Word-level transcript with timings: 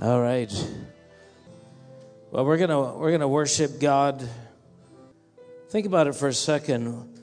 All 0.00 0.20
right. 0.20 0.52
Well, 2.30 2.46
we're 2.46 2.56
gonna 2.56 2.96
we're 2.96 3.10
gonna 3.10 3.26
worship 3.26 3.80
God. 3.80 4.28
Think 5.70 5.86
about 5.86 6.06
it 6.06 6.14
for 6.14 6.28
a 6.28 6.32
second. 6.32 7.18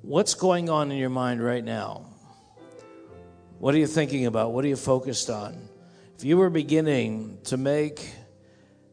What's 0.00 0.32
going 0.32 0.70
on 0.70 0.90
in 0.90 0.96
your 0.96 1.10
mind 1.10 1.44
right 1.44 1.62
now? 1.62 2.06
What 3.58 3.74
are 3.74 3.78
you 3.78 3.86
thinking 3.86 4.24
about? 4.24 4.52
What 4.52 4.64
are 4.64 4.68
you 4.68 4.76
focused 4.76 5.28
on? 5.28 5.68
If 6.16 6.24
you 6.24 6.38
were 6.38 6.48
beginning 6.48 7.40
to 7.44 7.58
make, 7.58 8.10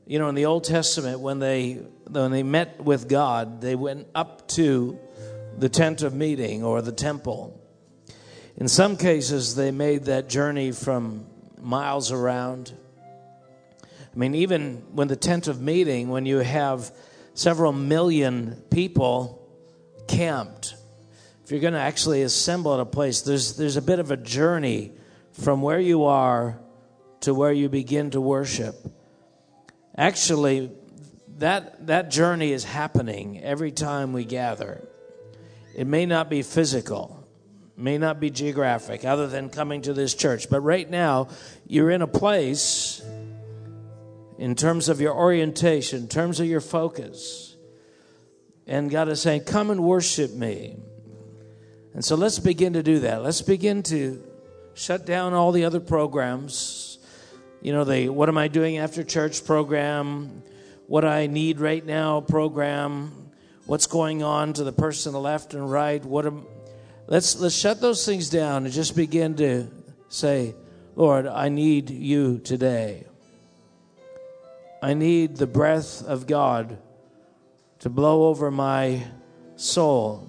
you 0.05 0.20
know, 0.20 0.27
in 0.27 0.36
the 0.36 0.47
Old 0.47 0.65
Testament, 0.65 1.21
when 1.21 1.39
they 1.39 1.75
when 2.09 2.31
they 2.31 2.43
met 2.43 2.84
with 2.84 3.07
God, 3.07 3.61
they 3.61 3.75
went 3.75 4.07
up 4.13 4.45
to 4.50 5.00
the 5.57 5.70
tent 5.70 6.02
of 6.02 6.13
meeting 6.13 6.65
or 6.65 6.81
the 6.81 6.91
temple. 6.91 7.57
In 8.57 8.68
some 8.68 8.97
cases, 8.97 9.55
they 9.55 9.71
made 9.71 10.04
that 10.05 10.27
journey 10.27 10.73
from 10.73 11.27
miles 11.64 12.11
around. 12.11 12.73
I 13.82 14.18
mean, 14.18 14.36
even 14.36 14.83
when 14.92 15.07
the 15.07 15.15
tent 15.15 15.47
of 15.47 15.61
meeting, 15.61 16.10
when 16.10 16.25
you 16.25 16.38
have 16.38 16.92
several 17.33 17.71
million 17.71 18.61
people 18.69 19.47
camped, 20.07 20.75
if 21.43 21.52
you're 21.52 21.60
going 21.60 21.74
to 21.74 21.79
actually 21.79 22.21
assemble 22.21 22.74
at 22.74 22.79
a 22.79 22.86
place, 22.86 23.21
there's, 23.21 23.57
there's 23.57 23.75
a 23.75 23.82
bit 23.82 24.00
of 24.00 24.11
a 24.11 24.18
journey 24.18 24.91
from 25.33 25.61
where 25.61 25.79
you 25.79 26.05
are 26.05 26.60
to 27.21 27.33
where 27.33 27.52
you 27.52 27.69
begin 27.69 28.11
to 28.11 28.21
worship. 28.21 28.75
Actually, 29.97 30.71
that, 31.39 31.88
that 31.88 32.11
journey 32.11 32.52
is 32.52 32.64
happening 32.64 33.41
every 33.41 33.72
time 33.72 34.14
we 34.14 34.25
gather. 34.25 34.88
It 35.75 35.88
may 35.88 36.05
not 36.05 36.30
be 36.30 36.44
physical, 36.44 37.22
may 37.75 37.97
not 37.97 38.19
be 38.19 38.30
geographic, 38.30 39.03
other 39.05 39.27
than 39.27 39.50
coming 39.50 39.81
to 39.83 39.94
this 39.94 40.13
church. 40.13 40.50
But 40.50 40.61
right 40.61 40.89
now, 40.89 41.30
you're 41.67 41.89
in 41.89 42.02
a 42.02 42.08
place, 42.08 43.02
in 44.38 44.55
terms 44.55 44.89
of 44.89 45.02
your 45.02 45.13
orientation, 45.13 46.03
in 46.03 46.07
terms 46.07 46.39
of 46.39 46.47
your 46.47 46.61
focus. 46.61 47.55
And 48.67 48.89
God 48.89 49.09
is 49.09 49.21
saying, 49.21 49.45
Come 49.45 49.71
and 49.71 49.83
worship 49.83 50.33
me. 50.33 50.77
And 51.93 52.03
so 52.03 52.15
let's 52.15 52.39
begin 52.39 52.73
to 52.73 52.83
do 52.83 52.99
that. 52.99 53.21
Let's 53.21 53.41
begin 53.41 53.83
to 53.83 54.23
shut 54.73 55.05
down 55.05 55.33
all 55.33 55.52
the 55.52 55.65
other 55.65 55.80
programs. 55.80 56.97
You 57.61 57.71
know, 57.71 57.83
the 57.83 58.09
what 58.09 58.30
am 58.30 58.37
I 58.37 58.47
doing 58.47 58.77
after 58.77 59.03
church 59.03 59.45
program, 59.45 60.43
what 60.87 61.05
I 61.05 61.27
need 61.27 61.59
right 61.59 61.85
now 61.85 62.21
program, 62.21 63.31
what's 63.65 63.87
going 63.87 64.23
on 64.23 64.53
to 64.53 64.63
the 64.63 64.73
person 64.73 65.11
to 65.11 65.13
the 65.13 65.19
left 65.19 65.53
and 65.53 65.71
right, 65.71 66.03
what 66.03 66.25
am 66.25 66.45
Let's, 67.14 67.36
let's 67.36 67.53
shut 67.53 67.80
those 67.80 68.03
things 68.08 68.28
down 68.28 68.66
and 68.66 68.73
just 68.73 68.95
begin 68.95 69.36
to 69.36 69.67
say, 70.09 70.56
Lord, 70.95 71.28
I 71.28 71.47
need 71.47 71.92
you 71.92 72.39
today. 72.39 73.05
I 74.81 74.95
need 74.95 75.38
the 75.38 75.45
breath 75.45 76.03
of 76.03 76.25
God 76.25 76.80
to 77.81 77.89
blow 77.92 78.30
over 78.30 78.50
my 78.50 79.03
soul, 79.58 80.28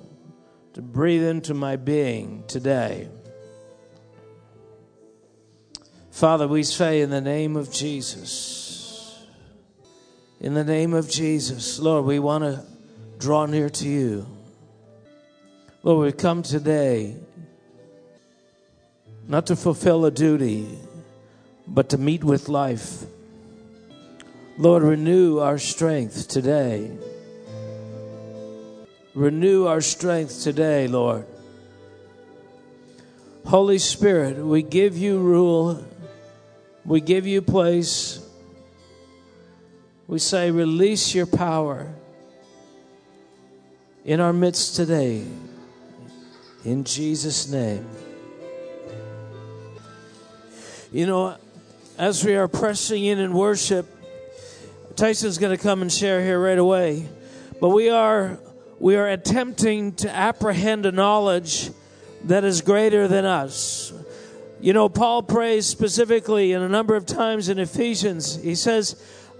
to 0.74 0.82
breathe 0.82 1.24
into 1.24 1.54
my 1.54 1.76
being 1.76 2.44
today. 2.48 3.08
Father, 6.10 6.46
we 6.46 6.64
say 6.64 7.00
in 7.00 7.08
the 7.08 7.22
name 7.22 7.56
of 7.56 7.72
Jesus, 7.72 9.24
in 10.38 10.52
the 10.52 10.64
name 10.64 10.92
of 10.92 11.08
Jesus, 11.08 11.78
Lord, 11.78 12.04
we 12.04 12.18
want 12.18 12.44
to 12.44 12.62
draw 13.18 13.46
near 13.46 13.70
to 13.70 13.88
you. 13.88 14.33
Lord, 15.84 16.06
we 16.06 16.12
come 16.12 16.42
today 16.42 17.14
not 19.28 19.48
to 19.48 19.54
fulfill 19.54 20.06
a 20.06 20.10
duty, 20.10 20.66
but 21.68 21.90
to 21.90 21.98
meet 21.98 22.24
with 22.24 22.48
life. 22.48 23.04
Lord, 24.56 24.82
renew 24.82 25.40
our 25.40 25.58
strength 25.58 26.26
today. 26.26 26.90
Renew 29.12 29.66
our 29.66 29.82
strength 29.82 30.42
today, 30.42 30.88
Lord. 30.88 31.26
Holy 33.44 33.76
Spirit, 33.76 34.38
we 34.38 34.62
give 34.62 34.96
you 34.96 35.18
rule, 35.18 35.84
we 36.86 37.02
give 37.02 37.26
you 37.26 37.42
place. 37.42 38.26
We 40.06 40.18
say, 40.18 40.50
release 40.50 41.14
your 41.14 41.26
power 41.26 41.92
in 44.06 44.20
our 44.20 44.32
midst 44.32 44.76
today. 44.76 45.26
In 46.64 46.84
Jesus' 46.84 47.46
name. 47.50 47.86
You 50.90 51.06
know, 51.06 51.36
as 51.98 52.24
we 52.24 52.36
are 52.36 52.48
pressing 52.48 53.04
in 53.04 53.18
in 53.18 53.34
worship, 53.34 53.86
Tyson's 54.96 55.36
going 55.36 55.54
to 55.54 55.62
come 55.62 55.82
and 55.82 55.92
share 55.92 56.22
here 56.22 56.40
right 56.40 56.56
away. 56.56 57.06
But 57.60 57.68
we 57.68 57.90
are 57.90 58.38
we 58.78 58.96
are 58.96 59.08
attempting 59.08 59.92
to 59.96 60.10
apprehend 60.10 60.86
a 60.86 60.92
knowledge 60.92 61.70
that 62.24 62.44
is 62.44 62.62
greater 62.62 63.08
than 63.08 63.26
us. 63.26 63.92
You 64.60 64.72
know, 64.72 64.88
Paul 64.88 65.22
prays 65.22 65.66
specifically 65.66 66.52
in 66.52 66.62
a 66.62 66.68
number 66.68 66.96
of 66.96 67.04
times 67.04 67.50
in 67.50 67.58
Ephesians. 67.58 68.36
He 68.42 68.54
says, 68.54 68.96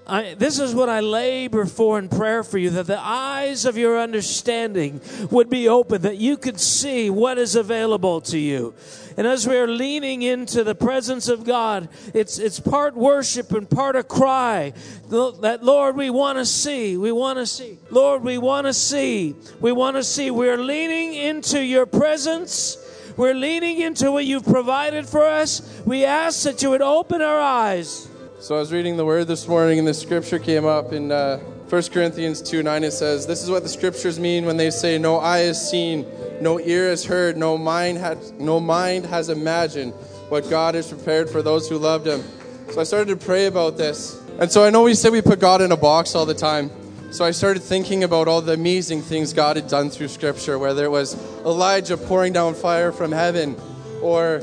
I, 0.07 0.35
this 0.35 0.59
is 0.59 0.75
what 0.75 0.91
I 0.91 1.01
labor 1.01 1.65
for 1.65 1.99
in 1.99 2.11
prayer 2.11 2.45
for 2.45 2.59
you 2.59 2.71
that 2.71 2.87
the 2.87 2.99
eyes 2.99 3.65
of 3.65 3.79
your 3.79 3.99
understanding 3.99 5.01
would 5.31 5.49
be 5.49 5.67
open, 5.67 6.03
that 6.03 6.19
you 6.19 6.37
could 6.37 6.61
see 6.61 7.09
what 7.09 7.39
is 7.39 7.57
available 7.57 8.21
to 8.23 8.39
you. 8.39 8.75
And 9.17 9.27
as 9.27 9.49
we 9.49 9.57
are 9.57 9.69
leaning 9.69 10.21
into 10.21 10.63
the 10.63 10.75
presence 10.75 11.29
of 11.29 11.45
God, 11.45 11.89
it's, 12.13 12.39
it's 12.39 12.61
part 12.61 12.95
worship 12.95 13.53
and 13.53 13.69
part 13.69 13.97
a 13.97 14.03
cry 14.03 14.75
that, 15.09 15.61
Lord, 15.63 15.97
we 15.97 16.11
want 16.11 16.37
to 16.37 16.45
see. 16.45 16.99
We 16.99 17.13
want 17.13 17.39
to 17.39 17.47
see. 17.47 17.79
Lord, 17.91 18.23
we 18.23 18.37
want 18.37 18.67
to 18.67 18.75
see. 18.75 19.35
We 19.61 19.73
want 19.73 19.97
to 19.97 20.05
see. 20.05 20.31
We're 20.31 20.59
leaning 20.59 21.15
into 21.15 21.65
your 21.65 21.87
presence. 21.87 22.77
We're 23.17 23.35
leaning 23.35 23.81
into 23.81 24.13
what 24.13 24.27
you've 24.27 24.45
provided 24.45 25.09
for 25.09 25.25
us. 25.25 25.83
We 25.87 26.05
ask 26.05 26.43
that 26.43 26.61
you 26.63 26.71
would 26.71 26.83
open 26.83 27.23
our 27.23 27.41
eyes 27.41 28.09
so 28.45 28.57
I 28.57 28.59
was 28.59 28.75
reading 28.75 28.99
the 28.99 29.07
word 29.07 29.27
this 29.27 29.49
morning, 29.49 29.79
and 29.79 29.89
the 29.89 29.95
scripture 29.95 30.39
came 30.39 30.67
up 30.67 30.93
in 30.93 31.11
uh, 31.11 31.39
1 31.71 31.83
Corinthians 31.85 32.43
2 32.43 32.63
9. 32.63 32.85
It 32.85 32.91
says, 32.91 33.27
This 33.27 33.43
is 33.43 33.49
what 33.49 33.63
the 33.63 33.71
scriptures 33.71 34.21
mean 34.21 34.45
when 34.45 34.59
they 34.59 34.69
say, 34.71 34.99
No 34.99 35.19
eye 35.19 35.39
has 35.39 35.71
seen, 35.71 36.05
no 36.43 36.61
ear 36.61 36.91
has 36.91 37.07
heard, 37.07 37.39
no 37.39 37.57
mind, 37.57 37.97
has, 37.97 38.33
no 38.33 38.61
mind 38.61 39.07
has 39.07 39.31
imagined 39.31 39.95
what 40.29 40.51
God 40.51 40.75
has 40.75 40.89
prepared 40.89 41.31
for 41.31 41.41
those 41.41 41.71
who 41.71 41.79
loved 41.79 42.07
Him. 42.07 42.23
So 42.71 42.83
I 42.83 42.85
started 42.85 43.19
to 43.19 43.25
pray 43.25 43.47
about 43.47 43.79
this. 43.79 44.21
And 44.39 44.53
so 44.53 44.63
I 44.63 44.69
know 44.69 44.83
we 44.83 44.93
say 44.93 45.09
we 45.09 45.23
put 45.23 45.41
God 45.41 45.63
in 45.63 45.73
a 45.73 45.77
box 45.79 46.15
all 46.15 46.27
the 46.27 46.35
time. 46.35 46.71
So 47.13 47.25
I 47.25 47.31
started 47.31 47.63
thinking 47.63 48.05
about 48.05 48.29
all 48.29 48.43
the 48.43 48.53
amazing 48.53 49.01
things 49.01 49.33
God 49.33 49.57
had 49.57 49.69
done 49.69 49.89
through 49.89 50.09
Scripture, 50.09 50.59
whether 50.59 50.85
it 50.85 50.91
was 50.91 51.15
Elijah 51.47 51.97
pouring 51.97 52.35
down 52.35 52.53
fire 52.53 52.93
from 52.93 53.11
heaven, 53.11 53.57
or 54.03 54.43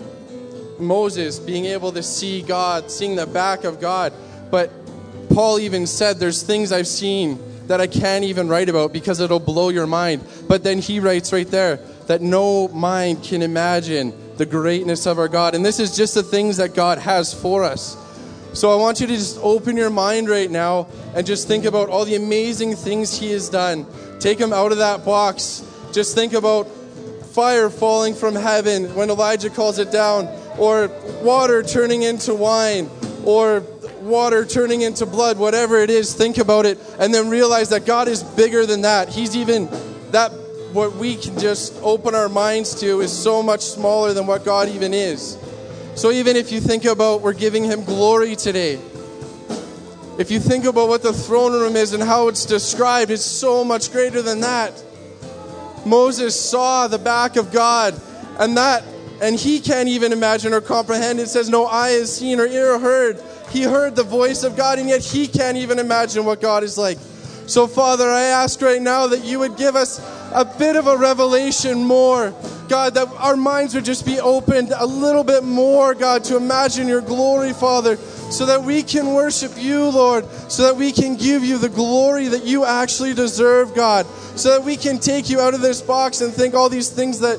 Moses 0.82 1.40
being 1.40 1.66
able 1.66 1.92
to 1.94 2.04
see 2.04 2.42
God, 2.42 2.92
seeing 2.92 3.16
the 3.16 3.28
back 3.28 3.64
of 3.64 3.80
God. 3.80 4.14
But 4.50 4.72
Paul 5.30 5.60
even 5.60 5.88
said, 5.88 6.18
There's 6.18 6.44
things 6.44 6.72
I've 6.72 6.88
seen 6.88 7.40
that 7.68 7.80
I 7.80 7.88
can't 7.88 8.26
even 8.26 8.50
write 8.50 8.70
about 8.70 8.92
because 8.92 9.20
it'll 9.20 9.40
blow 9.40 9.70
your 9.70 9.88
mind. 9.88 10.24
But 10.48 10.64
then 10.64 10.80
he 10.80 11.00
writes 11.00 11.32
right 11.32 11.48
there 11.48 11.78
that 12.08 12.22
no 12.22 12.68
mind 12.68 13.24
can 13.24 13.42
imagine 13.42 14.14
the 14.38 14.46
greatness 14.46 15.06
of 15.06 15.20
our 15.20 15.28
God. 15.28 15.56
And 15.56 15.66
this 15.66 15.80
is 15.80 15.96
just 15.96 16.16
the 16.16 16.24
things 16.24 16.58
that 16.58 16.74
God 16.74 16.98
has 16.98 17.34
for 17.34 17.64
us. 17.64 17.98
So 18.54 18.72
I 18.72 18.76
want 18.76 19.00
you 19.00 19.08
to 19.08 19.14
just 19.14 19.38
open 19.42 19.78
your 19.78 19.90
mind 19.90 20.28
right 20.28 20.52
now 20.52 20.88
and 21.16 21.26
just 21.26 21.48
think 21.48 21.64
about 21.64 21.88
all 21.88 22.04
the 22.04 22.16
amazing 22.16 22.76
things 22.76 23.18
He 23.18 23.32
has 23.32 23.50
done. 23.50 23.86
Take 24.20 24.40
Him 24.40 24.52
out 24.52 24.74
of 24.74 24.80
that 24.80 25.06
box. 25.06 25.66
Just 25.94 26.16
think 26.16 26.34
about 26.34 26.64
fire 27.34 27.70
falling 27.70 28.14
from 28.14 28.36
heaven 28.36 28.94
when 28.94 29.10
Elijah 29.10 29.50
calls 29.50 29.80
it 29.80 29.92
down 29.92 30.26
or 30.58 30.88
water 31.22 31.64
turning 31.64 32.04
into 32.04 32.34
wine, 32.34 32.90
or 33.24 33.64
water 34.02 34.46
turning 34.46 34.82
into 34.82 35.06
blood, 35.06 35.38
whatever 35.38 35.78
it 35.80 35.90
is, 35.90 36.14
think 36.14 36.38
about 36.38 36.66
it, 36.66 36.80
and 37.00 37.14
then 37.14 37.30
realize 37.30 37.70
that 37.70 37.86
God 37.86 38.08
is 38.08 38.24
bigger 38.24 38.66
than 38.66 38.82
that. 38.82 39.10
He's 39.10 39.36
even 39.36 39.70
that 40.12 40.32
what 40.74 40.96
we 40.96 41.16
can 41.16 41.38
just 41.38 41.76
open 41.82 42.16
our 42.16 42.30
minds 42.30 42.80
to 42.80 43.02
is 43.02 43.12
so 43.12 43.44
much 43.44 43.62
smaller 43.62 44.14
than 44.14 44.26
what 44.26 44.46
God 44.46 44.70
even 44.70 44.94
is. 44.94 45.38
So 45.96 46.12
even 46.12 46.36
if 46.36 46.52
you 46.52 46.62
think 46.62 46.86
about 46.86 47.22
we're 47.22 47.34
giving 47.34 47.64
him 47.64 47.84
glory 47.84 48.36
today, 48.36 48.80
if 50.18 50.30
you 50.30 50.40
think 50.40 50.66
about 50.66 50.88
what 50.88 51.04
the 51.04 51.14
throne 51.14 51.54
room 51.54 51.76
is 51.76 51.94
and 51.94 52.04
how 52.04 52.28
it's 52.28 52.46
described, 52.46 53.12
it's 53.12 53.24
so 53.24 53.64
much 53.64 53.92
greater 53.92 54.22
than 54.22 54.42
that. 54.42 54.72
Moses 55.86 56.40
saw 56.40 56.88
the 56.88 57.00
back 57.00 57.38
of 57.38 57.52
God, 57.52 58.00
and 58.38 58.56
that 58.58 58.84
and 59.22 59.40
he 59.40 59.60
can't 59.60 59.88
even 59.88 60.12
imagine 60.12 60.52
or 60.52 60.62
comprehend. 60.62 61.20
It 61.20 61.28
says, 61.28 61.50
No 61.50 61.68
eye 61.68 61.92
has 61.92 62.14
seen 62.14 62.40
or 62.40 62.48
ear 62.48 62.80
heard. 62.80 63.22
He 63.52 63.64
heard 63.64 63.96
the 63.96 64.04
voice 64.04 64.44
of 64.44 64.58
God, 64.58 64.80
and 64.80 64.90
yet 64.90 65.02
he 65.02 65.28
can't 65.28 65.58
even 65.58 65.78
imagine 65.78 66.26
what 66.26 66.42
God 66.42 66.64
is 66.64 66.78
like. 66.78 66.98
So, 67.46 67.68
Father, 67.68 68.10
I 68.10 68.22
ask 68.22 68.62
right 68.62 68.82
now 68.82 69.08
that 69.08 69.24
you 69.24 69.40
would 69.40 69.58
give 69.58 69.76
us 69.76 70.00
a 70.34 70.46
bit 70.46 70.76
of 70.76 70.88
a 70.88 70.98
revelation 70.98 71.84
more. 71.84 72.34
God, 72.70 72.94
that 72.94 73.10
our 73.18 73.36
minds 73.36 73.76
would 73.76 73.84
just 73.84 74.06
be 74.06 74.20
opened 74.22 74.72
a 74.76 74.86
little 74.86 75.26
bit 75.26 75.44
more, 75.44 75.94
God, 75.94 76.24
to 76.26 76.38
imagine 76.38 76.88
your 76.88 77.02
glory, 77.02 77.52
Father, 77.52 77.98
so 77.98 78.46
that 78.46 78.64
we 78.64 78.82
can 78.82 79.14
worship 79.14 79.52
you, 79.58 79.90
Lord, 79.90 80.26
so 80.50 80.64
that 80.64 80.78
we 80.78 80.94
can 80.94 81.18
give 81.18 81.44
you 81.44 81.58
the 81.58 81.68
glory 81.68 82.30
that 82.30 82.46
you 82.46 82.64
actually 82.64 83.14
deserve, 83.14 83.76
God, 83.76 84.06
so 84.38 84.58
that 84.58 84.64
we 84.64 84.78
can 84.78 85.00
take 85.00 85.30
you 85.30 85.42
out 85.42 85.54
of 85.54 85.60
this 85.60 85.82
box 85.82 86.22
and 86.22 86.34
think 86.34 86.56
all 86.56 86.70
these 86.70 86.90
things 86.90 87.20
that 87.20 87.38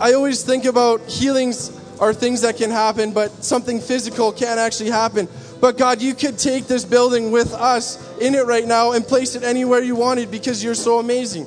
I 0.00 0.14
always 0.14 0.42
think 0.42 0.64
about 0.64 1.02
healings 1.08 1.78
are 2.00 2.14
things 2.14 2.40
that 2.40 2.56
can 2.56 2.70
happen, 2.70 3.12
but 3.12 3.44
something 3.44 3.78
physical 3.78 4.32
can't 4.32 4.58
actually 4.58 4.90
happen. 4.90 5.28
But 5.60 5.76
God, 5.76 6.00
you 6.00 6.14
could 6.14 6.38
take 6.38 6.66
this 6.66 6.86
building 6.86 7.30
with 7.30 7.52
us 7.52 7.98
in 8.18 8.34
it 8.34 8.46
right 8.46 8.66
now 8.66 8.92
and 8.92 9.04
place 9.06 9.34
it 9.34 9.42
anywhere 9.42 9.82
you 9.82 9.94
wanted 9.94 10.30
because 10.30 10.64
you're 10.64 10.74
so 10.74 11.00
amazing. 11.00 11.46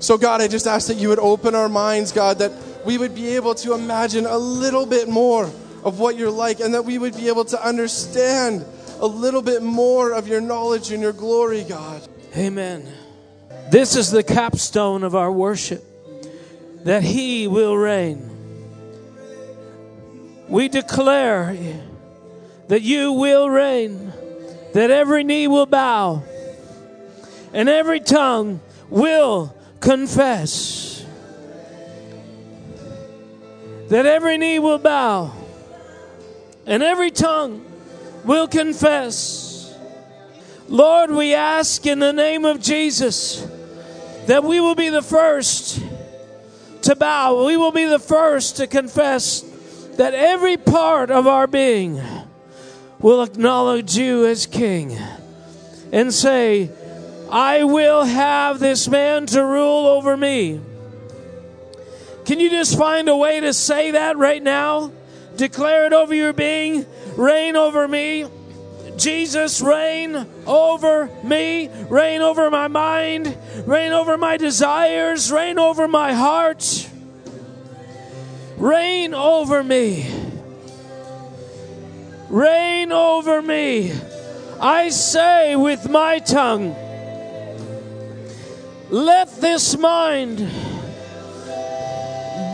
So, 0.00 0.18
God, 0.18 0.42
I 0.42 0.48
just 0.48 0.66
ask 0.66 0.88
that 0.88 0.96
you 0.96 1.08
would 1.10 1.20
open 1.20 1.54
our 1.54 1.68
minds, 1.68 2.10
God, 2.10 2.40
that 2.40 2.50
we 2.84 2.98
would 2.98 3.14
be 3.14 3.36
able 3.36 3.54
to 3.54 3.74
imagine 3.74 4.26
a 4.26 4.36
little 4.36 4.86
bit 4.86 5.08
more 5.08 5.44
of 5.84 6.00
what 6.00 6.16
you're 6.16 6.32
like 6.32 6.58
and 6.58 6.74
that 6.74 6.84
we 6.84 6.98
would 6.98 7.14
be 7.14 7.28
able 7.28 7.44
to 7.44 7.64
understand 7.64 8.64
a 8.98 9.06
little 9.06 9.42
bit 9.42 9.62
more 9.62 10.12
of 10.12 10.26
your 10.26 10.40
knowledge 10.40 10.90
and 10.90 11.00
your 11.00 11.12
glory, 11.12 11.62
God. 11.62 12.02
Amen. 12.36 12.88
This 13.70 13.94
is 13.94 14.10
the 14.10 14.24
capstone 14.24 15.04
of 15.04 15.14
our 15.14 15.30
worship 15.30 15.93
that 16.84 17.02
He 17.02 17.48
will 17.48 17.76
reign. 17.76 18.30
We 20.48 20.68
declare 20.68 21.56
that 22.68 22.82
you 22.82 23.12
will 23.12 23.48
reign, 23.48 24.12
that 24.74 24.90
every 24.90 25.24
knee 25.24 25.48
will 25.48 25.66
bow, 25.66 26.22
and 27.52 27.68
every 27.68 28.00
tongue 28.00 28.60
will 28.90 29.54
confess. 29.80 31.04
That 33.88 34.06
every 34.06 34.38
knee 34.38 34.58
will 34.58 34.78
bow, 34.78 35.32
and 36.66 36.82
every 36.82 37.10
tongue 37.10 37.64
will 38.24 38.48
confess. 38.48 39.74
Lord, 40.68 41.10
we 41.10 41.34
ask 41.34 41.86
in 41.86 41.98
the 41.98 42.12
name 42.12 42.44
of 42.44 42.60
Jesus 42.60 43.46
that 44.26 44.42
we 44.42 44.60
will 44.60 44.74
be 44.74 44.88
the 44.88 45.02
first 45.02 45.80
to 46.84 46.96
bow. 46.96 47.44
We 47.46 47.56
will 47.56 47.72
be 47.72 47.84
the 47.84 47.98
first 47.98 48.56
to 48.56 48.66
confess 48.66 49.40
that 49.96 50.14
every 50.14 50.56
part 50.56 51.10
of 51.10 51.26
our 51.26 51.46
being 51.46 52.00
will 52.98 53.22
acknowledge 53.22 53.96
you 53.96 54.26
as 54.26 54.46
King 54.46 54.96
and 55.92 56.12
say, 56.12 56.70
I 57.30 57.64
will 57.64 58.04
have 58.04 58.58
this 58.58 58.88
man 58.88 59.26
to 59.26 59.44
rule 59.44 59.86
over 59.86 60.16
me. 60.16 60.60
Can 62.24 62.40
you 62.40 62.50
just 62.50 62.78
find 62.78 63.08
a 63.08 63.16
way 63.16 63.40
to 63.40 63.52
say 63.52 63.92
that 63.92 64.16
right 64.16 64.42
now? 64.42 64.92
Declare 65.36 65.86
it 65.86 65.92
over 65.92 66.14
your 66.14 66.32
being. 66.32 66.86
Reign 67.16 67.56
over 67.56 67.86
me. 67.86 68.26
Jesus, 68.96 69.60
reign 69.60 70.26
over 70.46 71.10
me. 71.22 71.68
Reign 71.88 72.20
over 72.20 72.50
my 72.50 72.68
mind. 72.68 73.36
Reign 73.66 73.92
over 73.92 74.16
my 74.16 74.36
desires. 74.36 75.30
Reign 75.32 75.58
over 75.58 75.88
my 75.88 76.12
heart. 76.12 76.88
Reign 78.56 79.14
over 79.14 79.64
me. 79.64 80.06
Reign 82.30 82.92
over 82.92 83.42
me. 83.42 83.92
I 84.60 84.88
say 84.90 85.56
with 85.56 85.88
my 85.90 86.20
tongue, 86.20 86.74
let 88.90 89.40
this 89.40 89.76
mind 89.76 90.38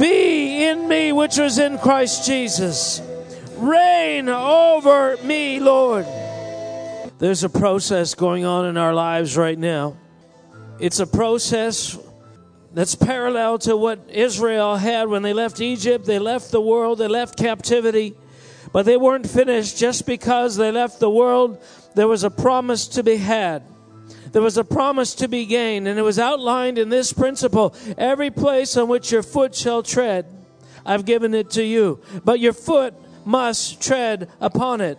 be 0.00 0.64
in 0.64 0.88
me 0.88 1.12
which 1.12 1.36
was 1.36 1.58
in 1.58 1.78
Christ 1.78 2.26
Jesus. 2.26 3.02
Reign 3.56 4.28
over 4.28 5.18
me, 5.22 5.60
Lord. 5.60 6.06
There's 7.20 7.44
a 7.44 7.50
process 7.50 8.14
going 8.14 8.46
on 8.46 8.64
in 8.64 8.78
our 8.78 8.94
lives 8.94 9.36
right 9.36 9.58
now. 9.58 9.94
It's 10.78 11.00
a 11.00 11.06
process 11.06 11.98
that's 12.72 12.94
parallel 12.94 13.58
to 13.58 13.76
what 13.76 14.00
Israel 14.08 14.76
had 14.76 15.06
when 15.06 15.20
they 15.20 15.34
left 15.34 15.60
Egypt. 15.60 16.06
They 16.06 16.18
left 16.18 16.50
the 16.50 16.62
world, 16.62 16.96
they 16.96 17.08
left 17.08 17.36
captivity, 17.36 18.14
but 18.72 18.86
they 18.86 18.96
weren't 18.96 19.28
finished 19.28 19.76
just 19.76 20.06
because 20.06 20.56
they 20.56 20.72
left 20.72 20.98
the 20.98 21.10
world. 21.10 21.62
There 21.94 22.08
was 22.08 22.24
a 22.24 22.30
promise 22.30 22.88
to 22.88 23.02
be 23.02 23.16
had. 23.16 23.64
There 24.32 24.40
was 24.40 24.56
a 24.56 24.64
promise 24.64 25.14
to 25.16 25.28
be 25.28 25.44
gained, 25.44 25.88
and 25.88 25.98
it 25.98 26.02
was 26.02 26.18
outlined 26.18 26.78
in 26.78 26.88
this 26.88 27.12
principle 27.12 27.74
every 27.98 28.30
place 28.30 28.78
on 28.78 28.88
which 28.88 29.12
your 29.12 29.22
foot 29.22 29.54
shall 29.54 29.82
tread, 29.82 30.24
I've 30.86 31.04
given 31.04 31.34
it 31.34 31.50
to 31.50 31.62
you. 31.62 32.00
But 32.24 32.40
your 32.40 32.54
foot 32.54 32.94
must 33.26 33.82
tread 33.82 34.30
upon 34.40 34.80
it. 34.80 34.96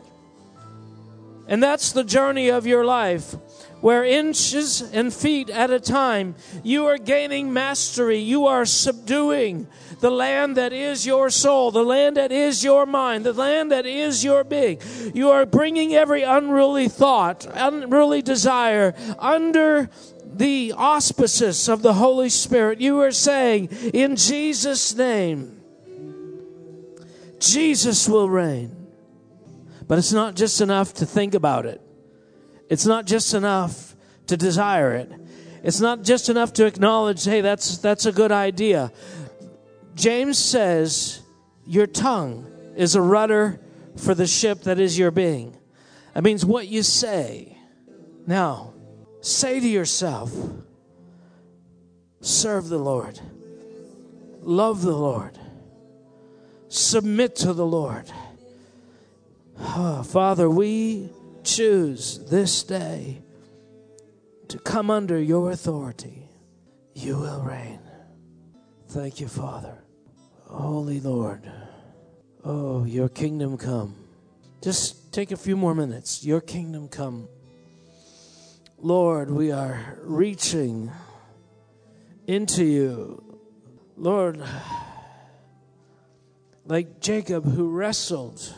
And 1.51 1.62
that's 1.62 1.92
the 1.92 2.06
journey 2.06 2.48
of 2.48 2.65
your 2.65 2.86
life 2.86 3.36
where 3.81 4.06
inches 4.06 4.81
and 4.94 5.13
feet 5.13 5.50
at 5.50 5.69
a 5.69 5.81
time 5.81 6.36
you 6.63 6.86
are 6.86 6.98
gaining 6.98 7.51
mastery, 7.51 8.19
you 8.19 8.45
are 8.45 8.65
subduing 8.65 9.68
the 10.00 10.09
land 10.09 10.56
that 10.56 10.71
is 10.71 11.06
your 11.06 11.30
soul, 11.30 11.69
the 11.69 11.83
land 11.83 12.15
that 12.15 12.31
is 12.31 12.63
your 12.63 12.86
mind, 12.86 13.25
the 13.25 13.33
land 13.33 13.69
that 13.74 13.86
is 13.86 14.24
your 14.24 14.45
being. 14.45 14.80
You 15.13 15.31
are 15.31 15.45
bringing 15.45 15.94
every 15.94 16.24
unruly 16.24 16.88
thought, 16.88 17.45
unruly 17.53 18.21
desire 18.21 18.95
under 19.19 19.89
the 20.24 20.74
auspices 20.77 21.68
of 21.68 21.81
the 21.81 21.95
Holy 21.95 22.30
Spirit. 22.30 22.80
You 22.80 23.01
are 23.01 23.12
saying, 23.12 23.68
in 23.94 24.15
Jesus' 24.15 24.95
name, 24.95 25.59
Jesus 27.39 28.07
will 28.07 28.30
reign. 28.30 28.81
But 29.91 29.99
it's 29.99 30.13
not 30.13 30.38
just 30.38 30.61
enough 30.61 30.93
to 30.93 31.05
think 31.05 31.33
about 31.33 31.65
it. 31.65 31.81
It's 32.69 32.85
not 32.85 33.05
just 33.05 33.33
enough 33.33 33.93
to 34.27 34.38
desire 34.38 34.93
it. 34.93 35.11
It's 35.63 35.81
not 35.81 36.03
just 36.03 36.29
enough 36.29 36.53
to 36.53 36.65
acknowledge, 36.65 37.25
hey, 37.25 37.41
that's, 37.41 37.77
that's 37.79 38.05
a 38.05 38.13
good 38.13 38.31
idea. 38.31 38.93
James 39.95 40.38
says, 40.38 41.19
your 41.65 41.88
tongue 41.88 42.49
is 42.77 42.95
a 42.95 43.01
rudder 43.01 43.59
for 43.97 44.15
the 44.15 44.25
ship 44.25 44.61
that 44.61 44.79
is 44.79 44.97
your 44.97 45.11
being. 45.11 45.57
That 46.13 46.23
means 46.23 46.45
what 46.45 46.69
you 46.69 46.83
say. 46.83 47.57
Now, 48.25 48.73
say 49.19 49.59
to 49.59 49.67
yourself, 49.67 50.31
serve 52.21 52.69
the 52.69 52.79
Lord, 52.79 53.19
love 54.39 54.83
the 54.83 54.95
Lord, 54.95 55.38
submit 56.69 57.35
to 57.35 57.51
the 57.51 57.65
Lord. 57.65 58.09
Oh, 59.63 60.04
Father, 60.04 60.50
we 60.50 61.10
choose 61.44 62.20
this 62.30 62.63
day 62.63 63.22
to 64.48 64.58
come 64.60 64.89
under 64.89 65.22
your 65.22 65.51
authority. 65.51 66.27
You 66.94 67.18
will 67.18 67.41
reign. 67.41 67.80
Thank 68.89 69.22
you, 69.22 69.27
Father. 69.27 69.77
Holy 70.46 71.00
Lord. 71.00 71.50
Oh, 72.44 72.84
your 72.86 73.08
kingdom 73.08 73.58
come. 73.58 73.96
Just 74.62 75.13
take 75.13 75.32
a 75.32 75.38
few 75.38 75.56
more 75.56 75.75
minutes. 75.75 76.25
Your 76.25 76.41
kingdom 76.41 76.89
come. 76.89 77.30
Lord, 78.77 79.30
we 79.30 79.51
are 79.51 80.00
reaching 80.01 80.91
into 82.27 82.65
you. 82.65 83.39
Lord, 83.96 84.44
like 86.65 87.00
Jacob 87.00 87.46
who 87.46 87.70
wrestled 87.70 88.53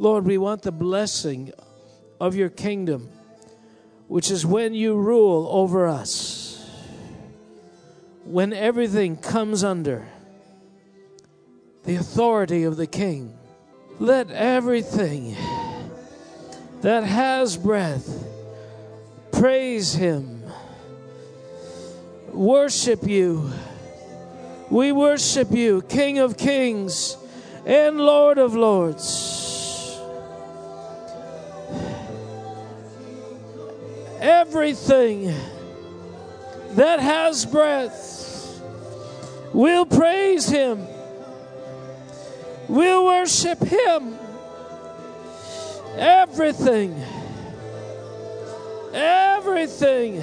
Lord, 0.00 0.24
we 0.24 0.38
want 0.38 0.62
the 0.62 0.72
blessing 0.72 1.52
of 2.18 2.34
your 2.34 2.48
kingdom, 2.48 3.10
which 4.08 4.30
is 4.30 4.46
when 4.46 4.72
you 4.72 4.96
rule 4.96 5.46
over 5.50 5.86
us, 5.86 6.66
when 8.24 8.54
everything 8.54 9.18
comes 9.18 9.62
under 9.62 10.08
the 11.84 11.96
authority 11.96 12.62
of 12.64 12.78
the 12.78 12.86
king. 12.86 13.36
Let 13.98 14.30
everything 14.30 15.36
that 16.80 17.04
has 17.04 17.58
breath 17.58 18.24
praise 19.32 19.92
him, 19.92 20.42
worship 22.32 23.06
you. 23.06 23.52
We 24.70 24.92
worship 24.92 25.50
you, 25.50 25.82
King 25.82 26.20
of 26.20 26.38
kings 26.38 27.18
and 27.66 28.00
Lord 28.00 28.38
of 28.38 28.54
lords. 28.54 29.39
Everything 34.20 35.34
that 36.72 37.00
has 37.00 37.46
breath 37.46 38.60
will 39.52 39.86
praise 39.86 40.48
him, 40.48 40.86
will 42.68 43.06
worship 43.06 43.58
him. 43.62 44.16
Everything, 45.96 47.02
everything. 48.92 50.22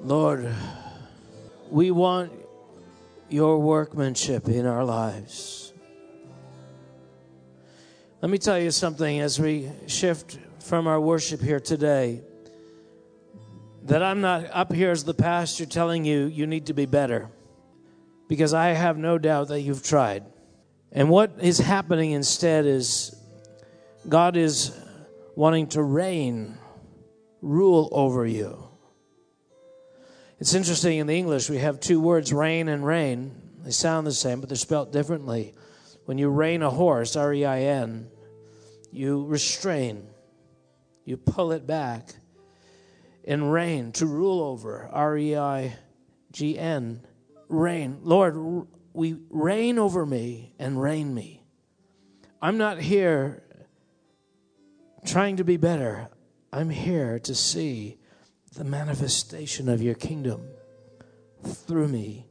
Lord, 0.00 0.52
we 1.70 1.92
want 1.92 2.32
your 3.28 3.58
workmanship 3.60 4.48
in 4.48 4.66
our 4.66 4.84
lives. 4.84 5.72
Let 8.20 8.30
me 8.30 8.38
tell 8.38 8.58
you 8.58 8.70
something 8.70 9.20
as 9.20 9.40
we 9.40 9.70
shift 9.86 10.38
from 10.62 10.86
our 10.86 11.00
worship 11.00 11.40
here 11.40 11.60
today 11.60 12.22
that 13.84 14.02
I'm 14.02 14.20
not 14.20 14.46
up 14.52 14.72
here 14.72 14.90
as 14.90 15.04
the 15.04 15.14
pastor 15.14 15.66
telling 15.66 16.04
you 16.04 16.26
you 16.26 16.46
need 16.46 16.66
to 16.66 16.74
be 16.74 16.86
better 16.86 17.28
because 18.28 18.54
I 18.54 18.68
have 18.68 18.96
no 18.96 19.18
doubt 19.18 19.48
that 19.48 19.60
you've 19.60 19.82
tried. 19.82 20.24
And 20.92 21.10
what 21.10 21.32
is 21.40 21.58
happening 21.58 22.12
instead 22.12 22.64
is 22.64 23.14
God 24.08 24.36
is 24.36 24.78
wanting 25.34 25.68
to 25.68 25.82
reign, 25.82 26.58
rule 27.40 27.88
over 27.92 28.26
you. 28.26 28.68
It's 30.38 30.54
interesting 30.54 30.98
in 30.98 31.06
the 31.06 31.16
English, 31.16 31.48
we 31.48 31.58
have 31.58 31.80
two 31.80 32.00
words, 32.00 32.32
rein 32.32 32.68
and 32.68 32.84
reign. 32.84 33.32
They 33.64 33.70
sound 33.70 34.06
the 34.06 34.12
same, 34.12 34.40
but 34.40 34.48
they're 34.48 34.56
spelled 34.56 34.92
differently. 34.92 35.54
When 36.04 36.18
you 36.18 36.28
rein 36.30 36.62
a 36.62 36.70
horse, 36.70 37.14
R 37.14 37.32
E 37.32 37.44
I 37.44 37.60
N, 37.60 38.08
you 38.90 39.24
restrain, 39.24 40.06
you 41.04 41.16
pull 41.16 41.52
it 41.52 41.66
back. 41.66 42.14
And 43.24 43.52
reign, 43.52 43.92
to 43.92 44.06
rule 44.06 44.42
over, 44.42 44.88
R 44.92 45.16
E 45.16 45.36
I 45.36 45.76
G 46.32 46.58
N, 46.58 47.06
reign. 47.48 47.98
Lord, 48.02 48.66
we 48.92 49.16
reign 49.30 49.78
over 49.78 50.04
me 50.04 50.54
and 50.58 50.82
reign 50.82 51.14
me. 51.14 51.44
I'm 52.40 52.58
not 52.58 52.80
here 52.80 53.44
trying 55.04 55.36
to 55.36 55.44
be 55.44 55.56
better. 55.56 56.08
I'm 56.52 56.70
here 56.70 57.20
to 57.20 57.34
see 57.34 57.98
the 58.54 58.64
manifestation 58.64 59.68
of 59.68 59.80
your 59.80 59.94
kingdom 59.94 60.48
through 61.44 61.88
me 61.88 62.26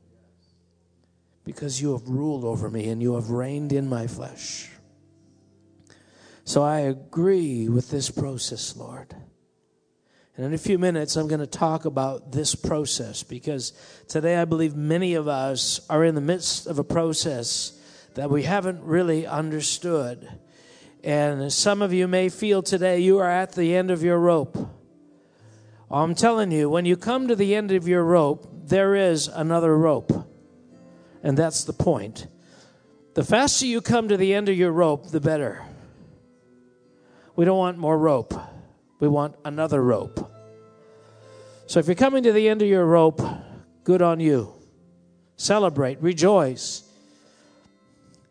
because 1.46 1.82
you 1.82 1.94
have 1.94 2.08
ruled 2.08 2.44
over 2.44 2.70
me 2.70 2.90
and 2.90 3.02
you 3.02 3.16
have 3.16 3.30
reigned 3.30 3.72
in 3.72 3.88
my 3.88 4.08
flesh. 4.08 4.71
So 6.44 6.64
I 6.64 6.80
agree 6.80 7.70
with 7.70 7.90
this 7.90 8.10
process, 8.10 8.76
Lord. 8.76 9.16
And 10.36 10.46
in 10.46 10.54
a 10.54 10.58
few 10.58 10.80
minutes, 10.80 11.16
I'm 11.16 11.28
going 11.28 11.40
to 11.42 11.48
talk 11.48 11.86
about 11.86 12.32
this 12.32 12.56
process 12.56 13.22
because 13.22 13.74
today 14.08 14.38
I 14.38 14.46
believe 14.46 14.76
many 14.76 15.14
of 15.14 15.28
us 15.28 15.82
are 15.90 16.04
in 16.04 16.16
the 16.16 16.22
midst 16.22 16.68
of 16.68 16.80
a 16.80 16.84
process 16.84 17.78
that 18.16 18.30
we 18.30 18.44
haven't 18.44 18.82
really 18.84 19.28
understood. 19.28 20.28
And 21.04 21.52
some 21.52 21.82
of 21.82 21.94
you 21.94 22.08
may 22.08 22.30
feel 22.30 22.62
today 22.62 23.00
you 23.00 23.20
are 23.20 23.30
at 23.30 23.54
the 23.54 23.76
end 23.76 23.92
of 23.92 24.04
your 24.04 24.20
rope. 24.20 24.58
Oh, 25.90 26.02
I'm 26.02 26.16
telling 26.16 26.52
you, 26.52 26.70
when 26.70 26.86
you 26.86 26.96
come 26.96 27.28
to 27.28 27.36
the 27.36 27.54
end 27.54 27.72
of 27.72 27.88
your 27.88 28.04
rope, 28.04 28.48
there 28.68 28.96
is 28.96 29.28
another 29.28 29.78
rope. 29.78 30.12
And 31.22 31.38
that's 31.38 31.66
the 31.66 31.74
point. 31.74 32.28
The 33.14 33.24
faster 33.24 33.66
you 33.66 33.82
come 33.82 34.08
to 34.08 34.18
the 34.18 34.34
end 34.34 34.48
of 34.48 34.56
your 34.56 34.72
rope, 34.72 35.12
the 35.12 35.20
better. 35.20 35.66
We 37.42 37.46
don't 37.46 37.58
want 37.58 37.80
more 37.80 37.98
rope, 37.98 38.36
we 39.00 39.08
want 39.08 39.34
another 39.44 39.82
rope. 39.82 40.32
So 41.66 41.80
if 41.80 41.88
you're 41.88 41.96
coming 41.96 42.22
to 42.22 42.32
the 42.32 42.48
end 42.48 42.62
of 42.62 42.68
your 42.68 42.86
rope, 42.86 43.20
good 43.84 44.04
on 44.04 44.20
you. 44.20 44.54
Celebrate, 45.38 46.00
rejoice. 46.04 46.88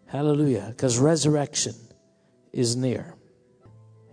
Hallelujah, 0.07 0.67
because 0.69 0.97
resurrection 1.01 1.75
is 2.53 2.77
near. 2.77 3.17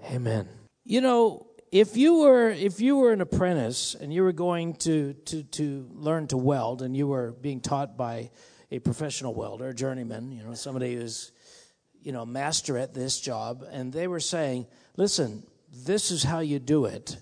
Amen. 0.06 0.50
You 0.84 1.02
know, 1.02 1.46
if 1.72 1.96
you 1.96 2.22
were 2.22 2.50
if 2.50 2.82
you 2.82 2.98
were 2.98 3.14
an 3.14 3.22
apprentice 3.22 3.94
and 3.94 4.12
you 4.12 4.24
were 4.24 4.32
going 4.32 4.78
to 4.78 5.14
to 5.14 5.44
to 5.44 5.88
learn 5.94 6.26
to 6.30 6.38
weld 6.38 6.82
and 6.82 6.98
you 6.98 7.06
were 7.06 7.34
being 7.34 7.62
taught 7.62 7.98
by 7.98 8.32
a 8.72 8.80
professional 8.80 9.36
welder, 9.36 9.68
a 9.68 9.76
journeyman, 9.76 10.32
you 10.32 10.44
know, 10.44 10.56
somebody 10.56 10.96
who's 10.96 11.32
you 12.08 12.14
know, 12.14 12.26
master 12.26 12.78
at 12.78 12.94
this 12.94 13.20
job, 13.20 13.66
and 13.70 13.92
they 13.92 14.08
were 14.08 14.22
saying, 14.22 14.66
"Listen, 14.98 15.44
this 15.86 16.12
is 16.12 16.24
how 16.24 16.40
you 16.40 16.60
do 16.60 16.86
it." 16.86 17.18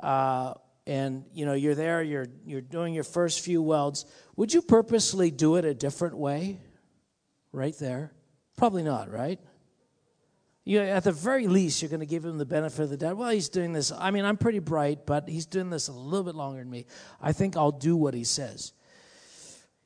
Uh, 0.00 0.54
and 0.86 1.24
you 1.32 1.46
know, 1.46 1.54
you're 1.54 1.76
there, 1.76 2.02
you're 2.02 2.26
you're 2.44 2.60
doing 2.60 2.94
your 2.94 3.04
first 3.04 3.40
few 3.40 3.62
welds. 3.62 4.04
Would 4.34 4.52
you 4.52 4.62
purposely 4.62 5.30
do 5.30 5.54
it 5.56 5.64
a 5.64 5.74
different 5.74 6.16
way? 6.16 6.58
Right 7.52 7.76
there, 7.78 8.12
probably 8.56 8.82
not, 8.82 9.10
right? 9.10 9.38
you 10.66 10.80
at 10.80 11.04
the 11.04 11.12
very 11.12 11.46
least, 11.46 11.80
you're 11.80 11.88
going 11.88 12.00
to 12.00 12.06
give 12.06 12.24
him 12.24 12.38
the 12.38 12.44
benefit 12.44 12.82
of 12.82 12.90
the 12.90 12.96
doubt. 12.96 13.16
Well, 13.16 13.30
he's 13.30 13.48
doing 13.48 13.72
this. 13.72 13.92
I 13.92 14.10
mean, 14.10 14.24
I'm 14.24 14.36
pretty 14.36 14.58
bright, 14.58 15.06
but 15.06 15.28
he's 15.28 15.46
doing 15.46 15.70
this 15.70 15.86
a 15.86 15.92
little 15.92 16.24
bit 16.24 16.34
longer 16.34 16.58
than 16.58 16.68
me. 16.68 16.86
I 17.22 17.32
think 17.32 17.56
I'll 17.56 17.70
do 17.70 17.96
what 17.96 18.14
he 18.14 18.24
says. 18.24 18.72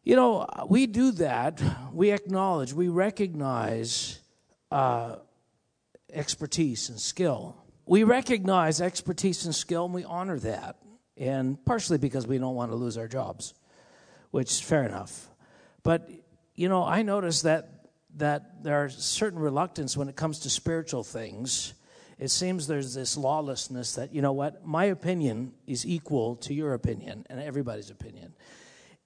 You 0.03 0.17
know, 0.17 0.47
we 0.69 0.87
do 0.87 1.13
that. 1.13 1.63
We 1.93 2.11
acknowledge, 2.13 2.73
we 2.73 2.89
recognize 2.89 4.21
uh, 4.73 5.17
expertise 6.13 6.89
and 6.89 7.01
skill. 7.01 7.57
We 7.87 8.05
recognize 8.05 8.81
expertise 8.81 9.45
and 9.45 9.55
skill, 9.55 9.87
and 9.87 9.95
we 9.95 10.05
honor 10.05 10.39
that. 10.41 10.77
And 11.17 11.63
partially 11.65 11.99
because 11.99 12.27
we 12.27 12.39
don't 12.39 12.55
want 12.55 12.71
to 12.71 12.77
lose 12.77 12.97
our 12.97 13.09
jobs, 13.09 13.55
which 14.31 14.51
is 14.51 14.61
fair 14.61 14.85
enough. 14.85 15.29
But, 15.83 16.09
you 16.55 16.69
know, 16.69 16.85
I 16.85 17.03
notice 17.03 17.43
that 17.43 17.81
that 18.17 18.65
there 18.65 18.85
are 18.85 18.89
certain 18.89 19.39
reluctance 19.39 19.97
when 19.97 20.09
it 20.09 20.17
comes 20.17 20.41
to 20.41 20.51
spiritual 20.51 21.05
things. 21.05 21.75
It 22.19 22.29
seems 22.29 22.67
there's 22.67 22.95
this 22.95 23.17
lawlessness 23.17 23.95
that, 23.95 24.13
you 24.13 24.21
know 24.21 24.33
what, 24.33 24.67
my 24.67 24.87
opinion 24.87 25.53
is 25.67 25.87
equal 25.87 26.37
to 26.37 26.53
your 26.53 26.75
opinion 26.75 27.25
and 27.31 27.41
everybody's 27.41 27.91
opinion. 27.91 28.35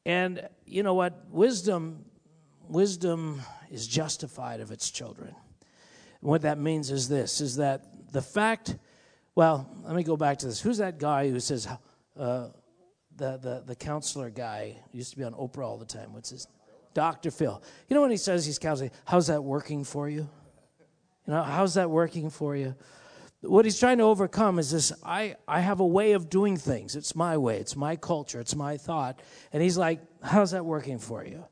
And 0.06 0.48
you 0.66 0.82
know 0.82 0.94
what, 0.94 1.26
wisdom 1.30 2.06
wisdom 2.68 3.42
is 3.70 3.86
justified 3.86 4.60
of 4.60 4.70
its 4.70 4.90
children. 4.90 5.34
What 6.24 6.42
that 6.42 6.58
means 6.58 6.90
is 6.90 7.08
this 7.08 7.40
is 7.42 7.56
that 7.56 8.12
the 8.12 8.22
fact 8.22 8.76
well, 9.34 9.68
let 9.84 9.96
me 9.96 10.04
go 10.04 10.16
back 10.16 10.38
to 10.38 10.46
this. 10.46 10.60
Who's 10.60 10.78
that 10.78 10.98
guy 10.98 11.28
who 11.28 11.40
says 11.40 11.66
uh, 12.18 12.48
the, 13.16 13.36
the 13.36 13.62
the 13.66 13.76
counselor 13.76 14.30
guy 14.30 14.76
used 14.92 15.10
to 15.10 15.18
be 15.18 15.24
on 15.24 15.34
Oprah 15.34 15.66
all 15.66 15.76
the 15.76 15.84
time? 15.84 16.12
What's 16.12 16.30
his 16.30 16.46
Dr. 16.94 17.30
Phil. 17.30 17.60
You 17.88 17.94
know 17.94 18.00
when 18.00 18.12
he 18.12 18.16
says 18.16 18.46
he's 18.46 18.58
counseling, 18.58 18.92
how's 19.04 19.26
that 19.26 19.42
working 19.42 19.84
for 19.84 20.08
you? 20.08 20.28
You 21.26 21.32
know, 21.32 21.42
how's 21.42 21.74
that 21.74 21.90
working 21.90 22.30
for 22.30 22.56
you? 22.56 22.74
What 23.40 23.64
he's 23.64 23.78
trying 23.78 23.98
to 23.98 24.04
overcome 24.04 24.58
is 24.58 24.70
this 24.70 24.92
I, 25.04 25.36
I 25.46 25.60
have 25.60 25.80
a 25.80 25.86
way 25.86 26.12
of 26.12 26.30
doing 26.30 26.56
things. 26.56 26.96
It's 26.96 27.14
my 27.14 27.36
way, 27.36 27.58
it's 27.58 27.76
my 27.76 27.96
culture, 27.96 28.40
it's 28.40 28.54
my 28.54 28.76
thought. 28.78 29.20
And 29.52 29.62
he's 29.62 29.76
like, 29.76 30.00
how's 30.22 30.52
that 30.52 30.64
working 30.64 30.98
for 30.98 31.24
you? 31.24 31.44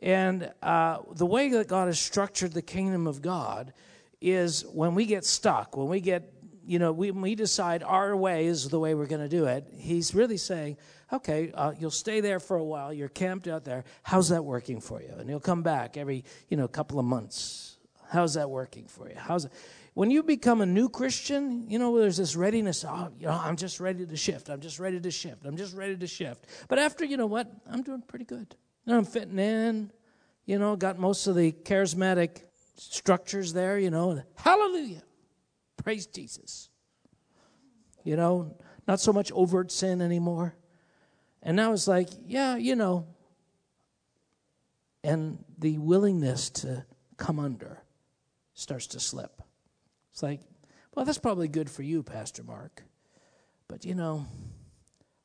And 0.00 0.50
uh, 0.62 0.98
the 1.14 1.26
way 1.26 1.50
that 1.50 1.68
God 1.68 1.88
has 1.88 2.00
structured 2.00 2.52
the 2.52 2.62
kingdom 2.62 3.06
of 3.06 3.20
God 3.20 3.74
is 4.20 4.64
when 4.66 4.94
we 4.94 5.06
get 5.06 5.24
stuck, 5.24 5.76
when 5.76 5.88
we 5.88 6.00
get, 6.00 6.32
you 6.64 6.78
know, 6.78 6.92
we, 6.92 7.10
we 7.10 7.34
decide 7.34 7.82
our 7.82 8.14
way 8.14 8.46
is 8.46 8.68
the 8.68 8.78
way 8.78 8.94
we're 8.94 9.06
going 9.06 9.22
to 9.22 9.28
do 9.28 9.46
it, 9.46 9.66
he's 9.72 10.14
really 10.14 10.36
saying, 10.36 10.76
okay, 11.12 11.50
uh, 11.54 11.72
you'll 11.78 11.90
stay 11.90 12.20
there 12.20 12.38
for 12.38 12.56
a 12.56 12.64
while. 12.64 12.92
You're 12.92 13.08
camped 13.08 13.48
out 13.48 13.64
there. 13.64 13.84
How's 14.02 14.28
that 14.28 14.44
working 14.44 14.80
for 14.80 15.00
you? 15.00 15.12
And 15.18 15.28
you'll 15.28 15.40
come 15.40 15.62
back 15.62 15.96
every, 15.96 16.24
you 16.48 16.56
know, 16.56 16.68
couple 16.68 16.98
of 16.98 17.04
months. 17.04 17.78
How's 18.10 18.34
that 18.34 18.50
working 18.50 18.86
for 18.86 19.08
you? 19.08 19.16
How's 19.16 19.46
it? 19.46 19.52
When 19.94 20.10
you 20.10 20.22
become 20.22 20.60
a 20.60 20.66
new 20.66 20.88
Christian, 20.88 21.68
you 21.68 21.78
know, 21.78 21.98
there's 21.98 22.16
this 22.16 22.36
readiness. 22.36 22.84
Oh, 22.86 23.10
you 23.18 23.26
know, 23.26 23.32
I'm 23.32 23.56
just 23.56 23.80
ready 23.80 24.06
to 24.06 24.16
shift. 24.16 24.48
I'm 24.48 24.60
just 24.60 24.78
ready 24.78 25.00
to 25.00 25.10
shift. 25.10 25.44
I'm 25.44 25.56
just 25.56 25.74
ready 25.74 25.96
to 25.96 26.06
shift. 26.06 26.46
But 26.68 26.78
after, 26.78 27.04
you 27.04 27.16
know 27.16 27.26
what? 27.26 27.50
I'm 27.68 27.82
doing 27.82 28.02
pretty 28.02 28.24
good. 28.24 28.54
You 28.84 28.92
know, 28.92 28.98
I'm 28.98 29.04
fitting 29.04 29.38
in. 29.38 29.90
You 30.46 30.58
know, 30.58 30.74
got 30.76 30.98
most 30.98 31.26
of 31.26 31.36
the 31.36 31.52
charismatic 31.52 32.42
structures 32.80 33.52
there. 33.52 33.78
You 33.78 33.90
know, 33.90 34.22
hallelujah, 34.36 35.02
praise 35.76 36.06
Jesus. 36.06 36.68
You 38.04 38.16
know, 38.16 38.56
not 38.88 39.00
so 39.00 39.12
much 39.12 39.30
overt 39.32 39.70
sin 39.70 40.00
anymore. 40.00 40.54
And 41.42 41.56
now 41.56 41.72
it's 41.72 41.88
like, 41.88 42.08
yeah, 42.26 42.56
you 42.56 42.76
know. 42.76 43.06
And 45.02 45.42
the 45.58 45.78
willingness 45.78 46.50
to 46.50 46.84
come 47.16 47.38
under 47.38 47.82
starts 48.54 48.86
to 48.88 49.00
slip. 49.00 49.42
It's 50.12 50.22
like, 50.22 50.40
well, 50.94 51.04
that's 51.04 51.18
probably 51.18 51.48
good 51.48 51.70
for 51.70 51.82
you, 51.82 52.02
Pastor 52.02 52.42
Mark. 52.42 52.82
But 53.68 53.84
you 53.84 53.94
know, 53.94 54.26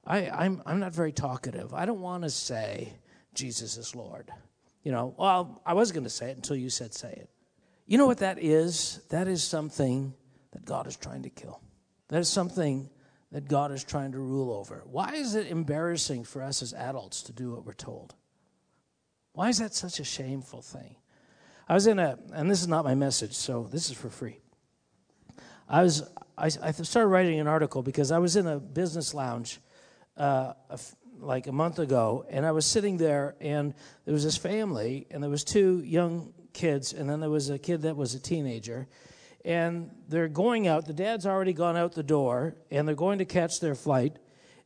I, 0.06 0.30
I'm, 0.30 0.62
I'm 0.66 0.80
not 0.80 0.94
very 0.94 1.12
talkative. 1.12 1.74
I 1.74 1.86
don't 1.86 2.02
want 2.02 2.24
to 2.24 2.30
say 2.30 2.94
Jesus 3.34 3.78
is 3.78 3.96
Lord. 3.96 4.32
You 4.84 4.92
know, 4.92 5.16
well, 5.18 5.62
I 5.66 5.74
was 5.74 5.92
going 5.92 6.04
to 6.04 6.10
say 6.10 6.30
it 6.30 6.38
until 6.38 6.56
you 6.56 6.70
said 6.70 6.94
say 6.94 7.12
it. 7.12 7.30
You 7.88 7.98
know 7.98 8.08
what 8.08 8.20
that 8.20 8.40
is? 8.40 9.02
That 9.10 9.28
is 9.28 9.44
something 9.44 10.14
that 10.52 10.66
God 10.66 10.88
is 10.88 10.98
trying 10.98 11.24
to 11.24 11.30
kill. 11.30 11.62
That 12.08 12.20
is 12.20 12.30
something 12.30 12.90
that 13.32 13.48
God 13.48 13.72
is 13.72 13.84
trying 13.84 14.14
to 14.14 14.20
rule 14.20 14.52
over. 14.52 14.84
Why 14.86 15.14
is 15.16 15.36
it 15.36 15.48
embarrassing 15.48 16.24
for 16.24 16.42
us 16.42 16.62
as 16.62 16.74
adults 16.74 17.24
to 17.24 17.34
do 17.34 17.52
what 17.52 17.66
we're 17.66 17.74
told? 17.74 18.16
Why 19.34 19.50
is 19.50 19.58
that 19.58 19.74
such 19.74 20.00
a 20.00 20.04
shameful 20.04 20.62
thing? 20.62 20.96
I 21.68 21.74
was 21.74 21.88
in 21.88 22.00
a, 22.00 22.18
and 22.34 22.50
this 22.50 22.62
is 22.62 22.68
not 22.68 22.86
my 22.86 22.96
message, 22.96 23.34
so 23.34 23.68
this 23.72 23.90
is 23.90 23.98
for 23.98 24.10
free. 24.10 24.40
I 25.68 25.84
was, 25.84 26.04
I, 26.38 26.46
I 26.46 26.72
started 26.72 27.08
writing 27.08 27.40
an 27.40 27.48
article 27.48 27.82
because 27.82 28.12
I 28.12 28.20
was 28.20 28.36
in 28.36 28.48
a 28.48 28.60
business 28.60 29.14
lounge 29.14 29.60
uh, 30.16 30.54
like 31.20 31.48
a 31.48 31.52
month 31.52 31.80
ago, 31.80 32.26
and 32.30 32.46
I 32.46 32.52
was 32.52 32.66
sitting 32.66 32.98
there, 32.98 33.36
and 33.42 33.74
there 34.06 34.14
was 34.14 34.24
this 34.24 34.38
family, 34.38 35.08
and 35.10 35.24
there 35.24 35.30
was 35.30 35.44
two 35.44 35.82
young 35.84 36.34
kids, 36.56 36.94
and 36.94 37.08
then 37.08 37.20
there 37.20 37.30
was 37.30 37.52
a 37.52 37.60
kid 37.60 37.84
that 37.84 37.96
was 37.96 38.16
a 38.16 38.20
teenager, 38.20 38.88
and 39.44 39.92
they're 40.08 40.28
going 40.28 40.68
out. 40.68 40.86
The 40.88 40.94
dad's 40.94 41.28
already 41.28 41.54
gone 41.54 41.78
out 41.78 41.92
the 41.92 42.02
door, 42.02 42.56
and 42.72 42.88
they're 42.88 42.96
going 42.96 43.20
to 43.20 43.26
catch 43.26 43.60
their 43.60 43.76
flight, 43.76 44.18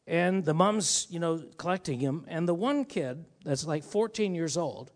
and 0.08 0.46
the 0.46 0.54
mom's, 0.54 1.08
you 1.10 1.20
know, 1.20 1.44
collecting 1.58 2.00
him, 2.00 2.24
and 2.30 2.48
the 2.48 2.54
one 2.54 2.86
kid 2.86 3.26
that's 3.44 3.66
like 3.66 3.84
14 3.84 4.34
years 4.34 4.56
old, 4.56 4.92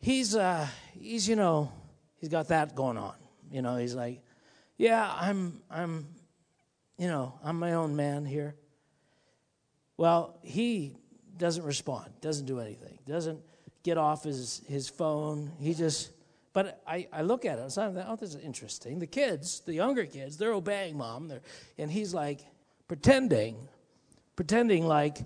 he's, 0.00 0.34
uh, 0.34 0.66
he's, 0.98 1.28
you 1.28 1.36
know, 1.36 1.70
he's 2.16 2.28
got 2.28 2.48
that 2.48 2.74
going 2.74 2.98
on. 2.98 3.14
You 3.52 3.62
know, 3.62 3.76
he's 3.76 3.94
like, 3.94 4.20
yeah, 4.76 5.10
I'm, 5.14 5.60
I'm, 5.70 6.08
you 6.98 7.06
know, 7.06 7.38
I'm 7.44 7.58
my 7.58 7.74
own 7.74 7.94
man 7.96 8.24
here. 8.24 8.56
Well, 9.96 10.38
he 10.42 10.96
doesn't 11.36 11.64
respond, 11.64 12.10
doesn't 12.20 12.46
do 12.46 12.60
anything, 12.60 12.98
doesn't 13.06 13.40
get 13.88 13.96
off 13.96 14.24
his, 14.24 14.62
his 14.68 14.86
phone. 14.86 15.50
He 15.58 15.72
just, 15.72 16.10
but 16.52 16.82
I, 16.86 17.08
I 17.10 17.22
look 17.22 17.46
at 17.46 17.58
it, 17.58 17.72
so 17.72 17.82
I'm 17.82 17.94
like, 17.94 18.04
oh, 18.06 18.16
this 18.16 18.34
is 18.34 18.42
interesting. 18.42 18.98
The 18.98 19.06
kids, 19.06 19.60
the 19.64 19.72
younger 19.72 20.04
kids, 20.04 20.36
they're 20.36 20.52
obeying 20.52 20.98
mom, 20.98 21.28
they're, 21.28 21.40
and 21.78 21.90
he's 21.90 22.12
like 22.12 22.40
pretending, 22.86 23.56
pretending 24.36 24.86
like 24.86 25.16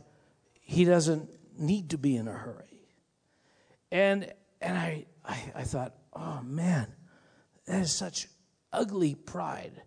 he 0.61 0.85
doesn't 0.85 1.29
need 1.59 1.91
to 1.91 1.99
be 1.99 2.15
in 2.15 2.29
a 2.29 2.33
hurry. 2.33 2.87
And, 3.91 4.33
and 4.61 4.79
I, 4.79 5.07
I, 5.25 5.39
I 5.57 5.63
thought, 5.65 5.95
oh 6.13 6.41
man, 6.45 6.87
that 7.67 7.81
is 7.81 7.93
such 7.93 8.29
ugly 8.73 9.17
pride. 9.17 9.83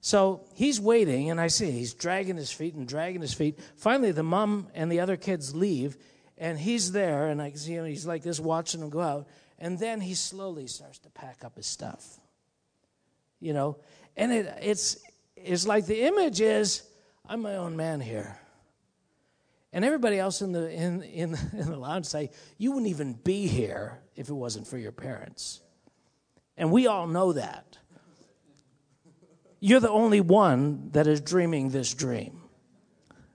So 0.00 0.46
he's 0.54 0.80
waiting, 0.80 1.30
and 1.30 1.38
I 1.38 1.48
see 1.48 1.70
he's 1.70 1.92
dragging 1.92 2.36
his 2.36 2.50
feet 2.50 2.74
and 2.74 2.88
dragging 2.88 3.20
his 3.20 3.34
feet. 3.34 3.58
Finally, 3.76 4.12
the 4.12 4.22
mom 4.22 4.68
and 4.74 4.90
the 4.90 5.00
other 5.00 5.16
kids 5.16 5.54
leave, 5.54 5.98
and 6.38 6.58
he's 6.58 6.92
there, 6.92 7.28
and 7.28 7.40
I 7.40 7.52
see 7.52 7.74
him. 7.74 7.86
He's 7.86 8.06
like 8.06 8.22
this, 8.22 8.40
watching 8.40 8.80
them 8.80 8.90
go 8.90 9.00
out, 9.00 9.28
and 9.58 9.78
then 9.78 10.00
he 10.00 10.14
slowly 10.14 10.66
starts 10.66 10.98
to 11.00 11.10
pack 11.10 11.44
up 11.44 11.56
his 11.56 11.66
stuff. 11.66 12.18
You 13.40 13.52
know, 13.52 13.76
and 14.16 14.32
it, 14.32 14.52
it's 14.62 14.98
it's 15.36 15.66
like 15.66 15.86
the 15.86 16.02
image 16.02 16.40
is, 16.40 16.82
I'm 17.26 17.42
my 17.42 17.56
own 17.56 17.76
man 17.76 18.00
here. 18.00 18.38
And 19.72 19.84
everybody 19.84 20.18
else 20.18 20.40
in 20.40 20.52
the 20.52 20.70
in 20.70 21.02
in, 21.02 21.38
in 21.52 21.70
the 21.70 21.76
lounge 21.76 22.06
say, 22.06 22.30
you 22.58 22.72
wouldn't 22.72 22.90
even 22.90 23.12
be 23.12 23.46
here 23.46 23.98
if 24.16 24.28
it 24.28 24.34
wasn't 24.34 24.66
for 24.66 24.78
your 24.78 24.92
parents. 24.92 25.60
And 26.56 26.70
we 26.70 26.86
all 26.86 27.06
know 27.06 27.32
that. 27.32 27.78
You're 29.60 29.80
the 29.80 29.90
only 29.90 30.20
one 30.20 30.90
that 30.92 31.06
is 31.06 31.20
dreaming 31.20 31.70
this 31.70 31.94
dream. 31.94 32.40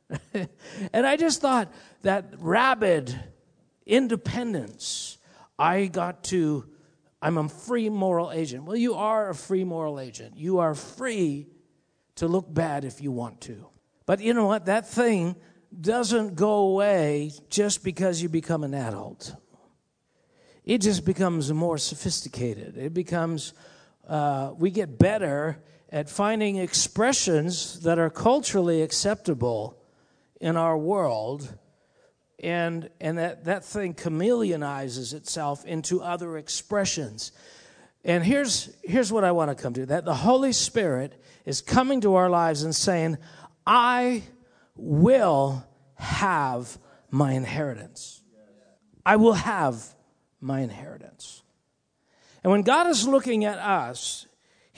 and 0.34 1.06
I 1.06 1.18
just 1.18 1.42
thought 1.42 1.72
that 2.02 2.34
rabid 2.38 3.18
independence, 3.86 5.18
I 5.58 5.88
got 5.88 6.24
to, 6.26 6.66
I'm 7.22 7.38
a 7.38 7.50
free 7.50 7.90
moral 7.90 8.32
agent. 8.32 8.64
Well, 8.64 8.78
you 8.78 8.96
are 8.96 9.30
a 9.30 9.36
free 9.36 9.64
moral 9.64 10.00
agent. 10.00 10.38
You 10.38 10.60
are 10.60 10.76
free 10.76 11.48
to 12.16 12.28
look 12.28 12.54
bad 12.54 12.86
if 12.86 13.02
you 13.02 13.12
want 13.12 13.42
to. 13.42 13.68
But 14.06 14.22
you 14.22 14.34
know 14.34 14.46
what? 14.46 14.66
That 14.66 14.88
thing 14.88 15.36
doesn't 15.80 16.36
go 16.36 16.60
away 16.60 17.32
just 17.50 17.84
because 17.84 18.22
you 18.22 18.30
become 18.30 18.64
an 18.64 18.74
adult. 18.74 19.36
It 20.66 20.80
just 20.80 21.06
becomes 21.06 21.52
more 21.52 21.78
sophisticated. 21.78 22.78
It 22.78 22.94
becomes, 22.94 23.54
uh, 24.08 24.54
we 24.58 24.72
get 24.72 24.98
better 24.98 25.58
at 25.92 26.10
finding 26.10 26.58
expressions 26.58 27.82
that 27.82 27.98
are 27.98 28.10
culturally 28.10 28.82
acceptable 28.82 29.82
in 30.40 30.56
our 30.56 30.78
world 30.78 31.58
and 32.42 32.90
and 33.00 33.18
that 33.18 33.46
that 33.46 33.66
thing 33.66 33.94
chameleonizes 33.94 35.14
itself 35.14 35.66
into 35.66 36.02
other 36.02 36.38
expressions 36.38 37.32
and 38.04 38.24
here's 38.24 38.70
here's 38.84 39.12
what 39.12 39.24
i 39.24 39.32
want 39.32 39.56
to 39.56 39.62
come 39.62 39.74
to 39.74 39.86
that 39.86 40.06
the 40.06 40.16
holy 40.16 40.54
spirit 40.54 41.22
is 41.46 41.62
coming 41.62 42.02
to 42.02 42.16
our 42.16 42.30
lives 42.30 42.64
and 42.64 42.76
saying 42.76 43.18
i 43.68 44.24
will 44.76 45.66
have 45.96 46.78
my 47.10 47.34
inheritance 47.34 48.22
i 49.06 49.16
will 49.16 49.34
have 49.34 49.96
my 50.40 50.62
inheritance 50.62 51.44
and 52.44 52.52
when 52.52 52.62
god 52.62 52.88
is 52.88 53.08
looking 53.08 53.46
at 53.46 53.58
us 53.58 54.26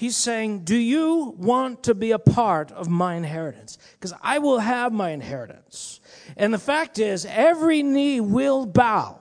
He's 0.01 0.17
saying, 0.17 0.63
Do 0.63 0.75
you 0.75 1.35
want 1.37 1.83
to 1.83 1.93
be 1.93 2.09
a 2.09 2.17
part 2.17 2.71
of 2.71 2.89
my 2.89 3.13
inheritance? 3.13 3.77
Because 3.93 4.13
I 4.19 4.39
will 4.39 4.57
have 4.57 4.91
my 4.91 5.11
inheritance. 5.11 5.99
And 6.37 6.53
the 6.53 6.59
fact 6.59 6.99
is, 6.99 7.25
every 7.25 7.83
knee 7.83 8.21
will 8.21 8.65
bow. 8.65 9.19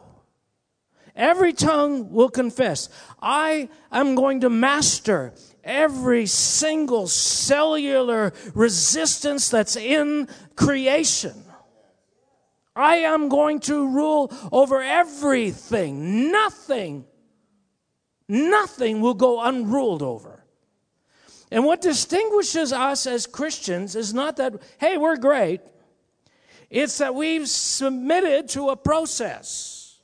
Every 1.17 1.53
tongue 1.53 2.11
will 2.13 2.31
confess. 2.31 2.89
I 3.21 3.69
am 3.93 4.15
going 4.15 4.41
to 4.41 4.51
master 4.51 5.35
every 5.65 6.27
single 6.27 7.07
cellular 7.07 8.33
resistance 8.55 9.49
that's 9.49 9.77
in 9.77 10.29
creation. 10.57 11.35
I 12.75 12.97
am 12.97 13.29
going 13.29 13.61
to 13.61 13.89
rule 13.89 14.33
over 14.53 14.81
everything. 14.81 16.31
Nothing, 16.31 17.05
nothing 18.29 19.01
will 19.01 19.15
go 19.15 19.41
unruled 19.43 20.03
over. 20.03 20.45
And 21.51 21.65
what 21.65 21.81
distinguishes 21.81 22.73
us 22.73 23.07
as 23.07 23.27
Christians 23.27 23.97
is 23.97 24.15
not 24.15 24.37
that, 24.37 24.55
hey, 24.79 24.97
we're 24.97 25.17
great. 25.17 25.61
It's 26.71 26.99
that 26.99 27.15
we've 27.15 27.49
submitted 27.49 28.49
to 28.51 28.69
a 28.69 28.77
process 28.77 29.99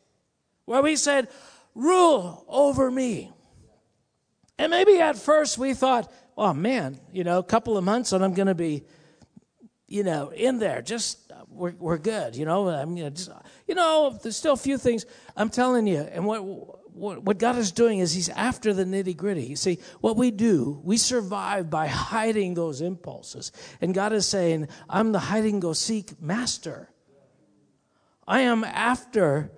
where 0.64 0.83
we 0.83 0.96
said, 0.96 1.29
rule 1.74 2.44
over 2.48 2.90
me. 2.90 3.33
And 4.59 4.70
maybe 4.70 4.98
at 4.98 5.16
first 5.16 5.59
we 5.59 5.74
thought, 5.74 6.12
oh 6.37 6.52
man, 6.52 6.98
you 7.12 7.22
know, 7.22 7.38
a 7.38 7.44
couple 7.44 7.79
of 7.79 7.85
months 7.85 8.12
and 8.12 8.24
I'm 8.24 8.35
going 8.35 8.48
to 8.48 8.55
be, 8.55 8.83
you 9.87 10.02
know, 10.02 10.31
in 10.31 10.59
there. 10.59 10.83
Just, 10.83 11.33
we're, 11.48 11.74
we're 11.79 11.98
good, 11.98 12.35
you 12.35 12.44
know. 12.44 12.68
I 12.68 12.85
mean, 12.85 13.14
just, 13.14 13.31
you 13.68 13.76
know, 13.76 14.18
there's 14.20 14.37
still 14.37 14.55
a 14.55 14.59
few 14.59 14.76
things. 14.76 15.07
I'm 15.37 15.50
telling 15.50 15.87
you, 15.87 15.98
and 16.00 16.24
what 16.24 16.75
what 16.96 17.38
God 17.38 17.56
is 17.59 17.72
doing 17.72 17.98
is 17.98 18.12
He's 18.12 18.30
after 18.30 18.72
the 18.72 18.85
nitty 18.85 19.16
gritty. 19.16 19.44
You 19.44 19.56
see, 19.56 19.78
what 20.00 20.16
we 20.16 20.30
do, 20.30 20.80
we 20.82 20.96
survive 20.96 21.68
by 21.68 21.87
hiding 21.87 22.54
those 22.54 22.80
impulses. 22.80 23.52
And 23.80 23.94
God 23.94 24.12
is 24.12 24.26
saying, 24.26 24.68
I'm 24.88 25.12
the 25.12 25.18
hiding 25.18 25.61
go 25.61 25.72
seek 25.74 26.20
master. 26.20 26.90
I 28.26 28.40
am 28.40 28.64
after, 28.64 29.52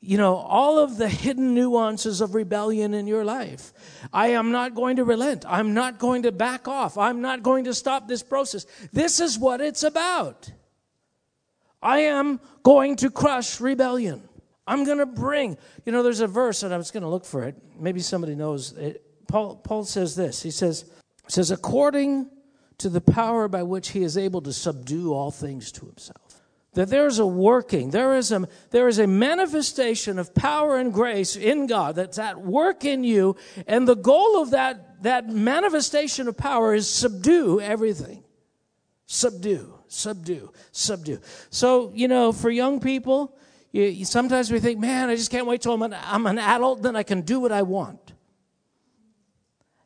you 0.00 0.18
know, 0.18 0.36
all 0.36 0.78
of 0.78 0.98
the 0.98 1.08
hidden 1.08 1.54
nuances 1.54 2.20
of 2.20 2.34
rebellion 2.34 2.94
in 2.94 3.06
your 3.06 3.24
life. 3.24 3.72
I 4.12 4.28
am 4.28 4.52
not 4.52 4.74
going 4.74 4.96
to 4.96 5.04
relent. 5.04 5.44
I'm 5.48 5.74
not 5.74 5.98
going 5.98 6.22
to 6.22 6.32
back 6.32 6.68
off. 6.68 6.98
I'm 6.98 7.20
not 7.20 7.42
going 7.42 7.64
to 7.64 7.74
stop 7.74 8.06
this 8.06 8.22
process. 8.22 8.66
This 8.92 9.18
is 9.18 9.38
what 9.38 9.60
it's 9.60 9.82
about. 9.82 10.52
I 11.82 12.00
am 12.00 12.40
going 12.62 12.96
to 12.96 13.10
crush 13.10 13.60
rebellion. 13.60 14.25
I'm 14.66 14.84
going 14.84 14.98
to 14.98 15.06
bring. 15.06 15.56
You 15.84 15.92
know, 15.92 16.02
there's 16.02 16.20
a 16.20 16.26
verse, 16.26 16.62
and 16.62 16.74
I 16.74 16.76
was 16.76 16.90
going 16.90 17.02
to 17.02 17.08
look 17.08 17.24
for 17.24 17.44
it. 17.44 17.56
Maybe 17.78 18.00
somebody 18.00 18.34
knows. 18.34 18.72
It. 18.72 19.02
Paul, 19.28 19.56
Paul 19.56 19.84
says 19.84 20.16
this. 20.16 20.42
He 20.42 20.50
says, 20.50 20.84
says, 21.28 21.50
according 21.50 22.30
to 22.78 22.88
the 22.88 23.00
power 23.00 23.48
by 23.48 23.62
which 23.62 23.90
he 23.90 24.02
is 24.02 24.18
able 24.18 24.42
to 24.42 24.52
subdue 24.52 25.12
all 25.12 25.30
things 25.30 25.72
to 25.72 25.86
himself. 25.86 26.42
That 26.74 26.90
there's 26.90 27.18
a 27.18 27.26
working, 27.26 27.90
there 27.90 28.16
is 28.16 28.32
a, 28.32 28.46
there 28.70 28.86
is 28.86 28.98
a 28.98 29.06
manifestation 29.06 30.18
of 30.18 30.34
power 30.34 30.76
and 30.76 30.92
grace 30.92 31.34
in 31.34 31.66
God 31.66 31.96
that's 31.96 32.18
at 32.18 32.38
work 32.38 32.84
in 32.84 33.02
you, 33.02 33.36
and 33.66 33.88
the 33.88 33.96
goal 33.96 34.42
of 34.42 34.50
that, 34.50 35.02
that 35.02 35.26
manifestation 35.26 36.28
of 36.28 36.36
power 36.36 36.74
is 36.74 36.86
subdue 36.86 37.62
everything. 37.62 38.24
Subdue, 39.06 39.72
subdue, 39.88 40.52
subdue. 40.70 41.20
So, 41.48 41.92
you 41.94 42.08
know, 42.08 42.30
for 42.32 42.50
young 42.50 42.78
people, 42.80 43.34
you, 43.76 43.82
you, 43.82 44.04
sometimes 44.06 44.50
we 44.50 44.58
think, 44.58 44.78
man, 44.78 45.10
I 45.10 45.16
just 45.16 45.30
can't 45.30 45.46
wait 45.46 45.60
till 45.60 45.74
I'm 45.74 45.82
an, 45.82 45.94
I'm 46.02 46.26
an 46.26 46.38
adult, 46.38 46.80
then 46.80 46.96
I 46.96 47.02
can 47.02 47.20
do 47.20 47.40
what 47.40 47.52
I 47.52 47.60
want. 47.60 48.14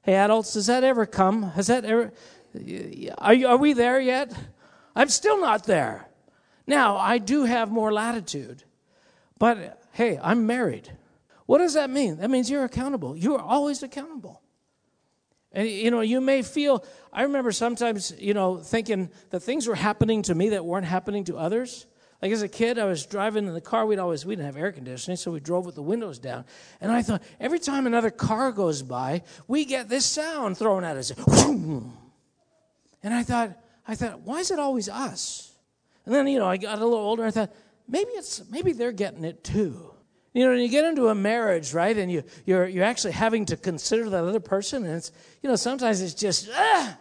Hey, 0.03 0.15
adults, 0.15 0.53
does 0.53 0.69
that 0.69 0.85
ever 0.85 1.07
come? 1.07 1.43
Has 1.43 1.67
that 1.67 1.85
ever? 1.85 2.13
Are, 3.19 3.35
you, 3.35 3.49
are 3.49 3.57
we 3.57 3.73
there 3.73 4.01
yet? 4.01 4.33
I'm 4.95 5.09
still 5.09 5.41
not 5.41 5.65
there. 5.65 6.09
Now, 6.69 6.99
I 6.99 7.19
do 7.19 7.45
have 7.45 7.73
more 7.73 7.93
latitude, 7.93 8.63
but 9.39 9.83
hey, 9.93 10.21
I'm 10.23 10.47
married. 10.47 10.97
What 11.47 11.59
does 11.59 11.75
that 11.75 11.91
mean? 11.91 12.19
That 12.19 12.31
means 12.31 12.49
you're 12.49 12.65
accountable. 12.65 13.17
You 13.17 13.35
are 13.35 13.43
always 13.43 13.83
accountable. 13.83 14.41
And 15.51 15.69
you 15.69 15.91
know, 15.91 16.01
you 16.01 16.21
may 16.21 16.43
feel, 16.43 16.85
I 17.13 17.25
remember 17.25 17.51
sometimes, 17.51 18.15
you 18.21 18.35
know, 18.35 18.59
thinking 18.59 19.11
that 19.31 19.41
things 19.41 19.67
were 19.67 19.75
happening 19.75 20.23
to 20.23 20.35
me 20.37 20.51
that 20.51 20.65
weren't 20.65 20.87
happening 20.87 21.25
to 21.25 21.37
others. 21.37 21.87
Like 22.23 22.33
as 22.33 22.43
a 22.43 22.49
kid, 22.49 22.79
I 22.79 22.85
was 22.85 23.07
driving 23.07 23.47
in 23.47 23.55
the 23.55 23.61
car. 23.61 23.87
We'd 23.87 23.99
always 23.99 24.27
we 24.27 24.37
didn't 24.37 24.47
have 24.47 24.57
air 24.57 24.73
conditioning, 24.73 25.17
so 25.17 25.31
we 25.31 25.41
drove 25.41 25.65
with 25.65 25.75
the 25.75 25.83
windows 25.83 26.19
down. 26.19 26.45
And 26.81 26.93
I 26.93 27.03
thought 27.03 27.23
every 27.39 27.59
time 27.59 27.87
another 27.87 28.11
car 28.11 28.53
goes 28.53 28.83
by, 28.83 29.23
we 29.49 29.65
get 29.65 29.89
this 29.89 30.05
sound 30.05 30.59
thrown 30.59 30.85
at 30.85 30.97
us. 30.97 31.13
And 33.03 33.15
I 33.15 33.23
thought, 33.23 33.57
I 33.89 33.95
thought, 33.95 34.21
why 34.21 34.41
is 34.41 34.51
it 34.51 34.59
always 34.59 34.89
us? 34.89 35.55
And 36.05 36.15
then, 36.15 36.27
you 36.27 36.39
know, 36.39 36.47
I 36.47 36.59
got 36.59 36.79
a 36.79 36.85
little 36.85 37.03
older. 37.03 37.25
I 37.25 37.31
thought, 37.31 37.51
maybe 37.89 38.11
it's 38.11 38.43
maybe 38.51 38.73
they're 38.73 38.93
getting 38.93 39.25
it 39.25 39.43
too. 39.43 39.95
You 40.33 40.45
know, 40.45 40.51
when 40.51 40.61
you 40.61 40.69
get 40.69 40.85
into 40.85 41.09
a 41.09 41.15
marriage, 41.15 41.75
right, 41.75 41.97
and 41.97 42.11
you, 42.11 42.23
you're, 42.47 42.69
you're 42.69 42.85
actually 42.85 43.13
having 43.13 43.47
to 43.47 43.57
consider 43.57 44.09
that 44.11 44.25
other 44.25 44.39
person, 44.39 44.85
and 44.85 44.95
it's, 44.95 45.11
you 45.43 45.49
know, 45.49 45.57
sometimes 45.57 46.01
it's 46.03 46.15
just, 46.15 46.49
ah, 46.55 46.97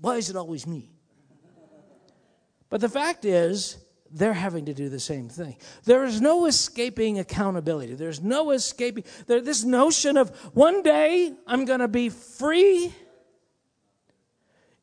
why 0.00 0.16
is 0.16 0.30
it 0.30 0.36
always 0.36 0.66
me? 0.66 0.90
But 2.72 2.80
the 2.80 2.88
fact 2.88 3.26
is, 3.26 3.76
they're 4.10 4.32
having 4.32 4.64
to 4.64 4.72
do 4.72 4.88
the 4.88 4.98
same 4.98 5.28
thing. 5.28 5.56
There 5.84 6.06
is 6.06 6.22
no 6.22 6.46
escaping 6.46 7.18
accountability. 7.18 7.92
There's 7.96 8.22
no 8.22 8.50
escaping. 8.50 9.04
There, 9.26 9.42
this 9.42 9.62
notion 9.62 10.16
of 10.16 10.30
one 10.54 10.82
day 10.82 11.34
I'm 11.46 11.66
going 11.66 11.80
to 11.80 11.86
be 11.86 12.08
free. 12.08 12.94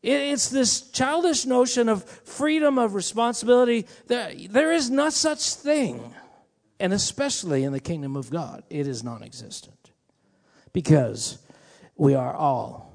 It's 0.04 0.50
this 0.50 0.92
childish 0.92 1.48
notion 1.48 1.90
of 1.90 2.04
freedom 2.04 2.78
of 2.78 2.94
responsibility. 2.94 3.88
There, 4.06 4.34
there 4.48 4.72
is 4.72 4.92
no 4.92 5.10
such 5.10 5.56
thing. 5.56 6.14
And 6.80 6.94
especially 6.94 7.64
in 7.64 7.74
the 7.74 7.80
kingdom 7.80 8.16
of 8.16 8.30
God, 8.30 8.62
it 8.70 8.86
is 8.86 9.04
non 9.04 9.24
existent. 9.24 9.90
Because 10.74 11.40
we 11.98 12.14
are 12.14 12.36
all 12.36 12.94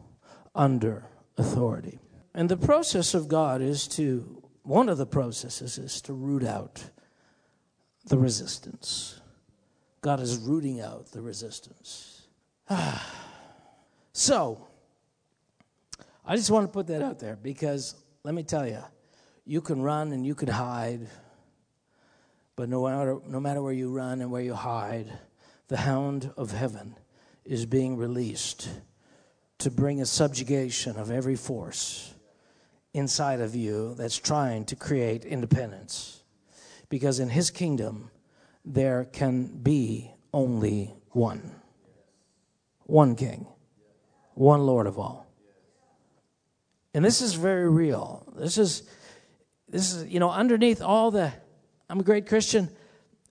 under 0.54 1.04
authority. 1.36 1.98
And 2.32 2.48
the 2.48 2.56
process 2.56 3.12
of 3.12 3.26
God 3.26 3.60
is 3.60 3.88
to 3.88 4.43
one 4.64 4.88
of 4.88 4.96
the 4.98 5.06
processes 5.06 5.78
is 5.78 6.00
to 6.02 6.14
root 6.14 6.42
out 6.42 6.82
the 8.06 8.18
resistance. 8.18 9.20
God 10.00 10.20
is 10.20 10.38
rooting 10.38 10.80
out 10.80 11.12
the 11.12 11.20
resistance. 11.20 12.26
so, 14.12 14.66
I 16.24 16.36
just 16.36 16.50
want 16.50 16.66
to 16.66 16.72
put 16.72 16.86
that 16.86 17.02
out 17.02 17.18
there 17.18 17.36
because 17.36 17.94
let 18.22 18.34
me 18.34 18.42
tell 18.42 18.66
you, 18.66 18.82
you 19.44 19.60
can 19.60 19.82
run 19.82 20.12
and 20.12 20.26
you 20.26 20.34
can 20.34 20.48
hide, 20.48 21.06
but 22.56 22.70
no 22.70 22.84
matter, 22.84 23.18
no 23.26 23.40
matter 23.40 23.60
where 23.60 23.72
you 23.72 23.90
run 23.90 24.22
and 24.22 24.30
where 24.30 24.42
you 24.42 24.54
hide, 24.54 25.12
the 25.68 25.76
hound 25.76 26.32
of 26.38 26.52
heaven 26.52 26.96
is 27.44 27.66
being 27.66 27.98
released 27.98 28.70
to 29.58 29.70
bring 29.70 30.00
a 30.00 30.06
subjugation 30.06 30.96
of 30.96 31.10
every 31.10 31.36
force 31.36 32.13
inside 32.94 33.40
of 33.40 33.54
you 33.54 33.94
that's 33.96 34.16
trying 34.16 34.64
to 34.66 34.76
create 34.76 35.24
independence. 35.24 36.22
Because 36.88 37.18
in 37.18 37.28
his 37.28 37.50
kingdom, 37.50 38.10
there 38.64 39.04
can 39.04 39.46
be 39.46 40.12
only 40.32 40.94
one 41.10 41.60
one 42.86 43.16
king, 43.16 43.46
one 44.34 44.66
Lord 44.66 44.86
of 44.86 44.98
all. 44.98 45.26
And 46.92 47.02
this 47.04 47.22
is 47.22 47.32
very 47.32 47.68
real. 47.68 48.30
This 48.36 48.58
is, 48.58 48.82
this 49.68 49.94
is, 49.94 50.06
you 50.06 50.20
know, 50.20 50.30
underneath 50.30 50.82
all 50.82 51.10
the, 51.10 51.32
I'm 51.88 52.00
a 52.00 52.02
great 52.02 52.26
Christian, 52.28 52.68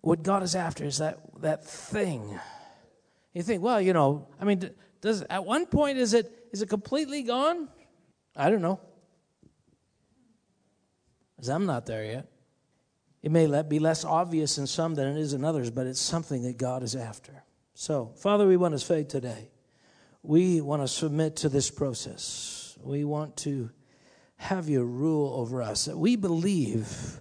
what 0.02 0.24
God 0.24 0.42
is 0.42 0.56
after 0.56 0.84
is 0.84 0.98
that, 0.98 1.20
that 1.42 1.64
thing. 1.64 2.40
You 3.34 3.44
think, 3.44 3.62
well, 3.62 3.80
you 3.80 3.94
know, 3.94 4.28
I 4.42 4.46
mean, 4.46 4.72
does, 5.02 5.22
at 5.30 5.46
one 5.46 5.68
point, 5.68 6.00
is 6.00 6.14
it, 6.14 6.32
is 6.52 6.62
it 6.62 6.68
completely 6.68 7.22
gone? 7.22 7.70
I 8.36 8.50
don't 8.50 8.62
know 8.62 8.80
because 11.44 11.56
I'm 11.56 11.66
not 11.66 11.86
there 11.86 12.06
yet. 12.06 12.28
It 13.22 13.30
may 13.30 13.62
be 13.64 13.80
less 13.80 14.06
obvious 14.06 14.58
in 14.58 14.66
some 14.66 14.96
than 14.96 15.08
it 15.08 15.20
is 15.20 15.34
in 15.34 15.44
others, 15.44 15.70
but 15.72 15.88
it's 15.88 16.00
something 16.00 16.44
that 16.44 16.58
God 16.58 16.84
is 16.84 16.96
after. 16.96 17.44
So, 17.74 18.14
Father, 18.16 18.48
we 18.48 18.56
want 18.56 18.76
to 18.76 18.80
say 18.80 19.04
today, 19.04 19.50
we 20.22 20.62
want 20.62 20.84
to 20.84 20.88
submit 20.88 21.36
to 21.38 21.50
this 21.50 21.70
process. 21.70 22.78
We 22.82 23.04
want 23.04 23.36
to 23.38 23.72
have 24.38 24.70
you 24.70 24.86
rule 24.86 25.34
over 25.36 25.62
us. 25.62 25.84
That 25.84 25.98
we 25.98 26.16
believe, 26.16 27.20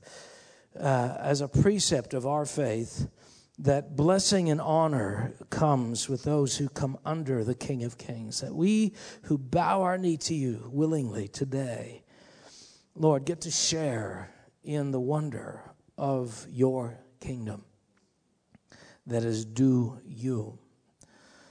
uh, 0.79 1.17
as 1.19 1.41
a 1.41 1.49
precept 1.49 2.15
of 2.15 2.25
our 2.25 2.47
faith, 2.47 3.09
that 3.59 3.97
blessing 3.97 4.51
and 4.51 4.61
honor 4.61 5.35
comes 5.51 6.09
with 6.09 6.23
those 6.23 6.57
who 6.57 6.69
come 6.69 6.97
under 7.05 7.43
the 7.43 7.57
King 7.57 7.83
of 7.83 7.99
Kings. 7.99 8.41
That 8.41 8.55
we 8.55 8.95
who 9.23 9.37
bow 9.37 9.83
our 9.83 9.99
knee 9.99 10.17
to 10.19 10.35
you 10.35 10.71
willingly 10.73 11.27
today 11.27 12.02
Lord, 12.95 13.25
get 13.25 13.43
to 13.43 13.51
share 13.51 14.31
in 14.63 14.91
the 14.91 15.01
wonder 15.01 15.63
of 15.97 16.47
your 16.51 16.99
kingdom 17.21 17.65
that 19.07 19.25
is 19.25 19.45
due 19.45 19.99
you. 20.05 20.59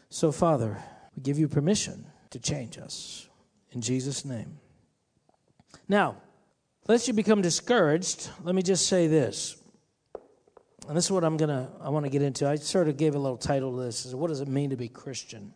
So, 0.09 0.31
Father, 0.31 0.77
we 1.15 1.23
give 1.23 1.39
you 1.39 1.47
permission 1.47 2.05
to 2.29 2.39
change 2.39 2.77
us. 2.77 3.27
In 3.71 3.81
Jesus' 3.81 4.25
name. 4.25 4.59
Now, 5.87 6.17
lest 6.87 7.07
you 7.07 7.13
become 7.13 7.41
discouraged, 7.41 8.29
let 8.43 8.53
me 8.55 8.61
just 8.61 8.87
say 8.87 9.07
this. 9.07 9.57
And 10.87 10.97
this 10.97 11.05
is 11.05 11.11
what 11.11 11.23
I'm 11.23 11.37
gonna 11.37 11.71
I 11.79 11.89
want 11.89 12.05
to 12.05 12.09
get 12.09 12.21
into. 12.21 12.47
I 12.47 12.55
sort 12.55 12.87
of 12.87 12.97
gave 12.97 13.15
a 13.15 13.19
little 13.19 13.37
title 13.37 13.77
to 13.77 13.83
this. 13.83 14.05
Is 14.05 14.15
what 14.15 14.27
does 14.27 14.41
it 14.41 14.47
mean 14.47 14.71
to 14.71 14.75
be 14.75 14.89
Christian? 14.89 15.53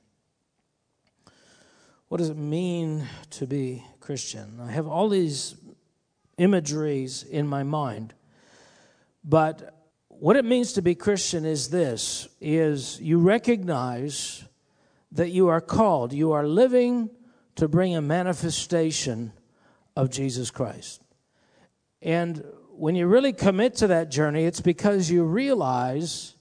What 2.07 2.19
does 2.19 2.29
it 2.29 2.37
mean 2.37 3.07
to 3.31 3.47
be 3.47 3.83
Christian? 3.99 4.59
I 4.61 4.71
have 4.71 4.87
all 4.87 5.09
these 5.09 5.55
imageries 6.37 7.23
in 7.23 7.47
my 7.47 7.63
mind. 7.63 8.13
But 9.23 9.75
what 10.07 10.35
it 10.35 10.45
means 10.45 10.73
to 10.73 10.81
be 10.81 10.95
Christian 10.95 11.45
is 11.45 11.69
this 11.69 12.27
is 12.39 12.99
you 13.01 13.19
recognize 13.19 14.43
that 15.11 15.31
you 15.31 15.47
are 15.47 15.61
called, 15.61 16.13
you 16.13 16.31
are 16.33 16.47
living 16.47 17.09
to 17.55 17.67
bring 17.67 17.95
a 17.95 18.01
manifestation 18.01 19.31
of 19.95 20.09
Jesus 20.09 20.51
Christ. 20.51 21.01
And 22.01 22.43
when 22.71 22.95
you 22.95 23.07
really 23.07 23.33
commit 23.33 23.75
to 23.77 23.87
that 23.87 24.11
journey, 24.11 24.43
it's 24.43 24.61
because 24.61 25.09
you 25.09 25.23
realize 25.23 26.35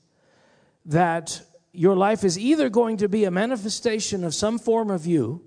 that 0.86 1.40
your 1.72 1.96
life 1.96 2.24
is 2.24 2.38
either 2.38 2.68
going 2.68 2.98
to 2.98 3.08
be 3.08 3.24
a 3.24 3.30
manifestation 3.30 4.24
of 4.24 4.34
some 4.34 4.58
form 4.58 4.90
of 4.90 5.06
you 5.06 5.42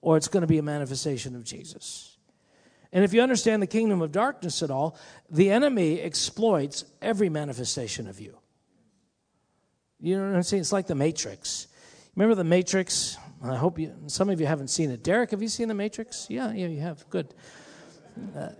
or 0.00 0.16
it's 0.16 0.28
going 0.28 0.42
to 0.42 0.46
be 0.46 0.58
a 0.58 0.62
manifestation 0.62 1.34
of 1.34 1.44
Jesus. 1.44 2.15
And 2.92 3.04
if 3.04 3.12
you 3.12 3.20
understand 3.20 3.62
the 3.62 3.66
kingdom 3.66 4.00
of 4.02 4.12
darkness 4.12 4.62
at 4.62 4.70
all, 4.70 4.96
the 5.30 5.50
enemy 5.50 6.00
exploits 6.00 6.84
every 7.02 7.28
manifestation 7.28 8.06
of 8.06 8.20
you. 8.20 8.38
You 10.00 10.18
know 10.18 10.28
what 10.28 10.36
I'm 10.36 10.42
saying? 10.42 10.60
It's 10.60 10.72
like 10.72 10.86
the 10.86 10.94
Matrix. 10.94 11.68
Remember 12.14 12.34
the 12.34 12.44
Matrix? 12.44 13.16
I 13.42 13.56
hope 13.56 13.78
you, 13.78 13.94
some 14.06 14.30
of 14.30 14.40
you 14.40 14.46
haven't 14.46 14.68
seen 14.68 14.90
it. 14.90 15.02
Derek, 15.02 15.30
have 15.30 15.42
you 15.42 15.48
seen 15.48 15.68
the 15.68 15.74
Matrix? 15.74 16.26
Yeah, 16.28 16.52
yeah, 16.52 16.66
you 16.66 16.80
have. 16.80 17.08
Good. 17.10 17.34
Uh, 18.34 18.40
uh, 18.40 18.50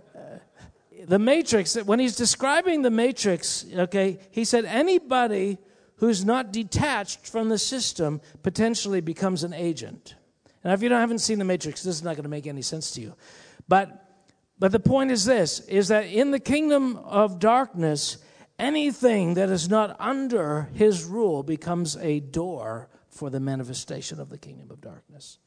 the 1.05 1.19
Matrix, 1.19 1.75
when 1.83 1.99
he's 1.99 2.15
describing 2.15 2.81
the 2.81 2.91
Matrix, 2.91 3.65
okay, 3.73 4.19
he 4.31 4.45
said 4.45 4.65
anybody 4.65 5.57
who's 5.97 6.25
not 6.25 6.51
detached 6.51 7.27
from 7.27 7.49
the 7.49 7.57
system 7.57 8.21
potentially 8.43 9.01
becomes 9.01 9.43
an 9.43 9.53
agent. 9.53 10.15
Now, 10.63 10.73
if 10.73 10.81
you 10.81 10.91
haven't 10.91 11.19
seen 11.19 11.39
the 11.39 11.45
Matrix, 11.45 11.83
this 11.83 11.95
is 11.95 12.03
not 12.03 12.15
going 12.15 12.23
to 12.23 12.29
make 12.29 12.47
any 12.47 12.61
sense 12.61 12.91
to 12.91 13.01
you. 13.01 13.15
But 13.67 14.06
but 14.59 14.71
the 14.71 14.79
point 14.79 15.11
is 15.11 15.25
this 15.25 15.59
is 15.61 15.89
that 15.89 16.05
in 16.05 16.31
the 16.31 16.39
kingdom 16.39 16.97
of 16.97 17.39
darkness, 17.39 18.17
anything 18.57 19.35
that 19.35 19.49
is 19.49 19.69
not 19.69 19.95
under 19.99 20.69
his 20.73 21.03
rule 21.03 21.43
becomes 21.43 21.95
a 21.97 22.19
door 22.19 22.89
for 23.09 23.29
the 23.29 23.39
manifestation 23.39 24.19
of 24.19 24.29
the 24.29 24.37
kingdom 24.37 24.71
of 24.71 24.81
darkness. 24.81 25.39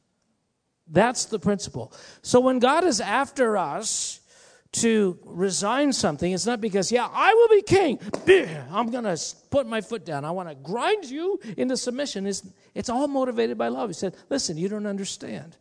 That's 0.86 1.26
the 1.26 1.38
principle. 1.38 1.92
So 2.22 2.40
when 2.40 2.58
God 2.58 2.84
is 2.84 3.00
after 3.00 3.56
us 3.56 4.20
to 4.72 5.18
resign 5.24 5.92
something, 5.92 6.32
it's 6.32 6.46
not 6.46 6.60
because, 6.60 6.90
yeah, 6.90 7.08
I 7.10 7.34
will 7.34 7.48
be 7.48 7.62
king. 7.62 7.98
I'm 8.72 8.90
going 8.90 9.04
to 9.04 9.20
put 9.50 9.66
my 9.66 9.80
foot 9.80 10.04
down. 10.04 10.24
I 10.24 10.30
want 10.32 10.48
to 10.48 10.54
grind 10.56 11.04
you 11.04 11.40
into 11.56 11.76
submission. 11.76 12.26
It's, 12.26 12.42
it's 12.74 12.88
all 12.88 13.08
motivated 13.08 13.56
by 13.56 13.68
love. 13.68 13.88
He 13.88 13.94
said, 13.94 14.16
listen, 14.28 14.56
you 14.56 14.68
don't 14.68 14.86
understand 14.86 15.56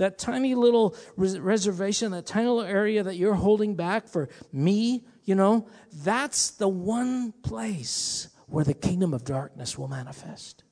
that 0.00 0.18
tiny 0.18 0.54
little 0.54 0.94
res- 1.16 1.38
reservation, 1.38 2.12
that 2.12 2.26
tiny 2.26 2.48
little 2.48 2.62
area 2.62 3.02
that 3.02 3.16
you're 3.16 3.34
holding 3.34 3.74
back 3.74 4.08
for 4.08 4.28
me, 4.52 5.04
you 5.24 5.34
know, 5.34 5.68
that's 5.92 6.50
the 6.50 6.68
one 6.68 7.32
place 7.42 8.28
where 8.48 8.64
the 8.64 8.74
kingdom 8.74 9.14
of 9.14 9.24
darkness 9.24 9.78
will 9.78 9.88
manifest. 9.88 10.64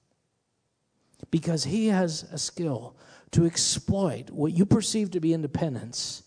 Because 1.31 1.65
he 1.65 1.87
has 1.87 2.25
a 2.33 2.39
skill 2.39 2.97
to 3.33 3.45
exploit 3.45 4.31
what 4.31 4.53
you 4.53 4.67
perceive 4.67 5.11
to 5.13 5.21
be 5.21 5.33
independence, 5.33 6.23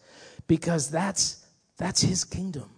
because 0.47 0.89
that's, 0.89 1.45
that's 1.77 2.01
his 2.01 2.23
kingdom. 2.23 2.69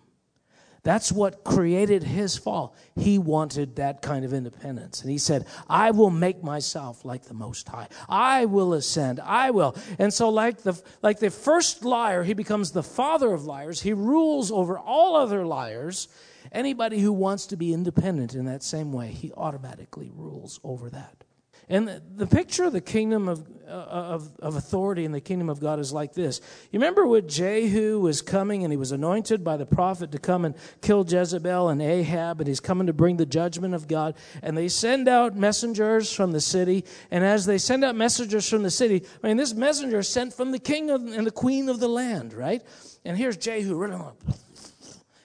That's 0.83 1.13
what 1.13 1.45
created 1.45 2.03
his 2.03 2.37
fall. 2.37 2.75
He 2.95 3.17
wanted 3.17 3.77
that 3.77 4.01
kind 4.01 4.25
of 4.25 4.33
independence. 4.33 5.01
And 5.01 5.09
he 5.09 5.17
said, 5.17 5.47
I 5.69 5.91
will 5.91 6.09
make 6.09 6.43
myself 6.43 7.05
like 7.05 7.23
the 7.23 7.33
Most 7.33 7.69
High. 7.69 7.87
I 8.09 8.45
will 8.45 8.73
ascend. 8.73 9.21
I 9.21 9.51
will. 9.51 9.77
And 9.97 10.13
so, 10.13 10.29
like 10.29 10.61
the, 10.61 10.79
like 11.01 11.19
the 11.19 11.29
first 11.29 11.85
liar, 11.85 12.23
he 12.23 12.33
becomes 12.33 12.71
the 12.71 12.83
father 12.83 13.31
of 13.31 13.45
liars. 13.45 13.81
He 13.81 13.93
rules 13.93 14.51
over 14.51 14.77
all 14.77 15.15
other 15.15 15.45
liars. 15.45 16.09
Anybody 16.51 16.99
who 16.99 17.13
wants 17.13 17.47
to 17.47 17.55
be 17.55 17.73
independent 17.73 18.35
in 18.35 18.45
that 18.45 18.61
same 18.61 18.91
way, 18.91 19.07
he 19.07 19.31
automatically 19.31 20.11
rules 20.13 20.59
over 20.65 20.89
that. 20.89 21.23
And 21.69 22.01
the, 22.15 22.27
picture 22.27 22.65
of 22.65 22.73
the 22.73 22.81
kingdom 22.81 23.29
of, 23.29 23.45
uh, 23.67 23.71
of, 23.71 24.31
of 24.39 24.55
authority 24.55 25.05
in 25.05 25.11
the 25.11 25.21
kingdom 25.21 25.49
of 25.49 25.59
God 25.59 25.79
is 25.79 25.93
like 25.93 26.13
this. 26.13 26.41
You 26.71 26.79
remember 26.79 27.07
when 27.07 27.27
Jehu 27.27 27.99
was 27.99 28.21
coming 28.21 28.63
and 28.63 28.73
he 28.73 28.77
was 28.77 28.91
anointed 28.91 29.43
by 29.43 29.55
the 29.57 29.65
prophet 29.65 30.11
to 30.11 30.19
come 30.19 30.43
and 30.45 30.55
kill 30.81 31.05
Jezebel 31.07 31.69
and 31.69 31.81
Ahab, 31.81 32.41
and 32.41 32.47
he's 32.47 32.59
coming 32.59 32.87
to 32.87 32.93
bring 32.93 33.17
the 33.17 33.25
judgment 33.25 33.73
of 33.73 33.87
God. 33.87 34.15
And 34.41 34.57
they 34.57 34.67
send 34.67 35.07
out 35.07 35.35
messengers 35.35 36.11
from 36.11 36.31
the 36.31 36.41
city. 36.41 36.83
And 37.11 37.23
as 37.23 37.45
they 37.45 37.57
send 37.57 37.83
out 37.85 37.95
messengers 37.95 38.49
from 38.49 38.63
the 38.63 38.71
city, 38.71 39.03
I 39.23 39.27
mean, 39.27 39.37
this 39.37 39.53
messenger 39.53 40.03
sent 40.03 40.33
from 40.33 40.51
the 40.51 40.59
king 40.59 40.89
of, 40.89 41.01
and 41.01 41.25
the 41.25 41.31
queen 41.31 41.69
of 41.69 41.79
the 41.79 41.87
land, 41.87 42.33
right? 42.33 42.61
And 43.05 43.17
here's 43.17 43.37
Jehu 43.37 43.75
running 43.75 43.99
along 43.99 44.17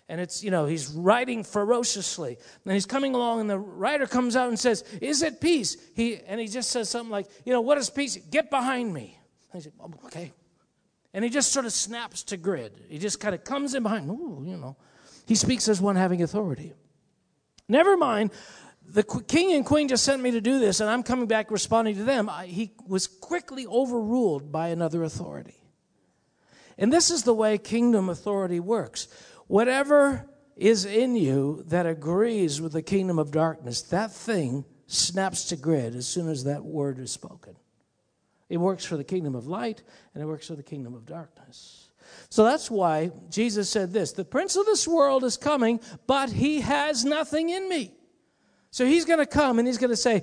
and 0.09 0.21
it's 0.21 0.43
you 0.43 0.51
know 0.51 0.67
he's 0.67 0.89
riding 0.89 1.45
ferociously. 1.45 2.39
And 2.65 2.73
he's 2.75 2.87
coming 2.87 3.15
along 3.15 3.41
and 3.41 3.51
the 3.51 3.59
rider 3.59 4.07
comes 4.07 4.37
out 4.37 4.49
and 4.49 4.59
says 4.59 4.83
is 5.01 5.23
it 5.23 5.41
peace? 5.41 5.77
He 5.95 6.19
and 6.27 6.41
he 6.41 6.49
just 6.49 6.71
says 6.71 6.89
something 6.89 7.11
like 7.11 7.27
you 7.45 7.53
know 7.53 7.61
what 7.61 7.79
is 7.79 7.91
peace? 7.91 8.17
Get 8.31 8.51
behind 8.51 8.93
me. 8.93 9.19
He 9.53 9.61
said 9.61 9.73
oh, 9.81 9.93
okay. 10.07 10.33
And 11.13 11.25
he 11.25 11.31
just 11.31 11.53
sort 11.53 11.67
of 11.67 11.73
snaps 11.73 12.23
to 12.25 12.37
grid. 12.37 12.73
He 12.89 12.99
just 12.99 13.21
kind 13.21 13.35
of 13.35 13.45
comes 13.45 13.75
in 13.75 13.83
behind 13.83 14.09
Ooh, 14.11 14.43
you 14.47 14.57
know. 14.57 14.77
He 15.27 15.35
speaks 15.35 15.69
as 15.69 15.81
one 15.81 15.97
having 15.97 16.23
authority. 16.23 16.73
Never 17.69 17.97
mind. 17.97 18.31
The 18.91 19.03
king 19.03 19.53
and 19.53 19.67
queen 19.67 19.89
just 19.89 20.05
sent 20.05 20.23
me 20.23 20.31
to 20.31 20.41
do 20.41 20.59
this 20.59 20.81
and 20.81 20.89
i'm 20.89 21.03
coming 21.03 21.27
back 21.27 21.51
responding 21.51 21.97
to 21.97 22.05
them. 22.05 22.31
I, 22.31 22.47
he 22.47 22.73
was 22.87 23.07
quickly 23.07 23.67
overruled 23.67 24.51
by 24.51 24.69
another 24.69 25.03
authority. 25.03 25.57
And 26.79 26.91
this 26.91 27.11
is 27.11 27.25
the 27.25 27.35
way 27.35 27.59
kingdom 27.59 28.09
authority 28.09 28.61
works 28.61 29.09
Whatever 29.49 30.29
is 30.57 30.85
in 30.85 31.17
you 31.17 31.65
that 31.69 31.87
agrees 31.87 32.61
with 32.61 32.73
the 32.73 32.83
kingdom 32.83 33.19
of 33.19 33.31
darkness, 33.31 33.83
that 33.83 34.13
thing 34.13 34.65
snaps 34.87 35.45
to 35.47 35.57
grid 35.57 35.95
as 35.95 36.07
soon 36.07 36.29
as 36.29 36.45
that 36.45 36.65
word 36.65 36.99
is 36.99 37.11
spoken. 37.11 37.57
It 38.49 38.59
works 38.59 38.85
for 38.85 38.97
the 38.97 39.05
kingdom 39.05 39.35
of 39.35 39.47
light 39.47 39.83
and 40.15 40.23
it 40.23 40.27
works 40.27 40.47
for 40.47 40.55
the 40.55 40.63
kingdom 40.63 40.95
of 40.95 41.07
darkness. 41.07 41.89
So 42.31 42.45
that's 42.45 42.71
why 42.71 43.11
Jesus 43.31 43.69
said 43.69 43.93
this 43.93 44.13
The 44.13 44.25
prince 44.25 44.57
of 44.57 44.67
this 44.67 44.89
world 44.89 45.25
is 45.25 45.37
coming, 45.37 45.81
but 46.07 46.31
he 46.31 46.61
has 46.61 47.05
nothing 47.05 47.51
in 47.51 47.69
me. 47.69 47.93
So 48.71 48.85
he's 48.87 49.05
going 49.05 49.19
to 49.19 49.27
come 49.27 49.59
and 49.59 49.67
he's 49.67 49.79
going 49.79 49.91
to 49.91 49.97
say, 49.97 50.23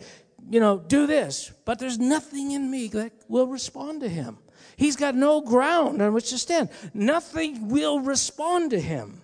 you 0.49 0.59
know, 0.59 0.77
do 0.77 1.07
this, 1.07 1.51
but 1.65 1.79
there's 1.79 1.97
nothing 1.97 2.51
in 2.51 2.69
me 2.69 2.87
that 2.89 3.13
will 3.27 3.47
respond 3.47 4.01
to 4.01 4.09
him. 4.09 4.37
He's 4.77 4.95
got 4.95 5.15
no 5.15 5.41
ground 5.41 6.01
on 6.01 6.13
which 6.13 6.29
to 6.29 6.37
stand. 6.37 6.69
Nothing 6.93 7.69
will 7.69 7.99
respond 7.99 8.71
to 8.71 8.79
him. 8.79 9.21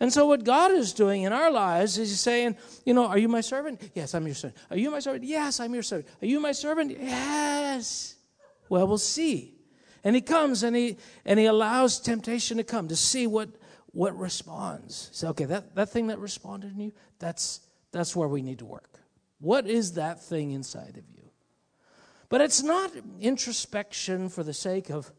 And 0.00 0.12
so, 0.12 0.26
what 0.26 0.44
God 0.44 0.72
is 0.72 0.92
doing 0.92 1.22
in 1.22 1.32
our 1.32 1.50
lives 1.50 1.98
is 1.98 2.10
He's 2.10 2.20
saying, 2.20 2.56
You 2.84 2.94
know, 2.94 3.06
are 3.06 3.18
you 3.18 3.28
my 3.28 3.40
servant? 3.40 3.80
Yes, 3.94 4.14
I'm 4.14 4.26
your 4.26 4.34
servant. 4.34 4.58
Are 4.70 4.76
you 4.76 4.90
my 4.90 4.98
servant? 4.98 5.24
Yes, 5.24 5.60
I'm 5.60 5.72
your 5.72 5.82
servant. 5.82 6.08
Are 6.20 6.26
you 6.26 6.40
my 6.40 6.52
servant? 6.52 6.96
Yes. 7.00 8.16
Well, 8.68 8.86
we'll 8.88 8.98
see. 8.98 9.54
And 10.02 10.14
He 10.14 10.20
comes 10.20 10.62
and 10.62 10.74
He 10.74 10.98
and 11.24 11.38
He 11.38 11.46
allows 11.46 12.00
temptation 12.00 12.56
to 12.56 12.64
come 12.64 12.88
to 12.88 12.96
see 12.96 13.26
what 13.26 13.50
what 13.92 14.18
responds. 14.18 15.10
Say, 15.12 15.28
okay, 15.28 15.44
that, 15.44 15.74
that 15.76 15.90
thing 15.90 16.08
that 16.08 16.18
responded 16.18 16.74
in 16.74 16.80
you, 16.80 16.92
that's 17.20 17.60
that's 17.92 18.16
where 18.16 18.28
we 18.28 18.42
need 18.42 18.58
to 18.58 18.66
work. 18.66 18.98
What 19.38 19.66
is 19.66 19.92
that 19.92 20.22
thing 20.22 20.50
inside 20.50 20.96
of 20.98 21.08
you? 21.14 21.23
But 22.28 22.40
it's 22.40 22.62
not 22.62 22.90
introspection 23.20 24.28
for 24.28 24.42
the 24.42 24.54
sake 24.54 24.90
of, 24.90 25.12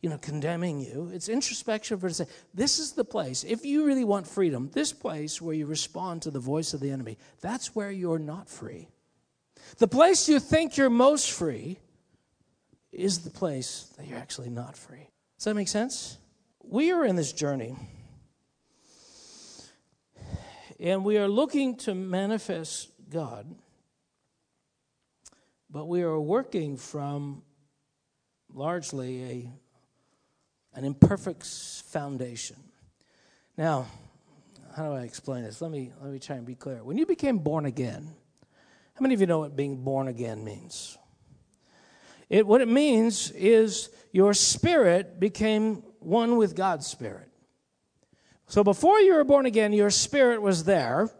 you 0.00 0.10
know, 0.10 0.18
condemning 0.18 0.80
you. 0.80 1.10
It's 1.12 1.28
introspection 1.28 1.98
for 1.98 2.08
to 2.08 2.14
say, 2.14 2.26
this 2.54 2.78
is 2.78 2.92
the 2.92 3.04
place. 3.04 3.44
If 3.44 3.64
you 3.64 3.86
really 3.86 4.04
want 4.04 4.26
freedom, 4.26 4.70
this 4.72 4.92
place 4.92 5.40
where 5.40 5.54
you 5.54 5.66
respond 5.66 6.22
to 6.22 6.30
the 6.30 6.40
voice 6.40 6.74
of 6.74 6.80
the 6.80 6.90
enemy, 6.90 7.18
that's 7.40 7.74
where 7.74 7.90
you're 7.90 8.18
not 8.18 8.48
free. 8.48 8.88
The 9.78 9.88
place 9.88 10.28
you 10.28 10.38
think 10.38 10.76
you're 10.76 10.90
most 10.90 11.30
free 11.30 11.78
is 12.90 13.20
the 13.20 13.30
place 13.30 13.92
that 13.96 14.06
you're 14.06 14.18
actually 14.18 14.50
not 14.50 14.76
free. 14.76 15.08
Does 15.38 15.44
that 15.44 15.54
make 15.54 15.68
sense? 15.68 16.18
We 16.62 16.92
are 16.92 17.04
in 17.04 17.16
this 17.16 17.32
journey. 17.32 17.76
And 20.78 21.04
we 21.04 21.16
are 21.16 21.28
looking 21.28 21.76
to 21.78 21.94
manifest 21.94 22.90
God 23.08 23.46
but 25.72 25.88
we 25.88 26.02
are 26.02 26.20
working 26.20 26.76
from 26.76 27.42
largely 28.52 29.22
a, 29.22 29.50
an 30.74 30.84
imperfect 30.84 31.46
foundation. 31.46 32.56
Now, 33.56 33.86
how 34.76 34.90
do 34.90 34.92
I 34.92 35.02
explain 35.02 35.44
this? 35.44 35.62
Let 35.62 35.70
me, 35.70 35.90
let 36.02 36.12
me 36.12 36.18
try 36.18 36.36
and 36.36 36.44
be 36.44 36.54
clear. 36.54 36.84
When 36.84 36.98
you 36.98 37.06
became 37.06 37.38
born 37.38 37.64
again, 37.64 38.14
how 38.94 39.00
many 39.00 39.14
of 39.14 39.20
you 39.20 39.26
know 39.26 39.38
what 39.38 39.56
being 39.56 39.82
born 39.82 40.08
again 40.08 40.44
means? 40.44 40.98
It, 42.28 42.46
what 42.46 42.60
it 42.60 42.68
means 42.68 43.30
is 43.30 43.88
your 44.12 44.34
spirit 44.34 45.18
became 45.18 45.82
one 46.00 46.36
with 46.36 46.54
God's 46.54 46.86
spirit. 46.86 47.28
So 48.46 48.62
before 48.62 49.00
you 49.00 49.14
were 49.14 49.24
born 49.24 49.46
again, 49.46 49.72
your 49.72 49.90
spirit 49.90 50.42
was 50.42 50.64
there, 50.64 51.10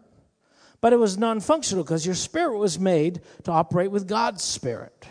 but 0.83 0.93
it 0.93 0.99
was 0.99 1.17
non 1.17 1.41
functional 1.41 1.85
because 1.85 2.05
your 2.05 2.15
spirit 2.15 2.59
was 2.59 2.79
made 2.79 3.23
to 3.45 3.53
operate 3.53 3.91
with 3.91 4.07
God's 4.07 4.45
spirit. 4.45 5.07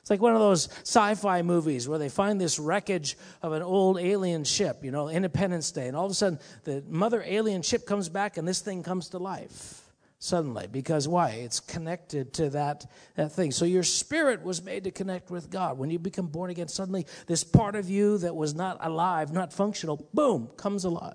It's 0.00 0.10
like 0.10 0.20
one 0.20 0.32
of 0.32 0.40
those 0.40 0.68
sci 0.82 1.14
fi 1.14 1.42
movies 1.42 1.86
where 1.86 1.98
they 1.98 2.08
find 2.08 2.40
this 2.40 2.58
wreckage 2.58 3.16
of 3.42 3.52
an 3.52 3.62
old 3.62 4.00
alien 4.00 4.42
ship, 4.42 4.82
you 4.82 4.90
know, 4.90 5.08
Independence 5.08 5.70
Day, 5.70 5.86
and 5.86 5.96
all 5.96 6.06
of 6.06 6.10
a 6.10 6.14
sudden 6.14 6.40
the 6.64 6.82
mother 6.88 7.22
alien 7.24 7.62
ship 7.62 7.86
comes 7.86 8.08
back 8.08 8.38
and 8.38 8.48
this 8.48 8.60
thing 8.60 8.82
comes 8.82 9.10
to 9.10 9.18
life 9.18 9.76
suddenly 10.18 10.66
because 10.66 11.06
why? 11.06 11.30
It's 11.30 11.60
connected 11.60 12.32
to 12.34 12.50
that, 12.50 12.86
that 13.14 13.32
thing. 13.32 13.52
So 13.52 13.64
your 13.64 13.82
spirit 13.82 14.42
was 14.42 14.62
made 14.62 14.84
to 14.84 14.90
connect 14.90 15.30
with 15.30 15.50
god. 15.50 15.78
When 15.78 15.90
you 15.90 15.98
become 15.98 16.28
born 16.28 16.50
again 16.50 16.68
suddenly 16.68 17.06
this 17.26 17.44
part 17.44 17.76
of 17.76 17.90
you 17.90 18.18
that 18.18 18.34
was 18.34 18.54
not 18.54 18.78
alive 18.80 19.32
not 19.32 19.52
functional 19.52 20.08
boom 20.14 20.48
comes 20.56 20.84
alive. 20.84 21.14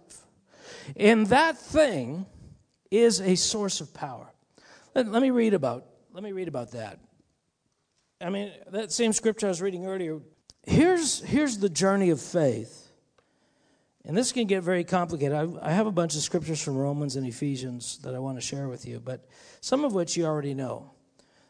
In 0.95 1.25
that 1.25 1.57
thing 1.57 2.27
is 2.91 3.21
a 3.21 3.35
source 3.35 3.81
of 3.81 3.93
power. 3.93 4.31
Let, 4.93 5.07
let 5.07 5.21
me 5.21 5.31
read 5.31 5.53
about 5.53 5.85
let 6.13 6.23
me 6.23 6.31
read 6.31 6.47
about 6.47 6.71
that. 6.71 6.99
I 8.21 8.29
mean, 8.29 8.51
that 8.71 8.91
same 8.91 9.11
scripture 9.11 9.47
I 9.47 9.49
was 9.49 9.61
reading 9.61 9.85
earlier. 9.85 10.19
Here's 10.63 11.21
here's 11.21 11.57
the 11.57 11.69
journey 11.69 12.09
of 12.09 12.21
faith. 12.21 12.85
And 14.07 14.15
this 14.15 14.31
can 14.31 14.45
get 14.45 14.61
very 14.61 14.83
complicated. 14.83 15.33
I, 15.35 15.69
I 15.69 15.71
have 15.71 15.87
a 15.87 15.91
bunch 15.91 16.15
of 16.15 16.21
scriptures 16.21 16.61
from 16.61 16.77
Romans 16.77 17.15
and 17.15 17.25
Ephesians 17.25 17.97
that 18.03 18.13
I 18.13 18.19
want 18.19 18.37
to 18.37 18.41
share 18.41 18.67
with 18.67 18.85
you, 18.85 18.99
but 18.99 19.27
some 19.61 19.83
of 19.83 19.93
which 19.93 20.15
you 20.15 20.25
already 20.25 20.53
know. 20.53 20.91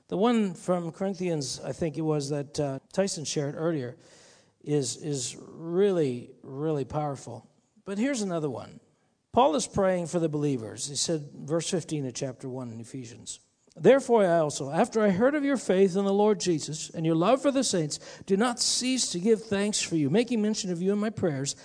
The 0.07 0.15
one 0.15 0.53
from 0.53 0.91
Corinthians, 0.91 1.59
I 1.65 1.73
think 1.73 1.97
it 1.97 2.01
was 2.01 2.29
that 2.29 2.59
uh, 2.59 2.79
Tyson 2.93 3.25
shared 3.25 3.55
earlier, 3.57 3.97
is, 4.63 4.97
is 4.97 5.35
really, 5.39 6.31
really 6.43 6.85
powerful. 6.85 7.45
But 7.83 7.97
here's 7.97 8.21
another 8.21 8.49
one 8.49 8.79
Paul 9.35 9.57
is 9.57 9.67
praying 9.67 10.07
for 10.07 10.17
the 10.17 10.29
believers. 10.29 10.87
He 10.87 10.95
said, 10.95 11.27
verse 11.35 11.69
15 11.69 12.05
of 12.05 12.13
chapter 12.13 12.47
1 12.47 12.71
in 12.71 12.79
Ephesians. 12.79 13.41
Therefore, 13.75 14.23
I 14.23 14.39
also, 14.39 14.71
after 14.71 15.01
I 15.01 15.09
heard 15.09 15.35
of 15.35 15.43
your 15.43 15.57
faith 15.57 15.97
in 15.97 16.05
the 16.05 16.13
Lord 16.13 16.39
Jesus 16.39 16.89
and 16.89 17.05
your 17.05 17.15
love 17.15 17.41
for 17.41 17.51
the 17.51 17.61
saints, 17.61 17.99
do 18.25 18.37
not 18.37 18.61
cease 18.61 19.09
to 19.09 19.19
give 19.19 19.43
thanks 19.43 19.81
for 19.81 19.97
you, 19.97 20.09
making 20.09 20.41
mention 20.41 20.71
of 20.71 20.81
you 20.81 20.93
in 20.93 20.99
my 20.99 21.09
prayers, 21.09 21.57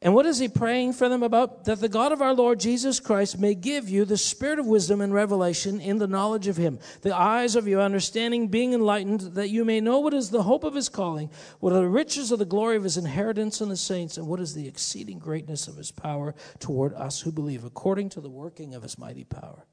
and 0.00 0.14
what 0.14 0.26
is 0.26 0.38
he 0.38 0.46
praying 0.46 0.92
for 0.92 1.08
them 1.08 1.24
about? 1.24 1.64
That 1.64 1.80
the 1.80 1.88
God 1.88 2.12
of 2.12 2.22
our 2.22 2.32
Lord 2.32 2.60
Jesus 2.60 3.00
Christ 3.00 3.36
may 3.36 3.56
give 3.56 3.88
you 3.88 4.04
the 4.04 4.16
spirit 4.16 4.60
of 4.60 4.66
wisdom 4.66 5.00
and 5.00 5.12
revelation 5.12 5.80
in 5.80 5.98
the 5.98 6.06
knowledge 6.06 6.46
of 6.46 6.56
him, 6.56 6.78
the 7.02 7.16
eyes 7.16 7.56
of 7.56 7.66
your 7.66 7.80
understanding 7.80 8.46
being 8.46 8.74
enlightened, 8.74 9.20
that 9.34 9.50
you 9.50 9.64
may 9.64 9.80
know 9.80 9.98
what 9.98 10.14
is 10.14 10.30
the 10.30 10.44
hope 10.44 10.62
of 10.62 10.76
his 10.76 10.88
calling, 10.88 11.30
what 11.58 11.72
are 11.72 11.80
the 11.80 11.88
riches 11.88 12.30
of 12.30 12.38
the 12.38 12.44
glory 12.44 12.76
of 12.76 12.84
his 12.84 12.96
inheritance 12.96 13.60
in 13.60 13.68
the 13.68 13.76
saints, 13.76 14.16
and 14.16 14.28
what 14.28 14.38
is 14.38 14.54
the 14.54 14.68
exceeding 14.68 15.18
greatness 15.18 15.66
of 15.66 15.76
his 15.76 15.90
power 15.90 16.32
toward 16.60 16.94
us 16.94 17.20
who 17.20 17.32
believe, 17.32 17.64
according 17.64 18.08
to 18.08 18.20
the 18.20 18.30
working 18.30 18.74
of 18.74 18.84
his 18.84 18.98
mighty 18.98 19.24
power. 19.24 19.66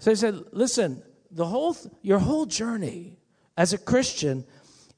So 0.00 0.10
he 0.10 0.16
said, 0.16 0.38
listen, 0.52 1.02
the 1.30 1.46
whole, 1.46 1.74
your 2.02 2.18
whole 2.18 2.44
journey 2.44 3.16
as 3.56 3.72
a 3.72 3.78
Christian 3.78 4.44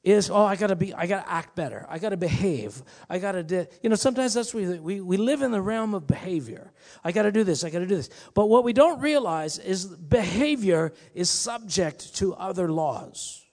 is 0.03 0.31
oh 0.31 0.43
i 0.43 0.55
gotta 0.55 0.75
be 0.75 0.93
i 0.93 1.05
gotta 1.05 1.29
act 1.29 1.55
better. 1.55 1.85
I 1.87 1.99
gotta 1.99 2.17
behave. 2.17 2.81
I 3.09 3.19
gotta 3.19 3.43
do 3.43 3.67
you 3.83 3.89
know 3.89 3.95
sometimes 3.95 4.33
that's 4.33 4.53
we, 4.53 4.79
we 4.79 4.99
we 4.99 5.17
live 5.17 5.41
in 5.41 5.51
the 5.51 5.61
realm 5.61 5.93
of 5.93 6.07
behavior. 6.07 6.71
I 7.03 7.11
gotta 7.11 7.31
do 7.31 7.43
this 7.43 7.63
i 7.63 7.69
gotta 7.69 7.85
do 7.85 7.95
this. 7.95 8.09
But 8.33 8.47
what 8.47 8.63
we 8.63 8.73
don't 8.73 8.99
realize 8.99 9.59
is 9.59 9.85
behavior 9.85 10.93
is 11.13 11.29
subject 11.29 12.15
to 12.15 12.33
other 12.33 12.71
laws. 12.71 13.45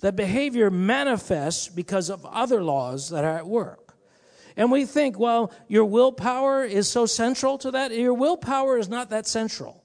That 0.00 0.16
behavior 0.16 0.70
manifests 0.70 1.68
because 1.68 2.08
of 2.08 2.24
other 2.26 2.62
laws 2.62 3.10
that 3.10 3.24
are 3.24 3.36
at 3.36 3.46
work. 3.46 3.96
And 4.56 4.72
we 4.72 4.86
think 4.86 5.18
well 5.18 5.52
your 5.68 5.84
willpower 5.84 6.64
is 6.64 6.90
so 6.90 7.04
central 7.04 7.58
to 7.58 7.72
that. 7.72 7.92
Your 7.92 8.14
willpower 8.14 8.78
is 8.78 8.88
not 8.88 9.10
that 9.10 9.26
central 9.26 9.83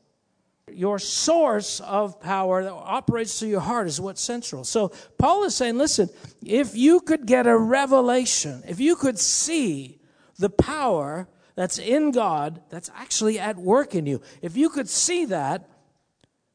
your 0.73 0.99
source 0.99 1.79
of 1.82 2.19
power 2.21 2.63
that 2.63 2.71
operates 2.71 3.39
through 3.39 3.49
your 3.49 3.60
heart 3.62 3.88
is 3.88 3.99
what's 3.99 4.21
central. 4.21 4.63
So 4.63 4.89
Paul 5.17 5.43
is 5.43 5.55
saying, 5.55 5.77
listen, 5.77 6.10
if 6.45 6.75
you 6.75 6.99
could 7.01 7.25
get 7.25 7.47
a 7.47 7.58
revelation, 7.58 8.63
if 8.67 8.79
you 8.79 8.95
could 8.95 9.19
see 9.19 9.99
the 10.38 10.49
power 10.49 11.27
that's 11.55 11.77
in 11.77 12.12
God 12.12 12.62
that's 12.69 12.89
actually 12.95 13.39
at 13.39 13.58
work 13.58 13.95
in 13.95 14.05
you, 14.05 14.21
if 14.41 14.55
you 14.55 14.69
could 14.69 14.88
see 14.88 15.25
that, 15.25 15.69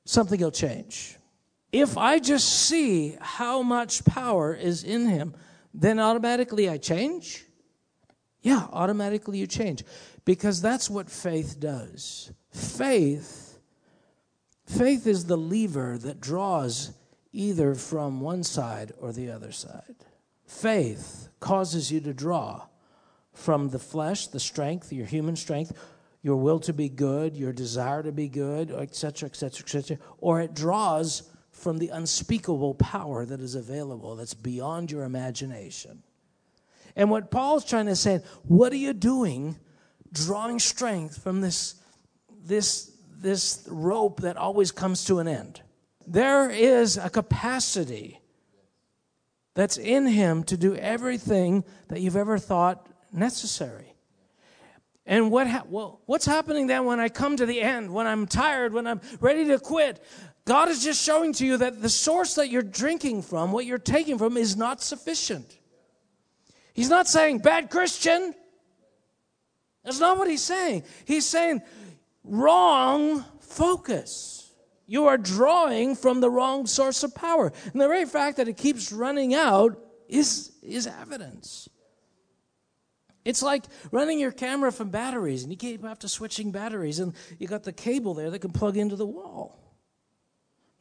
something 0.04 0.40
will 0.40 0.50
change. 0.50 1.16
if 1.74 1.98
I 1.98 2.20
just 2.20 2.68
see 2.68 3.16
how 3.20 3.62
much 3.62 4.04
power 4.04 4.54
is 4.54 4.84
in 4.84 5.08
him, 5.08 5.34
then 5.74 5.98
automatically 5.98 6.68
I 6.68 6.78
change? 6.78 7.44
Yeah, 8.42 8.68
automatically 8.72 9.38
you 9.38 9.48
change. 9.48 9.82
Because 10.24 10.62
that's 10.62 10.88
what 10.88 11.10
faith 11.10 11.58
does. 11.58 12.30
Faith 12.52 13.43
faith 14.66 15.06
is 15.06 15.26
the 15.26 15.36
lever 15.36 15.98
that 15.98 16.20
draws 16.20 16.92
either 17.32 17.74
from 17.74 18.20
one 18.20 18.42
side 18.42 18.92
or 19.00 19.12
the 19.12 19.30
other 19.30 19.52
side. 19.52 19.96
Faith 20.46 21.28
causes 21.40 21.90
you 21.90 22.00
to 22.00 22.14
draw 22.14 22.66
from 23.32 23.70
the 23.70 23.78
flesh, 23.78 24.28
the 24.28 24.40
strength, 24.40 24.92
your 24.92 25.06
human 25.06 25.36
strength, 25.36 25.72
your 26.22 26.36
will 26.36 26.60
to 26.60 26.72
be 26.72 26.88
good, 26.88 27.36
your 27.36 27.52
desire 27.52 28.02
to 28.02 28.12
be 28.12 28.28
good, 28.28 28.70
etc., 28.70 29.28
etc., 29.28 29.64
etc., 29.64 29.98
or 30.18 30.40
it 30.40 30.54
draws 30.54 31.28
from 31.50 31.78
the 31.78 31.88
unspeakable 31.88 32.74
power 32.74 33.24
that 33.24 33.40
is 33.40 33.54
available 33.54 34.16
that's 34.16 34.34
beyond 34.34 34.90
your 34.90 35.04
imagination. 35.04 36.02
And 36.96 37.10
what 37.10 37.30
Paul's 37.30 37.64
trying 37.64 37.86
to 37.86 37.96
say, 37.96 38.22
what 38.44 38.72
are 38.72 38.76
you 38.76 38.92
doing 38.92 39.56
drawing 40.12 40.58
strength 40.60 41.22
from 41.22 41.40
this, 41.40 41.74
this, 42.44 42.93
this 43.24 43.66
rope 43.68 44.20
that 44.20 44.36
always 44.36 44.70
comes 44.70 45.04
to 45.06 45.18
an 45.18 45.26
end? 45.26 45.62
There 46.06 46.48
is 46.50 46.96
a 46.96 47.10
capacity 47.10 48.20
that's 49.54 49.78
in 49.78 50.06
him 50.06 50.44
to 50.44 50.56
do 50.56 50.76
everything 50.76 51.64
that 51.88 52.00
you've 52.00 52.16
ever 52.16 52.38
thought 52.38 52.86
necessary. 53.12 53.94
And 55.06 55.30
what 55.30 55.46
ha- 55.48 55.64
well, 55.68 56.00
what's 56.06 56.26
happening 56.26 56.66
then 56.66 56.84
when 56.84 57.00
I 57.00 57.08
come 57.08 57.36
to 57.36 57.46
the 57.46 57.60
end, 57.60 57.92
when 57.92 58.06
I'm 58.06 58.26
tired, 58.26 58.72
when 58.72 58.86
I'm 58.86 59.00
ready 59.20 59.46
to 59.46 59.58
quit? 59.58 60.02
God 60.44 60.68
is 60.68 60.84
just 60.84 61.02
showing 61.02 61.32
to 61.34 61.46
you 61.46 61.56
that 61.56 61.80
the 61.80 61.88
source 61.88 62.34
that 62.34 62.50
you're 62.50 62.62
drinking 62.62 63.22
from, 63.22 63.52
what 63.52 63.64
you're 63.64 63.78
taking 63.78 64.18
from, 64.18 64.36
is 64.36 64.56
not 64.56 64.82
sufficient. 64.82 65.58
He's 66.74 66.90
not 66.90 67.08
saying, 67.08 67.38
bad 67.38 67.70
Christian. 67.70 68.34
That's 69.84 70.00
not 70.00 70.18
what 70.18 70.28
he's 70.28 70.42
saying. 70.42 70.84
He's 71.04 71.24
saying, 71.24 71.62
wrong 72.24 73.24
focus. 73.40 74.50
You 74.86 75.06
are 75.06 75.16
drawing 75.16 75.94
from 75.94 76.20
the 76.20 76.30
wrong 76.30 76.66
source 76.66 77.02
of 77.02 77.14
power. 77.14 77.52
And 77.72 77.80
the 77.80 77.88
very 77.88 78.04
fact 78.04 78.36
that 78.38 78.48
it 78.48 78.56
keeps 78.56 78.92
running 78.92 79.34
out 79.34 79.78
is, 80.08 80.52
is 80.62 80.86
evidence. 80.86 81.68
It's 83.24 83.42
like 83.42 83.64
running 83.90 84.18
your 84.18 84.32
camera 84.32 84.70
from 84.70 84.90
batteries, 84.90 85.42
and 85.42 85.50
you 85.50 85.56
keep 85.56 85.82
after 85.84 86.08
switching 86.08 86.50
batteries, 86.50 86.98
and 86.98 87.14
you 87.38 87.48
got 87.48 87.62
the 87.62 87.72
cable 87.72 88.12
there 88.12 88.30
that 88.30 88.40
can 88.40 88.52
plug 88.52 88.76
into 88.76 88.96
the 88.96 89.06
wall. 89.06 89.58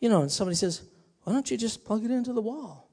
You 0.02 0.10
know, 0.10 0.22
and 0.22 0.32
somebody 0.32 0.56
says, 0.56 0.82
Why 1.24 1.32
don't 1.32 1.50
you 1.50 1.58
just 1.58 1.86
plug 1.86 2.04
it 2.04 2.12
into 2.12 2.34
the 2.34 2.42
wall? 2.42 2.90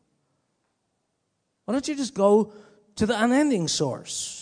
Why 1.65 1.73
don't 1.73 1.89
you 1.89 1.97
just 1.97 2.15
go 2.15 2.53
to 2.97 3.07
the 3.07 3.21
unending 3.21 3.67
source? 3.67 4.39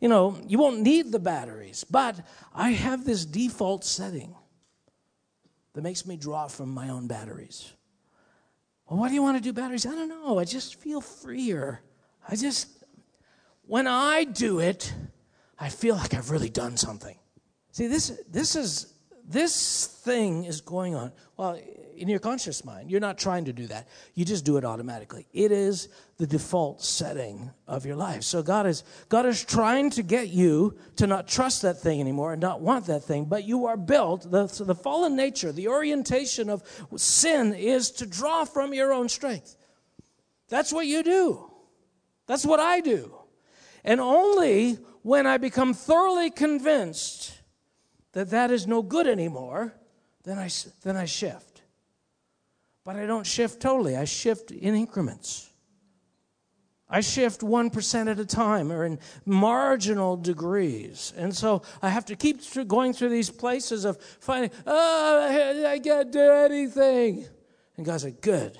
You 0.00 0.08
know, 0.08 0.38
you 0.46 0.58
won't 0.58 0.80
need 0.80 1.12
the 1.12 1.18
batteries, 1.18 1.84
but 1.84 2.20
I 2.54 2.70
have 2.70 3.04
this 3.04 3.24
default 3.26 3.84
setting 3.84 4.34
that 5.74 5.82
makes 5.82 6.06
me 6.06 6.16
draw 6.16 6.48
from 6.48 6.70
my 6.70 6.88
own 6.88 7.06
batteries. 7.06 7.72
Well, 8.88 8.98
why 8.98 9.08
do 9.08 9.14
you 9.14 9.22
want 9.22 9.36
to 9.36 9.42
do 9.42 9.52
batteries? 9.52 9.86
I 9.86 9.90
don't 9.90 10.08
know. 10.08 10.38
I 10.38 10.44
just 10.44 10.76
feel 10.76 11.00
freer. 11.00 11.82
I 12.26 12.34
just, 12.34 12.84
when 13.66 13.86
I 13.86 14.24
do 14.24 14.58
it, 14.58 14.92
I 15.58 15.68
feel 15.68 15.94
like 15.94 16.14
I've 16.14 16.30
really 16.30 16.48
done 16.48 16.76
something. 16.76 17.16
See, 17.72 17.86
this, 17.86 18.20
this 18.28 18.56
is 18.56 18.94
this 19.30 19.86
thing 19.86 20.44
is 20.44 20.60
going 20.60 20.96
on. 20.96 21.12
Well, 21.36 21.58
in 22.00 22.08
your 22.08 22.18
conscious 22.18 22.64
mind, 22.64 22.90
you're 22.90 22.98
not 22.98 23.18
trying 23.18 23.44
to 23.44 23.52
do 23.52 23.66
that. 23.66 23.86
You 24.14 24.24
just 24.24 24.44
do 24.44 24.56
it 24.56 24.64
automatically. 24.64 25.26
It 25.32 25.52
is 25.52 25.88
the 26.16 26.26
default 26.26 26.82
setting 26.82 27.50
of 27.68 27.84
your 27.84 27.96
life. 27.96 28.22
So 28.22 28.42
God 28.42 28.66
is 28.66 28.84
God 29.10 29.26
is 29.26 29.44
trying 29.44 29.90
to 29.90 30.02
get 30.02 30.28
you 30.28 30.78
to 30.96 31.06
not 31.06 31.28
trust 31.28 31.62
that 31.62 31.78
thing 31.78 32.00
anymore 32.00 32.32
and 32.32 32.40
not 32.40 32.62
want 32.62 32.86
that 32.86 33.04
thing, 33.04 33.26
but 33.26 33.44
you 33.44 33.66
are 33.66 33.76
built 33.76 34.30
the, 34.30 34.46
the 34.46 34.74
fallen 34.74 35.14
nature, 35.14 35.52
the 35.52 35.68
orientation 35.68 36.48
of 36.48 36.62
sin 36.96 37.52
is 37.52 37.90
to 37.92 38.06
draw 38.06 38.44
from 38.44 38.72
your 38.72 38.92
own 38.92 39.08
strength. 39.08 39.56
That's 40.48 40.72
what 40.72 40.86
you 40.86 41.02
do. 41.02 41.50
That's 42.26 42.46
what 42.46 42.60
I 42.60 42.80
do. 42.80 43.14
And 43.84 44.00
only 44.00 44.78
when 45.02 45.26
I 45.26 45.36
become 45.36 45.74
thoroughly 45.74 46.30
convinced 46.30 47.40
that 48.12 48.30
that 48.30 48.50
is 48.50 48.66
no 48.66 48.82
good 48.82 49.06
anymore, 49.06 49.74
then 50.24 50.38
I, 50.38 50.48
then 50.82 50.96
I 50.96 51.06
shift. 51.06 51.49
But 52.84 52.96
I 52.96 53.06
don't 53.06 53.26
shift 53.26 53.60
totally, 53.60 53.96
I 53.96 54.04
shift 54.04 54.50
in 54.50 54.74
increments. 54.74 55.50
I 56.92 57.02
shift 57.02 57.42
1% 57.42 58.10
at 58.10 58.18
a 58.18 58.26
time 58.26 58.72
or 58.72 58.84
in 58.84 58.98
marginal 59.24 60.16
degrees. 60.16 61.12
And 61.16 61.34
so 61.34 61.62
I 61.80 61.88
have 61.88 62.04
to 62.06 62.16
keep 62.16 62.40
going 62.66 62.92
through 62.92 63.10
these 63.10 63.30
places 63.30 63.84
of 63.84 64.00
finding, 64.18 64.50
oh, 64.66 65.66
I 65.68 65.78
can't 65.78 66.10
do 66.10 66.32
anything. 66.32 67.26
And 67.76 67.86
God's 67.86 68.04
like, 68.04 68.20
good. 68.20 68.58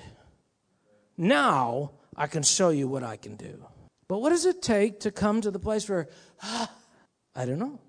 Now 1.17 1.91
I 2.15 2.27
can 2.27 2.41
show 2.41 2.69
you 2.69 2.87
what 2.87 3.03
I 3.03 3.17
can 3.17 3.35
do. 3.35 3.65
But 4.07 4.19
what 4.19 4.29
does 4.29 4.45
it 4.45 4.61
take 4.61 5.01
to 5.01 5.11
come 5.11 5.41
to 5.41 5.51
the 5.51 5.59
place 5.59 5.89
where, 5.89 6.07
ah, 6.41 6.71
I 7.35 7.45
don't 7.45 7.59
know. 7.59 7.79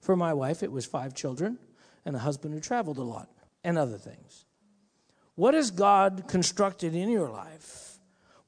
For 0.00 0.16
my 0.16 0.32
wife, 0.32 0.62
it 0.62 0.72
was 0.72 0.86
five 0.86 1.14
children 1.14 1.58
and 2.04 2.16
a 2.16 2.18
husband 2.18 2.54
who 2.54 2.60
traveled 2.60 2.98
a 2.98 3.02
lot 3.02 3.28
and 3.62 3.76
other 3.76 3.98
things. 3.98 4.46
What 5.34 5.54
has 5.54 5.70
God 5.70 6.24
constructed 6.28 6.94
in 6.94 7.08
your 7.08 7.28
life? 7.28 7.98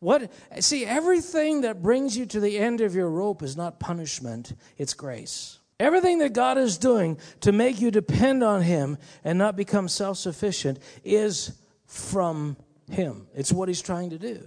What 0.00 0.30
see 0.60 0.84
everything 0.84 1.62
that 1.62 1.82
brings 1.82 2.16
you 2.16 2.26
to 2.26 2.40
the 2.40 2.58
end 2.58 2.82
of 2.82 2.94
your 2.94 3.08
rope 3.08 3.42
is 3.42 3.56
not 3.56 3.80
punishment, 3.80 4.52
it's 4.76 4.92
grace. 4.92 5.58
Everything 5.80 6.18
that 6.18 6.34
God 6.34 6.58
is 6.58 6.78
doing 6.78 7.18
to 7.40 7.52
make 7.52 7.80
you 7.80 7.90
depend 7.90 8.44
on 8.44 8.62
him 8.62 8.98
and 9.24 9.38
not 9.38 9.56
become 9.56 9.88
self-sufficient 9.88 10.78
is 11.02 11.52
from 11.86 12.56
him. 12.90 13.26
It's 13.34 13.52
what 13.52 13.68
he's 13.68 13.82
trying 13.82 14.10
to 14.10 14.18
do. 14.18 14.42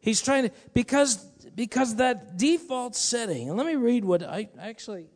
He's 0.00 0.20
trying 0.20 0.44
to 0.44 0.50
because 0.74 1.16
because 1.54 1.96
that 1.96 2.36
default 2.36 2.94
setting. 2.94 3.48
And 3.48 3.56
let 3.56 3.66
me 3.66 3.74
read 3.74 4.04
what 4.04 4.22
I 4.22 4.48
actually 4.60 5.06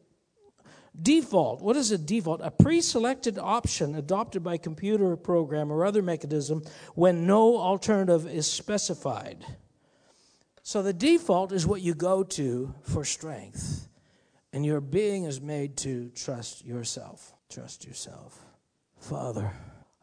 Default. 1.00 1.62
What 1.62 1.76
is 1.76 1.90
a 1.90 1.98
default? 1.98 2.40
A 2.42 2.50
pre 2.50 2.80
selected 2.80 3.38
option 3.38 3.94
adopted 3.94 4.44
by 4.44 4.58
computer 4.58 5.16
program 5.16 5.72
or 5.72 5.84
other 5.84 6.02
mechanism 6.02 6.62
when 6.94 7.26
no 7.26 7.56
alternative 7.56 8.26
is 8.26 8.50
specified. 8.50 9.44
So 10.62 10.82
the 10.82 10.92
default 10.92 11.52
is 11.52 11.66
what 11.66 11.80
you 11.80 11.94
go 11.94 12.22
to 12.22 12.74
for 12.82 13.04
strength. 13.04 13.88
And 14.52 14.66
your 14.66 14.80
being 14.80 15.24
is 15.24 15.40
made 15.40 15.78
to 15.78 16.10
trust 16.10 16.64
yourself. 16.64 17.32
Trust 17.48 17.86
yourself. 17.86 18.38
Father, 18.98 19.50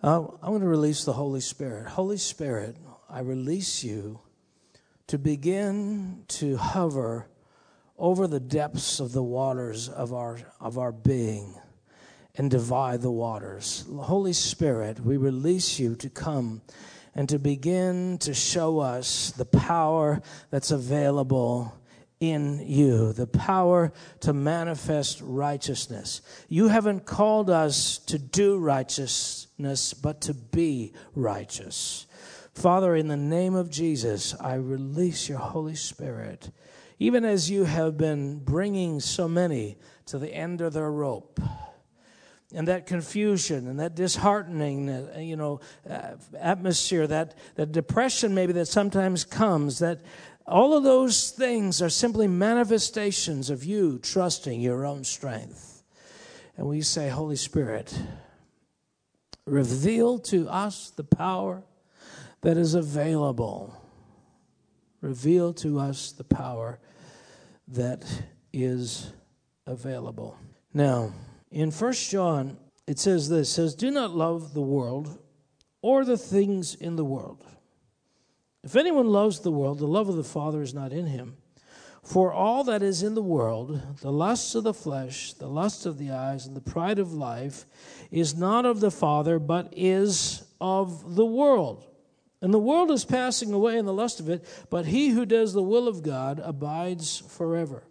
I'm 0.02 0.28
going 0.41 0.62
to 0.62 0.67
release 0.67 1.04
the 1.04 1.13
Holy 1.13 1.41
Spirit. 1.41 1.88
Holy 1.88 2.17
Spirit, 2.17 2.78
I 3.08 3.19
release 3.19 3.84
you 3.84 4.21
to 5.08 5.17
begin 5.17 6.23
to 6.30 6.58
hover 6.58 7.28
over 8.00 8.28
the 8.28 8.40
depths 8.40 9.00
of 9.00 9.12
the 9.12 9.24
waters 9.24 9.90
of 9.90 10.14
our, 10.14 10.40
of 10.60 10.78
our 10.78 10.92
being 10.92 11.54
and 12.36 12.50
divide 12.50 13.02
the 13.02 13.12
waters. 13.12 13.86
Holy 13.94 14.34
Spirit, 14.34 15.00
we 15.02 15.18
release 15.18 15.80
you 15.80 15.96
to 15.98 16.10
come 16.10 16.62
and 17.14 17.28
to 17.28 17.38
begin 17.38 18.18
to 18.20 18.34
show 18.34 18.80
us 18.80 19.32
the 19.32 19.46
power 19.46 20.22
that's 20.50 20.72
available 20.72 21.74
in 22.20 22.60
you, 22.66 23.14
the 23.14 23.28
power 23.28 23.92
to 24.22 24.34
manifest 24.34 25.22
righteousness. 25.22 26.22
You 26.48 26.68
haven't 26.68 27.06
called 27.06 27.50
us 27.50 27.98
to 28.08 28.20
do 28.20 28.58
righteousness, 28.58 29.94
but 29.94 30.22
to 30.22 30.34
be 30.34 30.94
righteous. 31.16 32.06
Father, 32.54 32.96
in 32.96 33.08
the 33.08 33.18
name 33.18 33.56
of 33.56 33.70
Jesus, 33.70 34.36
I 34.40 34.56
release 34.56 35.30
your 35.30 35.38
Holy 35.38 35.76
Spirit 35.76 36.52
even 37.00 37.24
as 37.24 37.50
you 37.50 37.64
have 37.64 37.98
been 37.98 38.40
bringing 38.40 39.00
so 39.00 39.28
many 39.28 39.78
to 40.06 40.20
the 40.20 40.34
end 40.34 40.62
of 40.62 40.73
their 40.73 40.92
rope. 40.92 41.40
And 42.54 42.67
that 42.67 42.88
confusion 42.88 43.67
and 43.67 43.80
that 43.80 43.96
disheartening, 43.96 44.90
uh, 44.90 45.19
you 45.19 45.36
know, 45.36 45.62
uh, 45.90 46.13
atmosphere, 46.38 47.06
that, 47.08 47.36
that 47.56 47.71
depression 47.71 48.34
maybe 48.34 48.54
that 48.54 48.65
sometimes 48.65 49.23
comes, 49.23 49.80
that 49.80 50.02
all 50.48 50.76
of 50.76 50.84
those 50.84 51.30
things 51.30 51.80
are 51.82 51.90
simply 51.90 52.28
manifestations 52.28 53.52
of 53.52 53.63
you 53.63 54.00
trusting 54.00 54.60
your 54.60 54.84
own 54.84 55.04
strength. 55.04 55.84
And 56.58 56.67
we 56.67 56.82
say, 56.82 57.08
Holy 57.10 57.36
Spirit, 57.36 57.98
reveal 59.46 60.17
to 60.19 60.50
us 60.50 60.90
the 60.90 61.04
power 61.04 61.63
that 62.42 62.58
is 62.58 62.73
available. 62.73 63.80
Reveal 65.02 65.54
to 65.54 65.80
us 65.80 66.12
the 66.12 66.23
power 66.23 66.80
that 67.70 68.06
is 68.52 69.12
available. 69.65 70.38
Now, 70.74 71.13
in 71.52 71.72
First 71.72 72.10
John, 72.10 72.58
it 72.88 73.00
says 73.00 73.30
this 73.30 73.52
says, 73.52 73.76
Do 73.76 73.92
not 73.92 74.12
love 74.12 74.54
the 74.54 74.62
world 74.62 75.20
or 75.82 76.04
the 76.04 76.17
things 76.17 76.76
in 76.76 76.96
the 76.96 77.06
world. 77.06 77.46
If 78.63 78.76
anyone 78.76 79.08
loves 79.08 79.40
the 79.40 79.52
world, 79.52 79.80
the 79.80 79.88
love 79.88 80.10
of 80.10 80.15
the 80.15 80.24
Father 80.24 80.62
is 80.62 80.74
not 80.74 80.92
in 80.92 81.08
him. 81.08 81.38
For 82.04 82.34
all 82.34 82.63
that 82.63 82.82
is 82.82 83.04
in 83.04 83.13
the 83.13 83.22
world, 83.22 84.00
the 84.02 84.12
lusts 84.12 84.56
of 84.56 84.63
the 84.63 84.74
flesh, 84.74 85.34
the 85.34 85.48
lust 85.48 85.86
of 85.86 85.98
the 85.98 86.12
eyes, 86.12 86.46
and 86.46 86.56
the 86.56 86.62
pride 86.62 86.98
of 86.98 87.13
life, 87.13 87.65
is 88.10 88.36
not 88.36 88.65
of 88.65 88.80
the 88.80 88.92
Father, 88.92 89.38
but 89.38 89.74
is 89.76 90.44
of 90.60 91.15
the 91.15 91.26
world. 91.26 91.86
And 92.42 92.54
the 92.54 92.60
world 92.60 92.90
is 92.92 93.04
passing 93.04 93.52
away 93.54 93.77
in 93.77 93.85
the 93.85 93.94
lust 93.94 94.19
of 94.19 94.29
it, 94.29 94.46
but 94.69 94.85
he 94.85 95.10
who 95.10 95.25
does 95.25 95.54
the 95.54 95.63
will 95.63 95.87
of 95.87 96.04
God 96.04 96.42
abides 96.44 97.17
forever. 97.17 97.83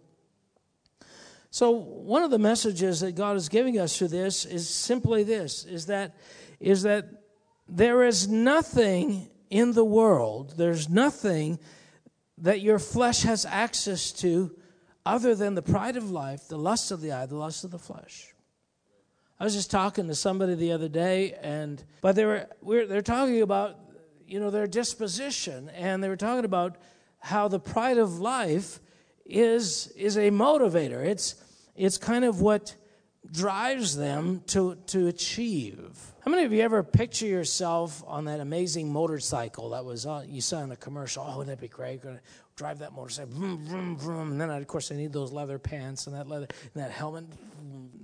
So, 1.51 1.71
one 1.71 2.23
of 2.23 2.31
the 2.31 2.39
messages 2.39 2.99
that 2.99 3.13
God 3.15 3.35
is 3.35 3.49
giving 3.49 3.79
us 3.79 3.97
through 3.97 4.09
this 4.09 4.45
is 4.45 4.69
simply 4.69 5.23
this 5.23 5.65
is 5.65 5.87
that, 5.87 6.15
is 6.59 6.83
that 6.83 7.09
there 7.67 8.03
is 8.03 8.27
nothing 8.27 9.29
in 9.49 9.73
the 9.73 9.85
world, 9.85 10.55
there's 10.57 10.89
nothing 10.89 11.59
that 12.37 12.61
your 12.61 12.79
flesh 12.79 13.23
has 13.23 13.45
access 13.45 14.11
to 14.11 14.55
other 15.05 15.33
than 15.33 15.55
the 15.55 15.61
pride 15.61 15.97
of 15.97 16.11
life, 16.11 16.47
the 16.47 16.57
lust 16.57 16.91
of 16.91 17.01
the 17.01 17.11
eye, 17.11 17.25
the 17.25 17.35
lust 17.35 17.63
of 17.63 17.71
the 17.71 17.79
flesh. 17.79 18.33
I 19.39 19.43
was 19.43 19.55
just 19.55 19.71
talking 19.71 20.07
to 20.07 20.15
somebody 20.15 20.53
the 20.53 20.71
other 20.71 20.89
day, 20.89 21.33
and 21.41 21.83
but 22.01 22.15
they 22.15 22.25
were 22.25 22.47
we're, 22.61 22.85
they're 22.85 23.01
talking 23.01 23.41
about 23.41 23.77
you 24.29 24.39
know 24.39 24.49
their 24.49 24.67
disposition, 24.67 25.69
and 25.69 26.03
they 26.03 26.09
were 26.09 26.17
talking 26.17 26.45
about 26.45 26.77
how 27.19 27.47
the 27.47 27.59
pride 27.59 27.97
of 27.97 28.19
life 28.19 28.79
is 29.25 29.87
is 29.95 30.17
a 30.17 30.29
motivator. 30.29 31.05
It's 31.05 31.35
it's 31.75 31.97
kind 31.97 32.25
of 32.25 32.41
what 32.41 32.75
drives 33.31 33.95
them 33.95 34.43
to 34.47 34.75
to 34.87 35.07
achieve. 35.07 36.13
How 36.21 36.31
many 36.31 36.43
of 36.43 36.53
you 36.53 36.61
ever 36.61 36.83
picture 36.83 37.25
yourself 37.25 38.03
on 38.05 38.25
that 38.25 38.39
amazing 38.39 38.91
motorcycle 38.91 39.69
that 39.71 39.83
was 39.83 40.05
on, 40.05 40.29
you 40.29 40.41
saw 40.41 40.61
in 40.61 40.71
a 40.71 40.75
commercial? 40.75 41.25
Oh, 41.27 41.37
wouldn't 41.37 41.57
that 41.57 41.61
be 41.61 41.67
great? 41.67 42.01
To 42.03 42.19
drive 42.55 42.79
that 42.79 42.93
motorcycle, 42.93 43.31
vroom, 43.31 43.65
vroom, 43.65 43.97
vroom. 43.97 44.31
And 44.31 44.41
then, 44.41 44.49
of 44.49 44.67
course, 44.67 44.91
I 44.91 44.95
need 44.95 45.13
those 45.13 45.31
leather 45.31 45.57
pants 45.57 46.07
and 46.07 46.15
that 46.15 46.27
leather 46.27 46.47
and 46.73 46.83
that 46.83 46.91
helmet. 46.91 47.25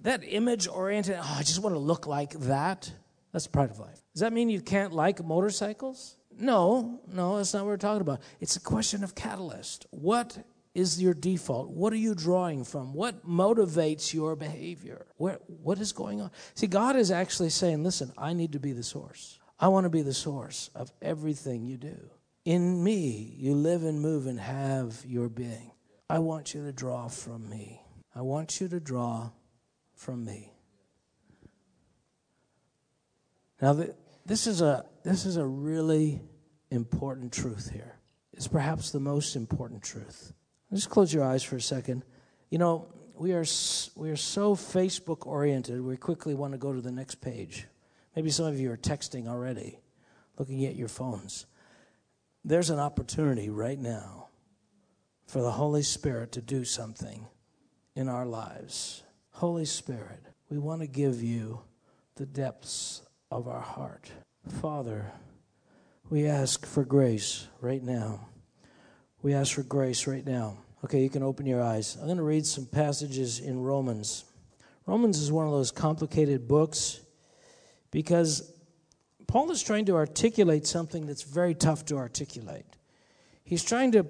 That 0.02 0.22
image 0.24 0.68
oriented, 0.68 1.18
oh, 1.20 1.36
I 1.38 1.44
just 1.44 1.60
want 1.60 1.76
to 1.76 1.80
look 1.80 2.08
like 2.08 2.32
that. 2.32 2.92
That's 3.32 3.48
pride 3.48 3.70
of 3.70 3.80
life. 3.80 4.05
Does 4.16 4.22
that 4.22 4.32
mean 4.32 4.50
you 4.50 4.62
can't 4.62 4.94
like 4.94 5.22
motorcycles? 5.22 6.16
No, 6.40 7.02
no, 7.12 7.36
that's 7.36 7.54
not 7.54 7.64
what 7.64 7.72
we're 7.72 7.78
talking 7.78 8.00
about. 8.00 8.22
It's 8.40 8.56
a 8.56 8.62
question 8.62 9.04
of 9.04 9.14
catalyst. 9.14 9.88
What 9.92 10.38
is 10.74 11.02
your 11.02 11.14
default? 11.14 11.70
What 11.70 11.92
are 11.92 11.98
you 11.98 12.16
drawing 12.16 12.64
from? 12.64 12.94
What 12.94 13.28
motivates 13.28 14.14
your 14.14 14.38
behavior? 14.38 15.06
Where, 15.18 15.40
what 15.48 15.80
is 15.80 15.92
going 15.92 16.22
on? 16.22 16.32
See, 16.54 16.68
God 16.68 16.96
is 16.96 17.12
actually 17.12 17.50
saying, 17.50 17.84
listen, 17.84 18.14
I 18.18 18.32
need 18.32 18.54
to 18.54 18.60
be 18.60 18.72
the 18.72 18.84
source. 18.84 19.38
I 19.60 19.68
want 19.68 19.84
to 19.84 19.90
be 19.90 20.02
the 20.02 20.14
source 20.14 20.70
of 20.76 20.94
everything 21.02 21.66
you 21.66 21.76
do. 21.76 22.10
In 22.46 22.82
me, 22.82 23.36
you 23.38 23.54
live 23.54 23.84
and 23.84 24.00
move 24.00 24.28
and 24.28 24.40
have 24.40 25.04
your 25.06 25.28
being. 25.28 25.72
I 26.10 26.20
want 26.20 26.54
you 26.54 26.64
to 26.64 26.72
draw 26.72 27.10
from 27.10 27.50
me. 27.50 27.82
I 28.16 28.22
want 28.22 28.62
you 28.62 28.70
to 28.70 28.80
draw 28.80 29.32
from 29.94 30.24
me. 30.24 30.54
Now, 33.62 33.74
this 34.26 34.48
is 34.48 34.62
a, 34.62 34.86
this 35.04 35.26
is 35.26 35.38
a 35.38 35.46
really 35.46 36.22
important 36.72 37.32
truth 37.32 37.70
here. 37.72 37.98
It's 38.34 38.48
perhaps 38.48 38.92
the 38.92 39.00
most 39.00 39.36
important 39.36 39.84
truth. 39.84 40.34
Just 40.74 40.90
close 40.90 41.14
your 41.14 41.24
eyes 41.24 41.44
for 41.44 41.56
a 41.56 41.62
second. 41.62 42.04
You 42.50 42.58
know, 42.58 42.88
we 43.14 43.34
are, 43.34 43.46
we 43.96 44.10
are 44.10 44.16
so 44.18 44.56
Facebook 44.56 45.26
oriented, 45.26 45.82
we 45.82 45.96
quickly 45.96 46.34
want 46.34 46.54
to 46.54 46.58
go 46.58 46.74
to 46.74 46.82
the 46.82 46.92
next 46.92 47.16
page. 47.16 47.66
Maybe 48.16 48.30
some 48.30 48.46
of 48.46 48.60
you 48.60 48.72
are 48.72 48.78
texting 48.78 49.28
already, 49.28 49.80
looking 50.38 50.66
at 50.66 50.76
your 50.76 50.88
phones. 50.88 51.46
There's 52.44 52.70
an 52.70 52.80
opportunity 52.80 53.50
right 53.50 53.80
now 53.80 54.28
for 55.28 55.42
the 55.42 55.52
Holy 55.52 55.84
Spirit 55.84 56.32
to 56.34 56.42
do 56.42 56.64
something 56.64 57.28
in 57.96 58.10
our 58.10 58.26
lives. 58.26 59.04
Holy 59.32 59.66
Spirit, 59.66 60.22
we 60.50 60.58
want 60.58 60.82
to 60.82 60.88
give 60.88 61.22
you 61.22 61.62
the 62.16 62.26
depths 62.26 63.02
of 63.36 63.50
our 63.50 63.60
heart. 63.60 64.10
Father, 64.62 65.12
we 66.10 66.26
ask 66.26 66.66
for 66.66 66.86
grace 66.86 67.48
right 67.60 67.84
now. 67.84 68.30
We 69.22 69.34
ask 69.34 69.56
for 69.56 69.64
grace 69.64 70.08
right 70.08 70.26
now. 70.26 70.60
Okay, 70.86 71.04
you 71.04 71.10
can 71.10 71.22
open 71.22 71.46
your 71.46 71.62
eyes. 71.62 71.98
I'm 72.00 72.06
going 72.06 72.16
to 72.16 72.24
read 72.24 72.46
some 72.46 72.66
passages 72.66 73.40
in 73.40 73.62
Romans. 73.62 74.24
Romans 74.86 75.20
is 75.20 75.34
one 75.34 75.46
of 75.46 75.52
those 75.52 75.70
complicated 75.70 76.48
books 76.48 77.02
because 77.92 78.54
Paul 79.28 79.52
is 79.52 79.62
trying 79.62 79.86
to 79.86 79.96
articulate 79.96 80.66
something 80.66 81.06
that's 81.06 81.24
very 81.24 81.56
tough 81.56 81.84
to 81.88 81.98
articulate. 81.98 82.66
He's 83.44 83.66
trying 83.66 83.92
to 83.94 84.06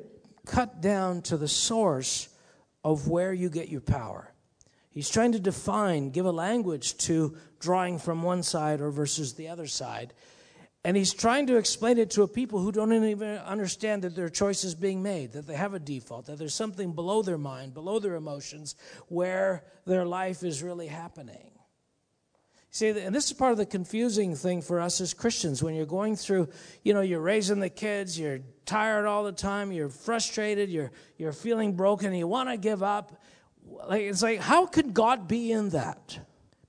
cut 0.45 0.81
down 0.81 1.23
to 1.23 1.37
the 1.37 1.47
source 1.47 2.29
of 2.83 3.07
where 3.07 3.33
you 3.33 3.49
get 3.49 3.69
your 3.69 3.81
power. 3.81 4.31
He's 4.95 5.09
trying 5.09 5.33
to 5.33 5.39
define, 5.39 6.09
give 6.11 6.25
a 6.25 6.31
language 6.31 6.95
to 6.99 7.35
drawing 7.59 7.99
from 7.99 8.23
one 8.23 8.43
side 8.43 8.79
or 8.79 8.91
versus 8.91 9.33
the 9.33 9.49
other 9.49 9.67
side. 9.67 10.13
And 10.85 10.95
he's 10.95 11.13
trying 11.13 11.47
to 11.47 11.57
explain 11.57 11.97
it 11.97 12.11
to 12.11 12.23
a 12.23 12.27
people 12.29 12.59
who 12.59 12.71
don't 12.71 12.93
even 12.93 13.37
understand 13.39 14.03
that 14.03 14.15
their 14.15 14.29
choice 14.29 14.63
is 14.63 14.73
being 14.73 15.03
made, 15.03 15.33
that 15.33 15.47
they 15.47 15.55
have 15.55 15.73
a 15.73 15.79
default, 15.79 16.27
that 16.27 16.37
there's 16.37 16.55
something 16.55 16.93
below 16.93 17.21
their 17.21 17.37
mind, 17.37 17.73
below 17.73 17.99
their 17.99 18.15
emotions, 18.15 18.75
where 19.09 19.65
their 19.85 20.05
life 20.05 20.43
is 20.43 20.63
really 20.63 20.87
happening. 20.87 21.51
See, 22.69 22.89
and 22.89 23.13
this 23.13 23.25
is 23.25 23.33
part 23.33 23.51
of 23.51 23.57
the 23.57 23.65
confusing 23.65 24.33
thing 24.33 24.61
for 24.61 24.79
us 24.79 25.01
as 25.01 25.13
Christians. 25.13 25.61
When 25.61 25.75
you're 25.75 25.85
going 25.85 26.15
through, 26.15 26.49
you 26.83 26.93
know, 26.93 27.01
you're 27.01 27.19
raising 27.19 27.59
the 27.59 27.69
kids, 27.69 28.17
you're 28.17 28.39
tired 28.65 29.05
all 29.05 29.25
the 29.25 29.31
time, 29.33 29.73
you're 29.73 29.89
frustrated, 29.89 30.69
you're, 30.69 30.91
you're 31.17 31.33
feeling 31.33 31.73
broken, 31.73 32.13
you 32.13 32.27
want 32.27 32.47
to 32.49 32.57
give 32.57 32.81
up. 32.81 33.21
Like, 33.65 34.03
it's 34.03 34.21
like, 34.21 34.39
how 34.39 34.65
could 34.65 34.93
God 34.93 35.27
be 35.27 35.51
in 35.51 35.69
that? 35.69 36.19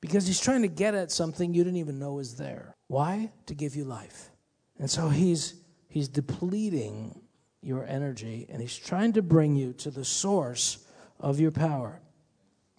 Because 0.01 0.26
he's 0.26 0.40
trying 0.40 0.62
to 0.62 0.68
get 0.68 0.94
at 0.94 1.11
something 1.11 1.55
you 1.55 1.64
didn't 1.64 1.78
even 1.78 1.99
know 1.99 2.14
was 2.14 2.36
there. 2.36 2.74
Why? 2.88 3.32
To 3.47 3.55
give 3.55 3.74
you 3.74 3.84
life. 3.84 4.30
And 4.78 4.90
so 4.90 5.09
he's 5.09 5.55
he's 5.88 6.09
depleting 6.09 7.20
your 7.62 7.84
energy 7.86 8.47
and 8.51 8.61
he's 8.61 8.76
trying 8.76 9.14
to 9.14 9.22
bring 9.22 9.57
you 9.57 9.72
to 9.72 9.90
the 9.90 10.05
source 10.05 10.86
of 11.18 11.40
your 11.40 11.51
power. 11.51 12.01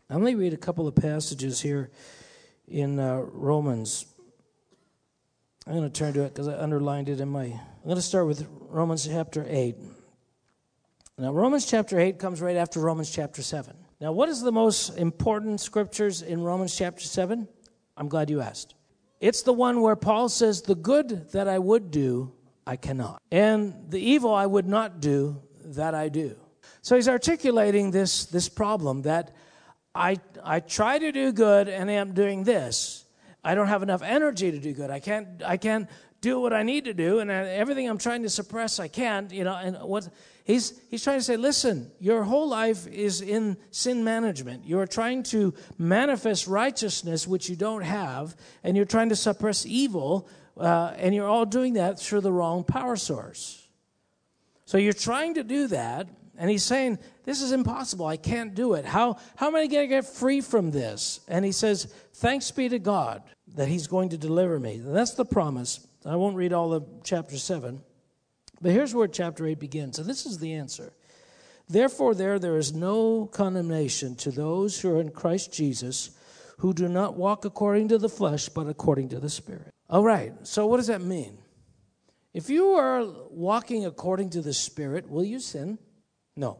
I'm 0.09 0.21
going 0.21 0.33
to 0.33 0.39
read 0.39 0.53
a 0.53 0.57
couple 0.57 0.87
of 0.87 0.95
passages 0.95 1.59
here 1.59 1.89
in 2.67 2.99
uh, 2.99 3.17
Romans. 3.17 4.05
I'm 5.65 5.73
going 5.73 5.83
to 5.83 5.89
turn 5.89 6.13
to 6.13 6.23
it 6.23 6.33
because 6.33 6.47
I 6.47 6.57
underlined 6.57 7.09
it 7.09 7.19
in 7.19 7.27
my. 7.27 7.43
I'm 7.43 7.83
going 7.83 7.95
to 7.95 8.01
start 8.01 8.27
with 8.27 8.47
Romans 8.69 9.05
chapter 9.05 9.45
8. 9.47 9.75
Now, 11.17 11.33
Romans 11.33 11.65
chapter 11.65 11.99
8 11.99 12.19
comes 12.19 12.41
right 12.41 12.55
after 12.55 12.79
Romans 12.79 13.09
chapter 13.09 13.41
7. 13.41 13.75
Now, 13.99 14.11
what 14.11 14.29
is 14.29 14.41
the 14.41 14.51
most 14.51 14.89
important 14.97 15.59
scriptures 15.59 16.21
in 16.21 16.43
Romans 16.43 16.75
chapter 16.75 17.03
7? 17.03 17.47
I'm 17.95 18.07
glad 18.07 18.29
you 18.29 18.41
asked. 18.41 18.75
It's 19.19 19.41
the 19.41 19.53
one 19.53 19.81
where 19.81 19.95
Paul 19.95 20.29
says, 20.29 20.61
The 20.61 20.75
good 20.75 21.31
that 21.31 21.47
I 21.47 21.57
would 21.57 21.89
do, 21.89 22.31
I 22.67 22.75
cannot. 22.75 23.19
And 23.31 23.89
the 23.89 23.99
evil 23.99 24.31
I 24.33 24.45
would 24.45 24.67
not 24.67 24.99
do, 24.99 25.41
that 25.65 25.95
I 25.95 26.09
do. 26.09 26.35
So 26.83 26.95
he's 26.95 27.09
articulating 27.09 27.89
this, 27.89 28.25
this 28.25 28.47
problem 28.47 29.01
that 29.01 29.35
I, 29.95 30.17
I 30.43 30.59
try 30.59 30.99
to 30.99 31.11
do 31.11 31.31
good 31.31 31.67
and 31.67 31.89
I'm 31.89 32.13
doing 32.13 32.43
this. 32.43 33.03
I 33.43 33.55
don't 33.55 33.67
have 33.67 33.81
enough 33.81 34.03
energy 34.03 34.51
to 34.51 34.59
do 34.59 34.73
good. 34.73 34.91
I 34.91 34.99
can't, 34.99 35.41
I 35.43 35.57
can't 35.57 35.89
do 36.21 36.39
what 36.39 36.53
I 36.53 36.63
need 36.63 36.85
to 36.85 36.93
do, 36.93 37.19
and 37.19 37.29
everything 37.29 37.87
I'm 37.89 37.97
trying 37.97 38.23
to 38.23 38.29
suppress, 38.29 38.79
I 38.79 38.87
can't. 38.87 39.31
You 39.31 39.43
know, 39.43 39.55
and 39.55 39.77
what 39.77 40.09
he's 40.47 40.81
he's 40.89 41.03
trying 41.03 41.19
to 41.19 41.23
say, 41.23 41.37
listen, 41.37 41.91
your 41.99 42.23
whole 42.23 42.49
life 42.49 42.87
is 42.87 43.21
in 43.21 43.57
sin 43.69 44.03
management. 44.03 44.65
You're 44.65 44.87
trying 44.87 45.23
to 45.23 45.53
manifest 45.77 46.47
righteousness 46.47 47.27
which 47.27 47.49
you 47.49 47.55
don't 47.55 47.83
have, 47.83 48.35
and 48.63 48.75
you're 48.75 48.85
trying 48.85 49.09
to 49.09 49.15
suppress 49.15 49.65
evil, 49.65 50.27
uh, 50.57 50.93
and 50.97 51.13
you're 51.13 51.27
all 51.27 51.45
doing 51.45 51.73
that 51.73 51.99
through 51.99 52.21
the 52.21 52.31
wrong 52.31 52.63
power 52.63 52.95
source. 52.95 53.67
So 54.65 54.77
you're 54.77 54.93
trying 54.93 55.35
to 55.35 55.43
do 55.43 55.67
that, 55.67 56.07
and 56.37 56.49
he's 56.49 56.63
saying, 56.63 56.99
This 57.25 57.41
is 57.41 57.51
impossible. 57.51 58.05
I 58.05 58.17
can't 58.17 58.55
do 58.55 58.73
it. 58.73 58.85
How, 58.85 59.17
how 59.35 59.47
am 59.47 59.55
I 59.55 59.67
going 59.67 59.83
to 59.83 59.87
get 59.87 60.05
free 60.05 60.41
from 60.41 60.71
this? 60.71 61.19
And 61.27 61.43
he 61.43 61.51
says, 61.51 61.93
Thanks 62.15 62.49
be 62.51 62.69
to 62.69 62.79
God 62.79 63.21
that 63.55 63.67
he's 63.67 63.87
going 63.87 64.09
to 64.09 64.17
deliver 64.17 64.59
me. 64.59 64.75
And 64.75 64.95
that's 64.95 65.13
the 65.13 65.25
promise. 65.25 65.85
I 66.05 66.15
won't 66.15 66.35
read 66.35 66.53
all 66.53 66.73
of 66.73 66.85
chapter 67.03 67.37
7, 67.37 67.81
but 68.61 68.71
here's 68.71 68.95
where 68.95 69.07
chapter 69.07 69.45
8 69.45 69.59
begins. 69.59 69.99
And 69.99 70.09
this 70.09 70.25
is 70.25 70.39
the 70.39 70.53
answer. 70.53 70.93
Therefore, 71.69 72.15
there, 72.15 72.39
there 72.39 72.57
is 72.57 72.73
no 72.73 73.25
condemnation 73.25 74.15
to 74.17 74.31
those 74.31 74.79
who 74.79 74.89
are 74.95 75.01
in 75.01 75.11
Christ 75.11 75.51
Jesus, 75.51 76.11
who 76.59 76.73
do 76.73 76.87
not 76.87 77.15
walk 77.15 77.45
according 77.45 77.89
to 77.89 77.97
the 77.97 78.09
flesh, 78.09 78.49
but 78.49 78.67
according 78.67 79.09
to 79.09 79.19
the 79.19 79.29
Spirit. 79.29 79.73
All 79.89 80.03
right, 80.03 80.33
so 80.43 80.65
what 80.65 80.77
does 80.77 80.87
that 80.87 81.01
mean? 81.01 81.37
If 82.33 82.49
you 82.49 82.71
are 82.71 83.05
walking 83.29 83.85
according 83.85 84.31
to 84.31 84.41
the 84.41 84.53
Spirit, 84.53 85.09
will 85.09 85.23
you 85.23 85.39
sin? 85.39 85.77
No. 86.35 86.59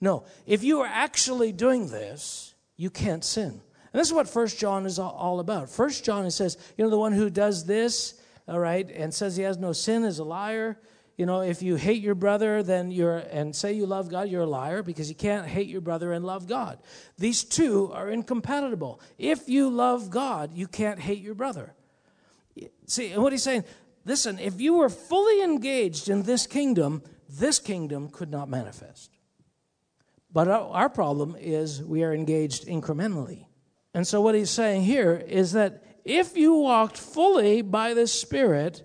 No. 0.00 0.24
If 0.46 0.64
you 0.64 0.80
are 0.80 0.86
actually 0.86 1.52
doing 1.52 1.88
this, 1.88 2.54
you 2.76 2.90
can't 2.90 3.24
sin. 3.24 3.60
And 3.92 4.00
this 4.00 4.08
is 4.08 4.14
what 4.14 4.28
First 4.28 4.58
John 4.58 4.86
is 4.86 4.98
all 4.98 5.40
about. 5.40 5.68
First 5.68 6.04
John 6.04 6.24
it 6.26 6.30
says, 6.30 6.56
you 6.76 6.84
know, 6.84 6.90
the 6.90 6.98
one 6.98 7.12
who 7.12 7.28
does 7.28 7.66
this 7.66 8.20
all 8.50 8.58
right, 8.58 8.90
and 8.90 9.14
says 9.14 9.36
he 9.36 9.44
has 9.44 9.58
no 9.58 9.72
sin 9.72 10.02
is 10.02 10.18
a 10.18 10.24
liar. 10.24 10.76
You 11.20 11.26
know, 11.26 11.42
if 11.42 11.60
you 11.60 11.76
hate 11.76 12.00
your 12.00 12.14
brother, 12.14 12.62
then 12.62 12.90
you're, 12.90 13.18
and 13.18 13.54
say 13.54 13.74
you 13.74 13.84
love 13.84 14.08
God, 14.08 14.30
you're 14.30 14.44
a 14.44 14.46
liar 14.46 14.82
because 14.82 15.10
you 15.10 15.14
can't 15.14 15.46
hate 15.46 15.68
your 15.68 15.82
brother 15.82 16.14
and 16.14 16.24
love 16.24 16.46
God. 16.46 16.78
These 17.18 17.44
two 17.44 17.92
are 17.92 18.08
incompatible. 18.08 19.02
If 19.18 19.46
you 19.46 19.68
love 19.68 20.08
God, 20.08 20.54
you 20.54 20.66
can't 20.66 20.98
hate 20.98 21.20
your 21.20 21.34
brother. 21.34 21.74
See, 22.86 23.14
what 23.18 23.32
he's 23.32 23.42
saying, 23.42 23.64
listen, 24.06 24.38
if 24.38 24.62
you 24.62 24.78
were 24.78 24.88
fully 24.88 25.42
engaged 25.42 26.08
in 26.08 26.22
this 26.22 26.46
kingdom, 26.46 27.02
this 27.28 27.58
kingdom 27.58 28.08
could 28.08 28.30
not 28.30 28.48
manifest. 28.48 29.10
But 30.32 30.48
our, 30.48 30.88
problem 30.88 31.36
is 31.38 31.84
we 31.84 32.02
are 32.02 32.14
engaged 32.14 32.66
incrementally. 32.66 33.44
And 33.92 34.06
so, 34.06 34.22
what 34.22 34.34
he's 34.34 34.48
saying 34.48 34.84
here 34.84 35.22
is 35.28 35.52
that 35.52 35.84
if 36.02 36.34
you 36.34 36.54
walked 36.54 36.96
fully 36.96 37.60
by 37.60 37.92
the 37.92 38.06
Spirit, 38.06 38.84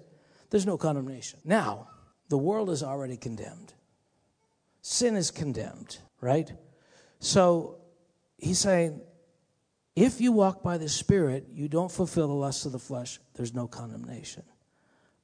there's 0.49 0.65
no 0.65 0.77
condemnation. 0.77 1.39
Now, 1.45 1.88
the 2.30 2.38
world 2.38 2.69
is 2.69 2.84
already 2.84 3.17
condemned, 3.17 3.73
sin 4.82 5.15
is 5.15 5.32
condemned, 5.32 5.97
right? 6.21 6.51
So, 7.19 7.78
he's 8.38 8.59
saying, 8.59 9.01
if 9.95 10.19
you 10.19 10.32
walk 10.32 10.61
by 10.61 10.78
the 10.78 10.89
Spirit, 10.89 11.47
you 11.53 11.67
don't 11.67 11.91
fulfill 11.91 12.28
the 12.28 12.34
lusts 12.34 12.65
of 12.65 12.71
the 12.71 12.80
flesh, 12.80 13.19
there's 13.36 13.53
no 13.53 13.67
condemnation. 13.67 14.43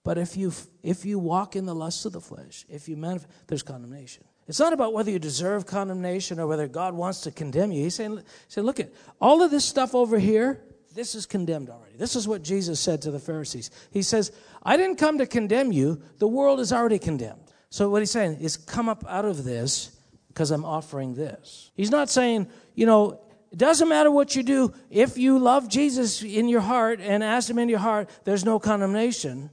But 0.03 0.17
if 0.17 0.35
you, 0.35 0.51
if 0.81 1.05
you 1.05 1.19
walk 1.19 1.55
in 1.55 1.65
the 1.65 1.75
lusts 1.75 2.05
of 2.05 2.13
the 2.13 2.21
flesh, 2.21 2.65
if 2.69 2.89
you 2.89 2.97
manif- 2.97 3.25
there's 3.47 3.63
condemnation. 3.63 4.23
It's 4.47 4.59
not 4.59 4.73
about 4.73 4.93
whether 4.93 5.11
you 5.11 5.19
deserve 5.19 5.65
condemnation 5.65 6.39
or 6.39 6.47
whether 6.47 6.67
God 6.67 6.93
wants 6.93 7.21
to 7.21 7.31
condemn 7.31 7.71
you. 7.71 7.83
He's 7.83 7.95
saying, 7.95 8.21
saying 8.47 8.65
look 8.65 8.79
at 8.79 8.91
all 9.19 9.43
of 9.43 9.51
this 9.51 9.63
stuff 9.63 9.93
over 9.93 10.17
here, 10.17 10.61
this 10.93 11.15
is 11.15 11.25
condemned 11.25 11.69
already. 11.69 11.97
This 11.97 12.15
is 12.15 12.27
what 12.27 12.43
Jesus 12.43 12.79
said 12.79 13.01
to 13.03 13.11
the 13.11 13.19
Pharisees. 13.19 13.71
He 13.91 14.01
says, 14.01 14.31
I 14.63 14.77
didn't 14.77 14.97
come 14.97 15.17
to 15.17 15.25
condemn 15.25 15.71
you, 15.71 16.01
the 16.17 16.27
world 16.27 16.59
is 16.59 16.73
already 16.73 16.99
condemned. 16.99 17.41
So 17.69 17.89
what 17.89 18.01
he's 18.01 18.11
saying 18.11 18.39
is 18.41 18.57
come 18.57 18.89
up 18.89 19.05
out 19.07 19.25
of 19.25 19.43
this 19.43 19.97
because 20.27 20.51
I'm 20.51 20.65
offering 20.65 21.15
this. 21.15 21.71
He's 21.73 21.91
not 21.91 22.09
saying, 22.09 22.47
you 22.75 22.85
know, 22.85 23.21
it 23.51 23.57
doesn't 23.57 23.89
matter 23.89 24.09
what 24.09 24.35
you 24.35 24.43
do. 24.43 24.73
If 24.89 25.17
you 25.17 25.39
love 25.39 25.67
Jesus 25.67 26.21
in 26.21 26.47
your 26.47 26.61
heart 26.61 26.99
and 27.01 27.23
ask 27.23 27.49
him 27.49 27.59
in 27.59 27.67
your 27.67 27.79
heart, 27.79 28.09
there's 28.23 28.45
no 28.45 28.59
condemnation, 28.59 29.49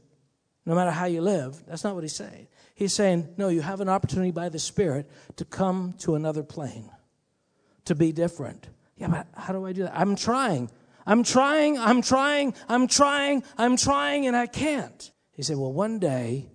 no 0.64 0.74
matter 0.74 0.92
how 0.92 1.06
you 1.06 1.20
live. 1.20 1.60
That's 1.66 1.82
not 1.82 1.94
what 1.94 2.04
he's 2.04 2.14
saying. 2.14 2.46
He's 2.74 2.92
saying, 2.92 3.34
no, 3.36 3.48
you 3.48 3.60
have 3.60 3.80
an 3.80 3.88
opportunity 3.88 4.30
by 4.30 4.50
the 4.50 4.60
Spirit 4.60 5.10
to 5.36 5.44
come 5.44 5.94
to 5.98 6.14
another 6.14 6.44
plane, 6.44 6.90
to 7.86 7.96
be 7.96 8.12
different. 8.12 8.68
Yeah, 8.96 9.08
but 9.08 9.26
how 9.34 9.52
do 9.52 9.66
I 9.66 9.72
do 9.72 9.82
that? 9.82 9.98
I'm 9.98 10.14
trying. 10.14 10.70
I'm 11.08 11.22
trying, 11.22 11.78
I'm 11.78 12.02
trying, 12.02 12.52
I'm 12.68 12.86
trying, 12.86 13.42
I'm 13.56 13.78
trying, 13.78 14.26
and 14.26 14.36
I 14.36 14.46
can't. 14.46 15.10
He 15.32 15.42
said, 15.42 15.56
well, 15.56 15.72
one 15.72 15.98
day 15.98 16.50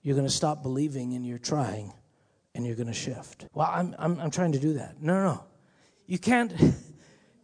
you're 0.00 0.14
going 0.14 0.26
to 0.26 0.32
stop 0.32 0.62
believing 0.62 1.12
in 1.12 1.24
your 1.24 1.36
trying 1.38 1.92
and 2.54 2.64
you're 2.66 2.74
going 2.74 2.86
to 2.88 2.94
shift. 2.94 3.44
Well, 3.52 3.68
I'm, 3.70 3.94
I'm, 3.98 4.18
I'm 4.18 4.30
trying 4.30 4.52
to 4.52 4.58
do 4.58 4.72
that. 4.74 5.02
No, 5.02 5.12
no, 5.12 5.24
no. 5.24 5.44
You 6.06 6.18
can't. 6.18 6.52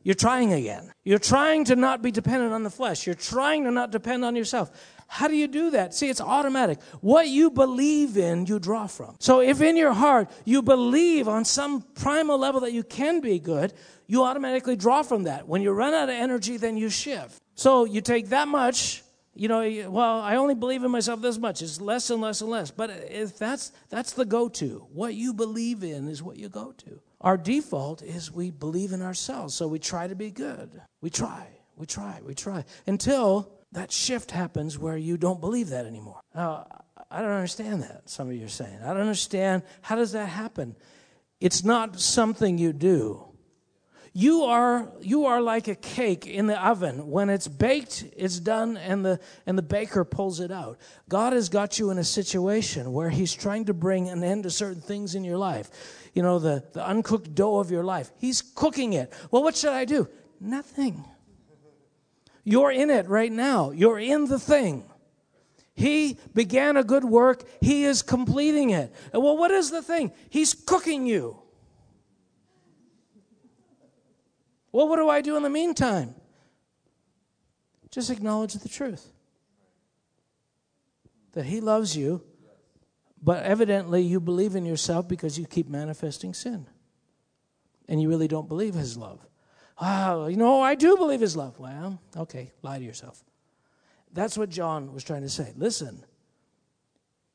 You're 0.04 0.14
trying 0.14 0.52
again. 0.52 0.92
You're 1.02 1.18
trying 1.18 1.64
to 1.64 1.76
not 1.76 2.02
be 2.02 2.10
dependent 2.10 2.52
on 2.52 2.62
the 2.62 2.70
flesh. 2.70 3.06
You're 3.06 3.14
trying 3.14 3.64
to 3.64 3.70
not 3.70 3.90
depend 3.90 4.24
on 4.24 4.36
yourself. 4.36 4.70
How 5.08 5.28
do 5.28 5.34
you 5.34 5.48
do 5.48 5.70
that? 5.70 5.94
See, 5.94 6.10
it's 6.10 6.20
automatic. 6.20 6.80
What 7.00 7.28
you 7.28 7.50
believe 7.50 8.18
in, 8.18 8.46
you 8.46 8.58
draw 8.58 8.86
from. 8.86 9.16
So 9.18 9.40
if 9.40 9.62
in 9.62 9.76
your 9.76 9.92
heart 9.94 10.30
you 10.44 10.60
believe 10.60 11.26
on 11.26 11.46
some 11.46 11.82
primal 11.94 12.38
level 12.38 12.60
that 12.60 12.72
you 12.72 12.82
can 12.82 13.20
be 13.20 13.38
good, 13.38 13.72
you 14.06 14.22
automatically 14.24 14.76
draw 14.76 15.02
from 15.02 15.24
that. 15.24 15.48
When 15.48 15.62
you 15.62 15.72
run 15.72 15.94
out 15.94 16.10
of 16.10 16.14
energy, 16.14 16.58
then 16.58 16.76
you 16.76 16.90
shift. 16.90 17.40
So 17.54 17.84
you 17.84 18.02
take 18.02 18.28
that 18.28 18.46
much, 18.46 19.02
you 19.34 19.48
know, 19.48 19.90
well, 19.90 20.20
I 20.20 20.36
only 20.36 20.54
believe 20.54 20.84
in 20.84 20.90
myself 20.90 21.22
this 21.22 21.38
much. 21.38 21.62
It's 21.62 21.80
less 21.80 22.10
and 22.10 22.20
less 22.20 22.42
and 22.42 22.50
less. 22.50 22.70
But 22.70 22.90
if 22.90 23.38
that's 23.38 23.72
that's 23.88 24.12
the 24.12 24.26
go-to. 24.26 24.86
What 24.92 25.14
you 25.14 25.32
believe 25.32 25.82
in 25.82 26.08
is 26.08 26.22
what 26.22 26.36
you 26.36 26.50
go 26.50 26.72
to. 26.72 27.00
Our 27.24 27.38
default 27.38 28.02
is 28.02 28.30
we 28.30 28.50
believe 28.50 28.92
in 28.92 29.00
ourselves. 29.00 29.54
So 29.54 29.66
we 29.66 29.78
try 29.78 30.06
to 30.06 30.14
be 30.14 30.30
good. 30.30 30.80
We 31.00 31.08
try. 31.08 31.48
We 31.74 31.86
try. 31.86 32.20
We 32.24 32.34
try 32.34 32.64
until 32.86 33.50
that 33.72 33.90
shift 33.90 34.30
happens 34.30 34.78
where 34.78 34.96
you 34.96 35.16
don't 35.16 35.40
believe 35.40 35.70
that 35.70 35.86
anymore. 35.86 36.20
Now, 36.34 36.66
I 37.10 37.22
don't 37.22 37.30
understand 37.30 37.82
that, 37.82 38.08
some 38.08 38.28
of 38.28 38.34
you 38.34 38.44
are 38.44 38.48
saying. 38.48 38.78
I 38.84 38.88
don't 38.88 39.00
understand. 39.00 39.62
How 39.80 39.96
does 39.96 40.12
that 40.12 40.28
happen? 40.28 40.76
It's 41.40 41.64
not 41.64 41.98
something 41.98 42.58
you 42.58 42.72
do. 42.72 43.24
You 44.16 44.42
are, 44.42 44.92
you 45.00 45.26
are 45.26 45.40
like 45.40 45.66
a 45.66 45.74
cake 45.74 46.28
in 46.28 46.46
the 46.46 46.64
oven. 46.64 47.10
When 47.10 47.30
it's 47.30 47.48
baked, 47.48 48.04
it's 48.16 48.38
done, 48.38 48.76
and 48.76 49.04
the, 49.04 49.18
and 49.44 49.58
the 49.58 49.62
baker 49.62 50.04
pulls 50.04 50.38
it 50.38 50.52
out. 50.52 50.78
God 51.08 51.32
has 51.32 51.48
got 51.48 51.80
you 51.80 51.90
in 51.90 51.98
a 51.98 52.04
situation 52.04 52.92
where 52.92 53.10
He's 53.10 53.32
trying 53.32 53.64
to 53.64 53.74
bring 53.74 54.08
an 54.08 54.22
end 54.22 54.44
to 54.44 54.50
certain 54.50 54.80
things 54.80 55.16
in 55.16 55.24
your 55.24 55.36
life. 55.36 55.68
You 56.14 56.22
know, 56.22 56.38
the, 56.38 56.64
the 56.72 56.86
uncooked 56.86 57.34
dough 57.34 57.58
of 57.58 57.70
your 57.70 57.84
life. 57.84 58.10
He's 58.18 58.40
cooking 58.40 58.94
it. 58.94 59.12
Well, 59.30 59.42
what 59.42 59.56
should 59.56 59.72
I 59.72 59.84
do? 59.84 60.08
Nothing. 60.40 61.04
You're 62.44 62.70
in 62.70 62.90
it 62.90 63.08
right 63.08 63.32
now. 63.32 63.70
You're 63.70 63.98
in 63.98 64.26
the 64.26 64.38
thing. 64.38 64.84
He 65.74 66.18
began 66.32 66.76
a 66.76 66.84
good 66.84 67.04
work. 67.04 67.42
He 67.60 67.84
is 67.84 68.00
completing 68.00 68.70
it. 68.70 68.94
Well, 69.12 69.36
what 69.36 69.50
is 69.50 69.70
the 69.70 69.82
thing? 69.82 70.12
He's 70.30 70.54
cooking 70.54 71.06
you. 71.06 71.36
Well, 74.70 74.88
what 74.88 74.96
do 74.96 75.08
I 75.08 75.20
do 75.20 75.36
in 75.36 75.42
the 75.42 75.50
meantime? 75.50 76.14
Just 77.90 78.10
acknowledge 78.10 78.54
the 78.54 78.68
truth 78.68 79.08
that 81.32 81.46
He 81.46 81.60
loves 81.60 81.96
you, 81.96 82.22
but 83.24 83.42
evidently 83.42 84.02
you 84.02 84.20
believe 84.20 84.54
in 84.54 84.64
yourself 84.64 85.08
because 85.08 85.38
you 85.38 85.46
keep 85.46 85.68
manifesting 85.68 86.34
sin. 86.34 86.66
And 87.88 88.00
you 88.00 88.08
really 88.08 88.28
don't 88.28 88.48
believe 88.48 88.74
His 88.74 88.96
love. 88.96 89.26
Oh, 89.78 90.26
you 90.26 90.36
know, 90.36 90.60
I 90.60 90.74
do 90.74 90.96
believe 90.96 91.20
his 91.20 91.36
love. 91.36 91.58
Well, 91.58 92.00
okay, 92.16 92.52
lie 92.62 92.78
to 92.78 92.84
yourself. 92.84 93.22
That's 94.12 94.38
what 94.38 94.48
John 94.48 94.92
was 94.92 95.02
trying 95.02 95.22
to 95.22 95.28
say. 95.28 95.52
Listen, 95.56 96.04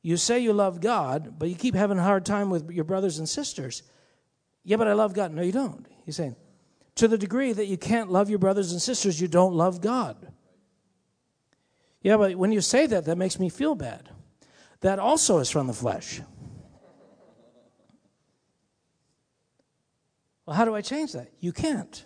you 0.02 0.16
say 0.16 0.40
you 0.40 0.54
love 0.54 0.80
God, 0.80 1.36
but 1.38 1.50
you 1.50 1.56
keep 1.56 1.76
having 1.76 1.98
a 1.98 2.04
hard 2.04 2.26
time 2.26 2.50
with 2.50 2.72
your 2.72 2.86
brothers 2.86 3.20
and 3.20 3.28
sisters. 3.28 3.84
Yeah, 4.64 4.78
but 4.78 4.88
I 4.88 4.94
love 4.94 5.14
God. 5.14 5.34
No, 5.34 5.42
you 5.42 5.52
don't. 5.52 5.86
He's 6.06 6.16
saying, 6.16 6.38
to 6.96 7.08
the 7.08 7.18
degree 7.18 7.52
that 7.52 7.66
you 7.66 7.78
can't 7.78 8.10
love 8.10 8.30
your 8.30 8.40
brothers 8.40 8.72
and 8.72 8.82
sisters, 8.82 9.20
you 9.20 9.28
don't 9.28 9.54
love 9.54 9.82
God. 9.82 10.32
Yeah, 12.02 12.16
but 12.16 12.36
when 12.36 12.54
you 12.54 12.62
say 12.62 12.88
that, 12.88 13.06
that 13.06 13.18
makes 13.18 13.40
me 13.40 13.50
feel 13.50 13.76
bad. 13.76 14.10
That 14.82 15.00
also 15.00 15.40
is 15.40 15.50
from 15.50 15.68
the 15.68 15.74
flesh. 15.74 16.22
Well, 20.46 20.56
how 20.56 20.66
do 20.66 20.74
I 20.74 20.82
change 20.82 21.14
that? 21.14 21.32
You 21.40 21.52
can't. 21.52 22.06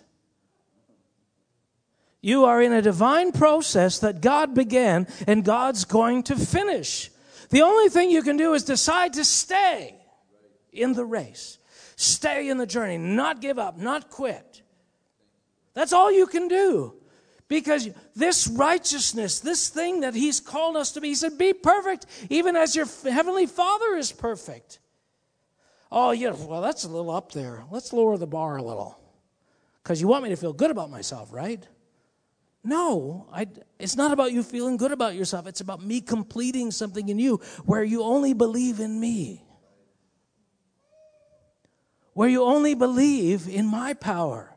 You 2.20 2.44
are 2.46 2.60
in 2.60 2.72
a 2.72 2.82
divine 2.82 3.32
process 3.32 3.98
that 4.00 4.20
God 4.20 4.54
began 4.54 5.06
and 5.26 5.44
God's 5.44 5.84
going 5.84 6.22
to 6.24 6.36
finish. 6.36 7.10
The 7.50 7.62
only 7.62 7.88
thing 7.90 8.10
you 8.10 8.22
can 8.22 8.36
do 8.36 8.54
is 8.54 8.64
decide 8.64 9.12
to 9.14 9.24
stay 9.24 9.94
in 10.72 10.94
the 10.94 11.04
race, 11.04 11.58
stay 11.96 12.48
in 12.48 12.58
the 12.58 12.66
journey, 12.66 12.98
not 12.98 13.40
give 13.40 13.58
up, 13.58 13.78
not 13.78 14.10
quit. 14.10 14.62
That's 15.74 15.92
all 15.92 16.10
you 16.10 16.26
can 16.26 16.48
do. 16.48 16.94
Because 17.48 17.90
this 18.16 18.48
righteousness, 18.48 19.40
this 19.40 19.68
thing 19.68 20.00
that 20.00 20.14
He's 20.14 20.40
called 20.40 20.76
us 20.76 20.92
to 20.92 21.00
be, 21.00 21.08
He 21.08 21.14
said, 21.14 21.36
be 21.36 21.52
perfect, 21.52 22.06
even 22.30 22.56
as 22.56 22.74
your 22.74 22.86
Heavenly 23.04 23.46
Father 23.46 23.96
is 23.96 24.12
perfect. 24.12 24.78
Oh, 25.92 26.10
yeah, 26.10 26.32
well, 26.32 26.62
that's 26.62 26.84
a 26.84 26.88
little 26.88 27.10
up 27.10 27.32
there. 27.32 27.64
Let's 27.70 27.92
lower 27.92 28.16
the 28.16 28.26
bar 28.26 28.56
a 28.56 28.62
little. 28.62 28.98
Because 29.82 30.00
you 30.00 30.08
want 30.08 30.24
me 30.24 30.30
to 30.30 30.36
feel 30.36 30.52
good 30.52 30.70
about 30.70 30.90
myself, 30.90 31.32
right? 31.32 31.62
No, 32.64 33.28
I, 33.30 33.46
it's 33.78 33.94
not 33.94 34.10
about 34.10 34.32
you 34.32 34.42
feeling 34.42 34.78
good 34.78 34.90
about 34.90 35.14
yourself. 35.14 35.46
It's 35.46 35.60
about 35.60 35.84
me 35.84 36.00
completing 36.00 36.70
something 36.70 37.10
in 37.10 37.18
you 37.18 37.36
where 37.66 37.84
you 37.84 38.02
only 38.02 38.32
believe 38.32 38.80
in 38.80 38.98
me, 38.98 39.44
where 42.14 42.28
you 42.28 42.42
only 42.42 42.74
believe 42.74 43.46
in 43.46 43.66
my 43.66 43.92
power. 43.92 44.53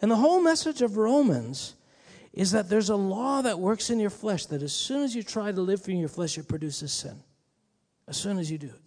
And 0.00 0.10
the 0.10 0.16
whole 0.16 0.40
message 0.40 0.82
of 0.82 0.96
Romans 0.96 1.74
is 2.32 2.52
that 2.52 2.68
there's 2.68 2.90
a 2.90 2.96
law 2.96 3.42
that 3.42 3.58
works 3.58 3.90
in 3.90 3.98
your 3.98 4.10
flesh 4.10 4.46
that 4.46 4.62
as 4.62 4.72
soon 4.72 5.02
as 5.02 5.14
you 5.14 5.22
try 5.22 5.50
to 5.52 5.60
live 5.60 5.82
from 5.82 5.94
your 5.94 6.08
flesh, 6.08 6.38
it 6.38 6.48
produces 6.48 6.92
sin. 6.92 7.22
As 8.08 8.16
soon 8.16 8.38
as 8.38 8.50
you 8.50 8.58
do 8.58 8.68
it. 8.68 8.80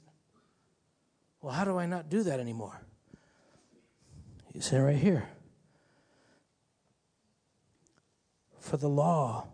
Well, 1.41 1.53
how 1.53 1.66
do 1.66 1.78
I 1.78 1.86
not 1.86 2.09
do 2.09 2.24
that 2.24 2.39
anymore? 2.39 2.82
You 4.53 4.61
say 4.61 4.80
right 4.80 4.95
here. 4.95 5.28
For 8.59 8.78
the 8.78 8.89
law 8.89 9.47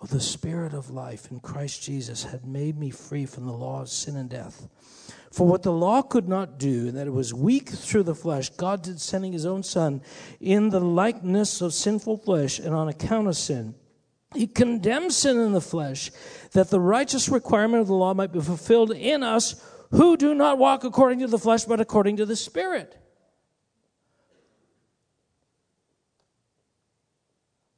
of 0.00 0.10
the 0.10 0.20
Spirit 0.20 0.74
of 0.74 0.90
life 0.90 1.30
in 1.30 1.40
Christ 1.40 1.82
Jesus 1.82 2.24
had 2.24 2.44
made 2.44 2.78
me 2.78 2.90
free 2.90 3.26
from 3.26 3.46
the 3.46 3.52
law 3.52 3.82
of 3.82 3.88
sin 3.88 4.16
and 4.16 4.28
death. 4.28 4.68
For 5.30 5.46
what 5.46 5.62
the 5.62 5.72
law 5.72 6.02
could 6.02 6.28
not 6.28 6.58
do, 6.58 6.88
and 6.88 6.96
that 6.96 7.06
it 7.06 7.12
was 7.12 7.34
weak 7.34 7.68
through 7.68 8.04
the 8.04 8.14
flesh, 8.14 8.48
God 8.50 8.82
did 8.82 9.00
sending 9.00 9.32
his 9.32 9.44
own 9.44 9.62
Son 9.62 10.00
in 10.40 10.70
the 10.70 10.80
likeness 10.80 11.60
of 11.60 11.74
sinful 11.74 12.18
flesh 12.18 12.58
and 12.58 12.74
on 12.74 12.88
account 12.88 13.28
of 13.28 13.36
sin, 13.36 13.74
He 14.34 14.46
condemned 14.46 15.12
sin 15.12 15.38
in 15.38 15.52
the 15.52 15.60
flesh, 15.60 16.10
that 16.52 16.70
the 16.70 16.80
righteous 16.80 17.28
requirement 17.28 17.82
of 17.82 17.86
the 17.88 17.94
law 17.94 18.14
might 18.14 18.32
be 18.32 18.40
fulfilled 18.40 18.92
in 18.92 19.22
us 19.22 19.62
who 19.90 20.16
do 20.16 20.34
not 20.34 20.58
walk 20.58 20.84
according 20.84 21.20
to 21.20 21.26
the 21.26 21.38
flesh, 21.38 21.64
but 21.64 21.80
according 21.80 22.16
to 22.18 22.26
the 22.26 22.36
Spirit. 22.36 22.96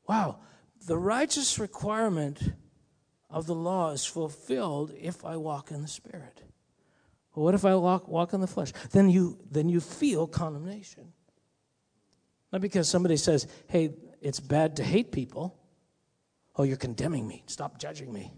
Wow, 0.09 0.40
the 0.86 0.98
righteous 0.98 1.59
requirement 1.59 2.53
of 3.28 3.46
the 3.46 3.55
law 3.55 3.90
is 3.90 4.05
fulfilled 4.05 4.92
if 4.98 5.24
I 5.24 5.36
walk 5.36 5.70
in 5.70 5.82
the 5.82 5.88
Spirit. 5.88 6.39
Well, 7.35 7.45
what 7.45 7.55
if 7.55 7.64
I 7.64 7.74
walk, 7.76 8.09
walk 8.09 8.33
in 8.33 8.41
the 8.41 8.47
flesh? 8.47 8.72
Then 8.91 9.09
you, 9.09 9.39
then 9.51 9.68
you 9.68 9.81
feel 9.81 10.26
condemnation. 10.26 11.12
Not 12.53 12.61
because 12.61 12.89
somebody 12.89 13.16
says, 13.16 13.47
hey, 13.68 13.95
it's 14.20 14.41
bad 14.41 14.76
to 14.76 14.85
hate 14.85 15.12
people. 15.12 15.57
Oh, 16.57 16.64
you're 16.64 16.76
condemning 16.76 17.26
me. 17.26 17.45
Stop 17.47 17.78
judging 17.78 18.12
me. 18.12 18.33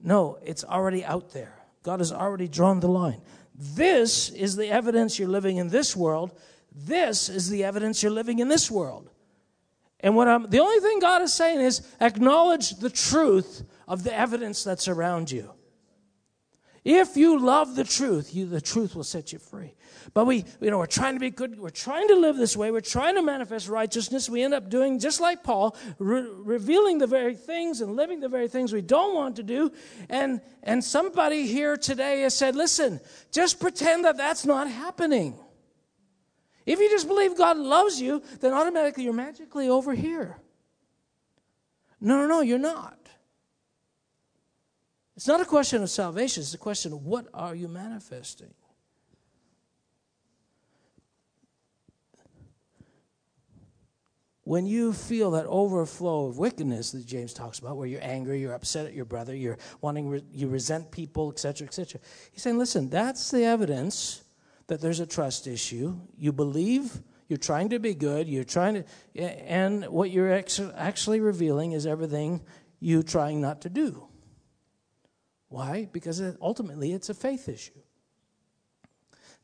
No, 0.00 0.38
it's 0.44 0.64
already 0.64 1.04
out 1.04 1.32
there. 1.32 1.58
God 1.82 2.00
has 2.00 2.12
already 2.12 2.48
drawn 2.48 2.80
the 2.80 2.88
line. 2.88 3.22
This 3.54 4.28
is 4.28 4.56
the 4.56 4.68
evidence 4.68 5.18
you're 5.18 5.28
living 5.28 5.56
in 5.56 5.68
this 5.68 5.96
world. 5.96 6.38
This 6.74 7.30
is 7.30 7.48
the 7.48 7.64
evidence 7.64 8.02
you're 8.02 8.12
living 8.12 8.38
in 8.38 8.48
this 8.48 8.70
world. 8.70 9.08
And 10.00 10.14
what 10.14 10.28
I'm, 10.28 10.50
the 10.50 10.60
only 10.60 10.78
thing 10.80 10.98
God 11.00 11.22
is 11.22 11.32
saying 11.32 11.60
is 11.60 11.80
acknowledge 12.00 12.72
the 12.72 12.90
truth 12.90 13.64
of 13.88 14.04
the 14.04 14.14
evidence 14.14 14.62
that's 14.62 14.88
around 14.88 15.30
you. 15.30 15.52
If 16.86 17.16
you 17.16 17.40
love 17.40 17.74
the 17.74 17.82
truth, 17.82 18.32
you, 18.32 18.46
the 18.46 18.60
truth 18.60 18.94
will 18.94 19.02
set 19.02 19.32
you 19.32 19.40
free. 19.40 19.74
But 20.14 20.26
we, 20.26 20.44
you 20.60 20.70
know, 20.70 20.78
we're 20.78 20.86
trying 20.86 21.14
to 21.14 21.20
be 21.20 21.30
good. 21.30 21.58
We're 21.58 21.70
trying 21.70 22.06
to 22.06 22.14
live 22.14 22.36
this 22.36 22.56
way. 22.56 22.70
We're 22.70 22.80
trying 22.80 23.16
to 23.16 23.22
manifest 23.22 23.68
righteousness. 23.68 24.30
We 24.30 24.44
end 24.44 24.54
up 24.54 24.70
doing 24.70 25.00
just 25.00 25.20
like 25.20 25.42
Paul, 25.42 25.76
re- 25.98 26.28
revealing 26.30 26.98
the 26.98 27.08
very 27.08 27.34
things 27.34 27.80
and 27.80 27.96
living 27.96 28.20
the 28.20 28.28
very 28.28 28.46
things 28.46 28.72
we 28.72 28.82
don't 28.82 29.16
want 29.16 29.34
to 29.34 29.42
do. 29.42 29.72
And, 30.08 30.40
and 30.62 30.84
somebody 30.84 31.48
here 31.48 31.76
today 31.76 32.20
has 32.20 32.36
said, 32.36 32.54
listen, 32.54 33.00
just 33.32 33.58
pretend 33.58 34.04
that 34.04 34.16
that's 34.16 34.46
not 34.46 34.70
happening. 34.70 35.36
If 36.66 36.78
you 36.78 36.88
just 36.88 37.08
believe 37.08 37.36
God 37.36 37.56
loves 37.56 38.00
you, 38.00 38.22
then 38.38 38.52
automatically 38.52 39.02
you're 39.02 39.12
magically 39.12 39.68
over 39.68 39.92
here. 39.92 40.36
No, 42.00 42.20
no, 42.20 42.28
no, 42.28 42.40
you're 42.42 42.60
not. 42.60 43.05
It's 45.16 45.26
not 45.26 45.40
a 45.40 45.46
question 45.46 45.82
of 45.82 45.88
salvation, 45.88 46.42
it's 46.42 46.52
a 46.52 46.58
question 46.58 46.92
of 46.92 47.06
what 47.06 47.26
are 47.32 47.54
you 47.54 47.68
manifesting? 47.68 48.52
When 54.44 54.66
you 54.66 54.92
feel 54.92 55.32
that 55.32 55.46
overflow 55.46 56.26
of 56.26 56.38
wickedness 56.38 56.92
that 56.92 57.04
James 57.04 57.32
talks 57.32 57.58
about, 57.58 57.76
where 57.76 57.88
you're 57.88 58.04
angry, 58.04 58.40
you're 58.40 58.52
upset 58.52 58.86
at 58.86 58.94
your 58.94 59.06
brother, 59.06 59.34
you're 59.34 59.58
wanting, 59.80 60.22
you 60.32 60.46
resent 60.46 60.92
people, 60.92 61.32
etc., 61.32 61.66
etc., 61.66 62.00
he's 62.30 62.42
saying, 62.42 62.58
listen, 62.58 62.88
that's 62.88 63.30
the 63.32 63.42
evidence 63.42 64.22
that 64.68 64.80
there's 64.80 65.00
a 65.00 65.06
trust 65.06 65.48
issue. 65.48 65.98
You 66.16 66.32
believe, 66.32 67.00
you're 67.28 67.38
trying 67.38 67.70
to 67.70 67.80
be 67.80 67.94
good, 67.94 68.28
you're 68.28 68.44
trying 68.44 68.84
to, 69.14 69.20
and 69.20 69.84
what 69.86 70.10
you're 70.10 70.32
actually 70.76 71.20
revealing 71.20 71.72
is 71.72 71.86
everything 71.86 72.42
you're 72.78 73.02
trying 73.02 73.40
not 73.40 73.62
to 73.62 73.68
do. 73.68 74.06
Why? 75.48 75.88
Because 75.92 76.22
ultimately 76.40 76.92
it's 76.92 77.08
a 77.08 77.14
faith 77.14 77.48
issue. 77.48 77.80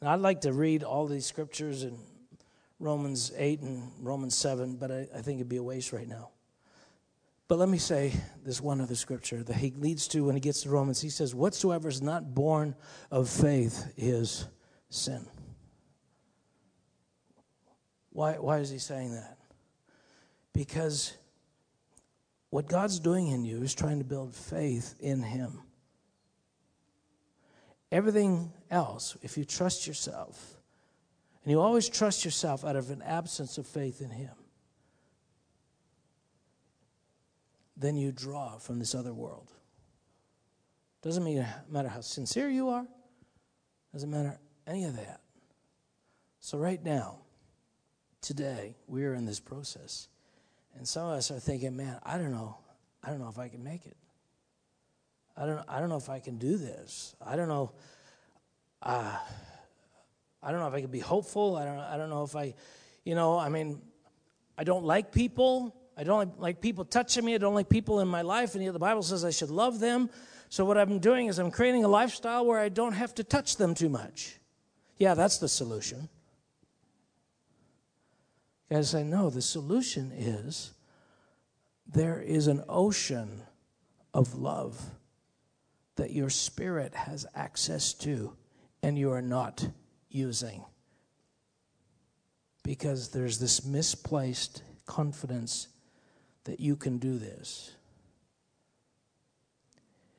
Now, 0.00 0.12
I'd 0.12 0.20
like 0.20 0.40
to 0.42 0.52
read 0.52 0.82
all 0.82 1.06
these 1.06 1.26
scriptures 1.26 1.84
in 1.84 1.96
Romans 2.80 3.32
8 3.36 3.60
and 3.60 3.92
Romans 4.00 4.36
7, 4.36 4.76
but 4.76 4.90
I, 4.90 5.06
I 5.14 5.22
think 5.22 5.38
it'd 5.38 5.48
be 5.48 5.58
a 5.58 5.62
waste 5.62 5.92
right 5.92 6.08
now. 6.08 6.30
But 7.46 7.58
let 7.58 7.68
me 7.68 7.78
say 7.78 8.12
this 8.44 8.60
one 8.60 8.80
other 8.80 8.94
scripture 8.94 9.42
that 9.44 9.56
he 9.56 9.72
leads 9.72 10.08
to 10.08 10.24
when 10.24 10.34
he 10.34 10.40
gets 10.40 10.62
to 10.62 10.70
Romans. 10.70 11.00
He 11.00 11.10
says, 11.10 11.34
Whatsoever 11.34 11.88
is 11.88 12.02
not 12.02 12.34
born 12.34 12.74
of 13.10 13.28
faith 13.28 13.92
is 13.96 14.46
sin. 14.88 15.26
Why, 18.10 18.34
why 18.34 18.58
is 18.58 18.70
he 18.70 18.78
saying 18.78 19.12
that? 19.12 19.38
Because 20.52 21.14
what 22.50 22.68
God's 22.68 22.98
doing 22.98 23.28
in 23.28 23.44
you 23.44 23.62
is 23.62 23.74
trying 23.74 23.98
to 23.98 24.04
build 24.04 24.34
faith 24.34 24.94
in 24.98 25.22
him. 25.22 25.60
Everything 27.92 28.50
else, 28.70 29.18
if 29.22 29.36
you 29.36 29.44
trust 29.44 29.86
yourself, 29.86 30.56
and 31.44 31.50
you 31.50 31.60
always 31.60 31.88
trust 31.90 32.24
yourself 32.24 32.64
out 32.64 32.74
of 32.74 32.90
an 32.90 33.02
absence 33.02 33.58
of 33.58 33.66
faith 33.66 34.00
in 34.00 34.08
Him, 34.08 34.32
then 37.76 37.96
you 37.96 38.10
draw 38.10 38.56
from 38.56 38.78
this 38.78 38.94
other 38.94 39.12
world. 39.12 39.50
Doesn't 41.02 41.24
matter 41.68 41.88
how 41.88 42.00
sincere 42.00 42.48
you 42.48 42.70
are, 42.70 42.86
doesn't 43.92 44.10
matter 44.10 44.38
any 44.66 44.84
of 44.84 44.96
that. 44.96 45.20
So, 46.40 46.56
right 46.56 46.82
now, 46.82 47.18
today, 48.22 48.74
we 48.86 49.04
are 49.04 49.14
in 49.14 49.26
this 49.26 49.38
process. 49.38 50.08
And 50.74 50.88
some 50.88 51.08
of 51.08 51.12
us 51.12 51.30
are 51.30 51.38
thinking, 51.38 51.76
man, 51.76 51.98
I 52.02 52.16
don't 52.16 52.30
know. 52.30 52.56
I 53.02 53.10
don't 53.10 53.18
know 53.18 53.28
if 53.28 53.38
I 53.38 53.48
can 53.48 53.62
make 53.62 53.84
it. 53.84 53.96
I 55.36 55.46
don't, 55.46 55.64
I 55.68 55.80
don't 55.80 55.88
know 55.88 55.96
if 55.96 56.08
I 56.08 56.18
can 56.18 56.36
do 56.38 56.56
this. 56.56 57.14
I 57.24 57.36
don't 57.36 57.48
know. 57.48 57.72
Uh, 58.82 59.16
I 60.42 60.50
don't 60.50 60.60
know 60.60 60.68
if 60.68 60.74
I 60.74 60.80
can 60.80 60.90
be 60.90 61.00
hopeful. 61.00 61.56
I 61.56 61.64
don't, 61.64 61.78
I 61.78 61.96
don't 61.96 62.10
know 62.10 62.24
if 62.24 62.36
I, 62.36 62.54
you 63.04 63.14
know, 63.14 63.38
I 63.38 63.48
mean, 63.48 63.80
I 64.58 64.64
don't 64.64 64.84
like 64.84 65.12
people. 65.12 65.74
I 65.96 66.04
don't 66.04 66.40
like 66.40 66.60
people 66.60 66.84
touching 66.84 67.24
me. 67.24 67.34
I 67.34 67.38
don't 67.38 67.54
like 67.54 67.68
people 67.68 68.00
in 68.00 68.08
my 68.08 68.22
life. 68.22 68.54
And 68.54 68.64
yet 68.64 68.72
the 68.72 68.78
Bible 68.78 69.02
says 69.02 69.24
I 69.24 69.30
should 69.30 69.50
love 69.50 69.78
them. 69.80 70.10
So 70.48 70.64
what 70.64 70.76
I'm 70.76 70.98
doing 70.98 71.28
is 71.28 71.38
I'm 71.38 71.50
creating 71.50 71.84
a 71.84 71.88
lifestyle 71.88 72.44
where 72.44 72.58
I 72.58 72.68
don't 72.68 72.92
have 72.92 73.14
to 73.14 73.24
touch 73.24 73.56
them 73.56 73.74
too 73.74 73.88
much. 73.88 74.38
Yeah, 74.98 75.14
that's 75.14 75.38
the 75.38 75.48
solution. 75.48 76.08
Guys 78.70 78.90
say, 78.90 79.02
no, 79.02 79.30
the 79.30 79.42
solution 79.42 80.12
is 80.12 80.72
there 81.86 82.20
is 82.20 82.46
an 82.46 82.64
ocean 82.68 83.42
of 84.14 84.34
love 84.34 84.90
that 85.96 86.12
your 86.12 86.30
spirit 86.30 86.94
has 86.94 87.26
access 87.34 87.92
to 87.94 88.34
and 88.82 88.98
you 88.98 89.12
are 89.12 89.22
not 89.22 89.68
using. 90.10 90.64
Because 92.62 93.10
there's 93.10 93.38
this 93.38 93.64
misplaced 93.64 94.62
confidence 94.86 95.68
that 96.44 96.60
you 96.60 96.76
can 96.76 96.98
do 96.98 97.18
this. 97.18 97.72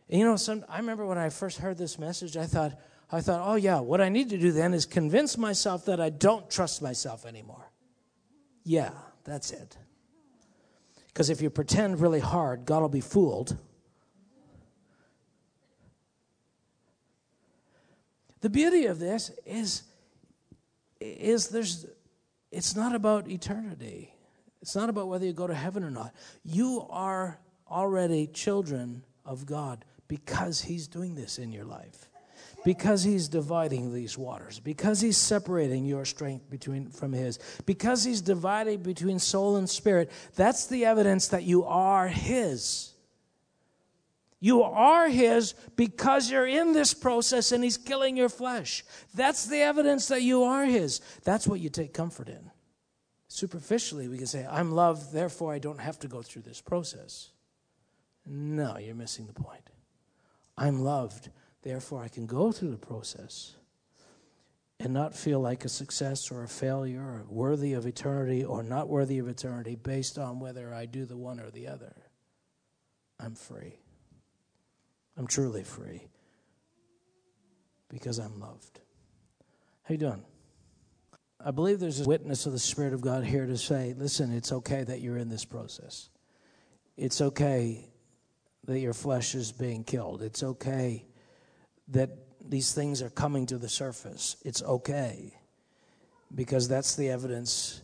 And 0.10 0.20
you 0.20 0.26
know, 0.26 0.36
some, 0.36 0.64
I 0.70 0.78
remember 0.78 1.06
when 1.06 1.18
I 1.18 1.30
first 1.30 1.60
heard 1.60 1.78
this 1.78 1.98
message, 1.98 2.38
I 2.38 2.46
thought, 2.46 2.80
I 3.12 3.22
thought, 3.22 3.42
oh 3.44 3.56
yeah, 3.56 3.80
what 3.80 4.02
I 4.02 4.10
need 4.10 4.30
to 4.30 4.38
do 4.38 4.52
then 4.52 4.74
is 4.74 4.86
convince 4.86 5.38
myself 5.38 5.86
that 5.86 6.00
I 6.00 6.10
don't 6.10 6.50
trust 6.50 6.82
myself 6.82 7.26
anymore. 7.26 7.72
Yeah, 8.64 8.92
that's 9.24 9.52
it. 9.52 9.78
Because 11.08 11.30
if 11.30 11.42
you 11.42 11.50
pretend 11.50 12.00
really 12.00 12.20
hard, 12.20 12.66
God 12.66 12.82
will 12.82 12.90
be 12.90 13.02
fooled 13.02 13.58
The 18.44 18.50
beauty 18.50 18.88
of 18.88 19.00
this 19.00 19.32
is, 19.46 19.84
is 21.00 21.48
there's, 21.48 21.86
it's 22.52 22.76
not 22.76 22.94
about 22.94 23.30
eternity. 23.30 24.14
It's 24.62 24.76
not 24.76 24.90
about 24.90 25.08
whether 25.08 25.26
you 25.26 25.32
go 25.32 25.48
to 25.48 25.54
heaven 25.54 25.82
or 25.82 25.90
not. 25.90 26.14
You 26.44 26.86
are 26.90 27.40
already 27.72 28.28
children 28.28 29.06
of 29.26 29.46
God 29.46 29.86
because 30.10 30.62
He's 30.62 30.90
doing 30.90 31.16
this 31.16 31.40
in 31.40 31.54
your 31.54 31.64
life. 31.64 32.10
Because 32.66 33.04
he's 33.04 33.28
dividing 33.28 33.94
these 33.94 34.18
waters, 34.18 34.60
because 34.60 35.02
he's 35.02 35.18
separating 35.18 35.86
your 35.86 36.06
strength 36.06 36.50
between 36.50 36.90
from 36.92 37.12
his, 37.12 37.38
because 37.66 38.06
he's 38.06 38.22
dividing 38.22 38.84
between 38.84 39.20
soul 39.20 39.58
and 39.58 39.70
spirit, 39.70 40.10
that's 40.36 40.68
the 40.68 40.86
evidence 40.86 41.28
that 41.30 41.44
you 41.44 41.66
are 41.66 42.08
his. 42.08 42.93
You 44.44 44.64
are 44.64 45.08
His 45.08 45.54
because 45.78 46.30
you're 46.30 46.46
in 46.46 46.74
this 46.74 46.94
process 46.94 47.54
and 47.54 47.64
He's 47.64 47.78
killing 47.78 48.18
your 48.18 48.28
flesh. 48.28 48.84
That's 49.16 49.46
the 49.46 49.60
evidence 49.60 50.10
that 50.10 50.22
you 50.22 50.44
are 50.44 50.66
His. 50.66 51.00
That's 51.24 51.48
what 51.48 51.62
you 51.62 51.70
take 51.70 51.94
comfort 51.94 52.28
in. 52.28 52.52
Superficially, 53.30 54.10
we 54.10 54.18
can 54.18 54.28
say, 54.28 54.46
I'm 54.46 54.74
loved, 54.74 55.14
therefore 55.14 55.54
I 55.54 55.60
don't 55.60 55.80
have 55.80 55.98
to 56.00 56.10
go 56.10 56.22
through 56.22 56.42
this 56.42 56.60
process. 56.60 57.30
No, 58.26 58.78
you're 58.78 58.96
missing 58.96 59.28
the 59.28 59.34
point. 59.34 59.70
I'm 60.58 60.84
loved, 60.84 61.30
therefore 61.62 62.04
I 62.04 62.10
can 62.10 62.26
go 62.26 62.52
through 62.52 62.72
the 62.72 62.78
process 62.78 63.56
and 64.78 64.94
not 64.94 65.16
feel 65.16 65.40
like 65.40 65.64
a 65.64 65.70
success 65.70 66.30
or 66.30 66.44
a 66.44 66.50
failure 66.50 67.00
or 67.00 67.24
worthy 67.30 67.72
of 67.72 67.86
eternity 67.86 68.44
or 68.44 68.62
not 68.62 68.90
worthy 68.90 69.20
of 69.20 69.30
eternity 69.30 69.76
based 69.76 70.20
on 70.20 70.42
whether 70.42 70.74
I 70.74 70.86
do 70.86 71.06
the 71.06 71.16
one 71.16 71.40
or 71.40 71.50
the 71.50 71.70
other. 71.70 71.96
I'm 73.22 73.36
free. 73.36 73.78
I'm 75.18 75.28
truly 75.28 75.64
free 75.64 76.08
because 77.90 78.18
I'm 78.18 78.40
loved. 78.40 78.80
How 79.84 79.94
you 79.94 79.98
doing? 79.98 80.24
I 81.46 81.52
believe 81.52 81.80
there's 81.80 82.02
a 82.02 82.06
witness 82.06 82.46
of 82.46 82.54
the 82.54 82.60
Spirit 82.60 82.94
of 82.94 83.02
God 83.02 83.26
here 83.26 83.46
to 83.46 83.58
say, 83.58 83.94
listen, 83.98 84.32
it's 84.32 84.52
okay 84.52 84.84
that 84.84 85.02
you're 85.02 85.18
in 85.18 85.30
this 85.30 85.46
process. 85.46 86.10
it's 86.96 87.22
okay 87.22 87.90
that 88.66 88.80
your 88.80 88.94
flesh 88.94 89.36
is 89.36 89.52
being 89.52 89.84
killed. 89.84 90.22
It's 90.22 90.42
okay 90.42 91.06
that 91.90 92.12
these 92.48 92.74
things 92.74 93.02
are 93.02 93.10
coming 93.10 93.46
to 93.48 93.58
the 93.58 93.68
surface. 93.68 94.38
It's 94.46 94.64
okay 94.64 95.38
because 96.34 96.68
that's 96.68 96.96
the 96.96 97.10
evidence 97.10 97.82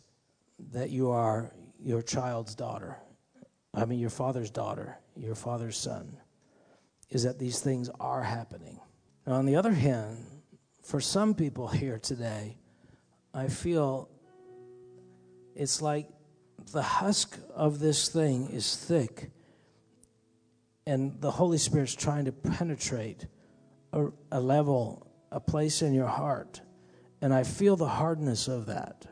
that 0.72 0.90
you 0.90 1.10
are 1.12 1.52
your 1.82 2.02
child's 2.02 2.56
daughter. 2.56 2.98
I 3.74 3.86
mean, 3.86 4.00
your 4.00 4.10
father's 4.10 4.50
daughter, 4.50 4.98
your 5.16 5.36
father's 5.36 5.78
son, 5.78 6.18
is 7.10 7.24
that 7.24 7.40
these 7.40 7.60
things 7.60 7.90
are 8.00 8.22
happening. 8.22 8.80
Now, 9.26 9.34
on 9.34 9.46
the 9.46 9.56
other 9.56 9.72
hand, 9.72 10.26
for 10.82 11.00
some 11.00 11.34
people 11.34 11.68
here 11.68 12.00
today, 12.00 12.58
I 13.34 13.48
feel 13.48 14.10
it's 15.56 15.82
like 15.82 16.08
the 16.72 16.82
husk 16.82 17.38
of 17.54 17.80
this 17.80 18.10
thing 18.10 18.50
is 18.50 18.76
thick, 18.76 19.32
and 20.86 21.20
the 21.22 21.32
Holy 21.32 21.58
Spirit's 21.58 21.96
trying 21.96 22.26
to 22.26 22.32
penetrate 22.32 23.28
a, 23.94 24.08
a 24.32 24.40
level, 24.40 25.08
a 25.32 25.40
place 25.40 25.82
in 25.82 25.94
your 25.94 26.08
heart. 26.08 26.62
And 27.22 27.34
I 27.34 27.44
feel 27.44 27.76
the 27.76 27.88
hardness 27.88 28.48
of 28.48 28.68
that. 28.68 29.06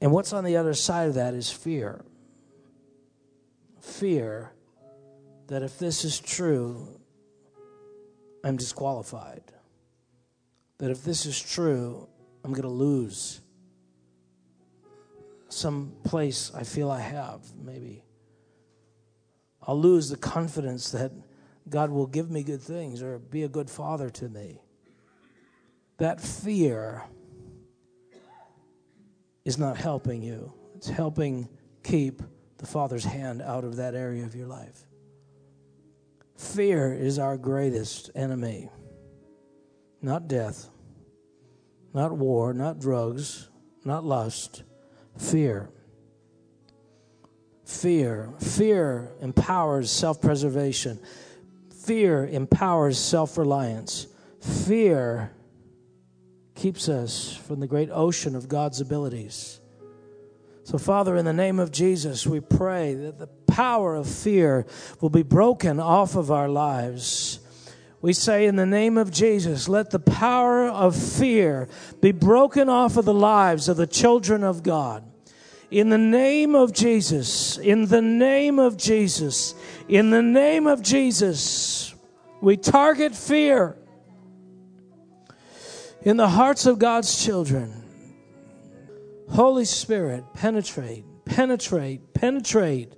And 0.00 0.10
what's 0.12 0.32
on 0.32 0.44
the 0.44 0.56
other 0.56 0.74
side 0.74 1.08
of 1.08 1.14
that 1.14 1.34
is 1.34 1.50
fear. 1.50 2.04
Fear 3.80 4.52
that 5.48 5.62
if 5.62 5.78
this 5.78 6.04
is 6.04 6.18
true, 6.18 6.93
I'm 8.44 8.56
disqualified. 8.56 9.42
That 10.78 10.90
if 10.90 11.02
this 11.02 11.26
is 11.26 11.40
true, 11.40 12.06
I'm 12.44 12.52
going 12.52 12.62
to 12.62 12.68
lose 12.68 13.40
some 15.48 15.92
place 16.04 16.52
I 16.54 16.64
feel 16.64 16.90
I 16.90 17.00
have, 17.00 17.40
maybe. 17.64 18.02
I'll 19.62 19.80
lose 19.80 20.10
the 20.10 20.16
confidence 20.16 20.90
that 20.90 21.12
God 21.68 21.90
will 21.90 22.06
give 22.06 22.30
me 22.30 22.42
good 22.42 22.60
things 22.60 23.02
or 23.02 23.18
be 23.18 23.44
a 23.44 23.48
good 23.48 23.70
father 23.70 24.10
to 24.10 24.28
me. 24.28 24.60
That 25.96 26.20
fear 26.20 27.04
is 29.44 29.58
not 29.58 29.76
helping 29.76 30.22
you, 30.22 30.52
it's 30.74 30.88
helping 30.88 31.48
keep 31.82 32.22
the 32.58 32.66
Father's 32.66 33.04
hand 33.04 33.42
out 33.42 33.64
of 33.64 33.76
that 33.76 33.94
area 33.94 34.24
of 34.24 34.34
your 34.34 34.46
life. 34.46 34.86
Fear 36.36 36.94
is 36.94 37.18
our 37.18 37.36
greatest 37.36 38.10
enemy. 38.14 38.68
Not 40.02 40.28
death, 40.28 40.68
not 41.92 42.12
war, 42.12 42.52
not 42.52 42.78
drugs, 42.78 43.48
not 43.84 44.04
lust. 44.04 44.62
Fear. 45.16 45.70
Fear. 47.64 48.34
Fear 48.40 49.12
empowers 49.20 49.90
self 49.90 50.20
preservation. 50.20 51.00
Fear 51.84 52.26
empowers 52.26 52.98
self 52.98 53.38
reliance. 53.38 54.06
Fear 54.40 55.32
keeps 56.54 56.88
us 56.88 57.34
from 57.34 57.60
the 57.60 57.66
great 57.66 57.90
ocean 57.92 58.36
of 58.36 58.48
God's 58.48 58.80
abilities. 58.80 59.60
So, 60.64 60.78
Father, 60.78 61.16
in 61.16 61.24
the 61.24 61.32
name 61.32 61.58
of 61.58 61.70
Jesus, 61.70 62.26
we 62.26 62.40
pray 62.40 62.94
that 62.94 63.18
the 63.18 63.26
power 63.54 63.94
of 63.94 64.08
fear 64.08 64.66
will 65.00 65.10
be 65.10 65.22
broken 65.22 65.78
off 65.78 66.16
of 66.16 66.32
our 66.32 66.48
lives. 66.48 67.38
We 68.02 68.12
say, 68.12 68.46
in 68.46 68.56
the 68.56 68.66
name 68.66 68.98
of 68.98 69.12
Jesus, 69.12 69.68
let 69.68 69.92
the 69.92 70.00
power 70.00 70.66
of 70.66 70.96
fear 70.96 71.68
be 72.00 72.10
broken 72.10 72.68
off 72.68 72.96
of 72.96 73.04
the 73.04 73.14
lives 73.14 73.68
of 73.68 73.76
the 73.76 73.86
children 73.86 74.42
of 74.42 74.64
God. 74.64 75.04
In 75.70 75.88
the 75.88 75.98
name 75.98 76.56
of 76.56 76.72
Jesus, 76.72 77.56
in 77.56 77.86
the 77.86 78.02
name 78.02 78.58
of 78.58 78.76
Jesus, 78.76 79.54
in 79.88 80.10
the 80.10 80.22
name 80.22 80.66
of 80.66 80.82
Jesus, 80.82 81.94
we 82.40 82.56
target 82.56 83.14
fear 83.14 83.76
in 86.02 86.16
the 86.16 86.28
hearts 86.28 86.66
of 86.66 86.80
God's 86.80 87.24
children. 87.24 87.84
Holy 89.30 89.64
Spirit, 89.64 90.24
penetrate, 90.34 91.04
penetrate, 91.24 92.12
penetrate 92.14 92.94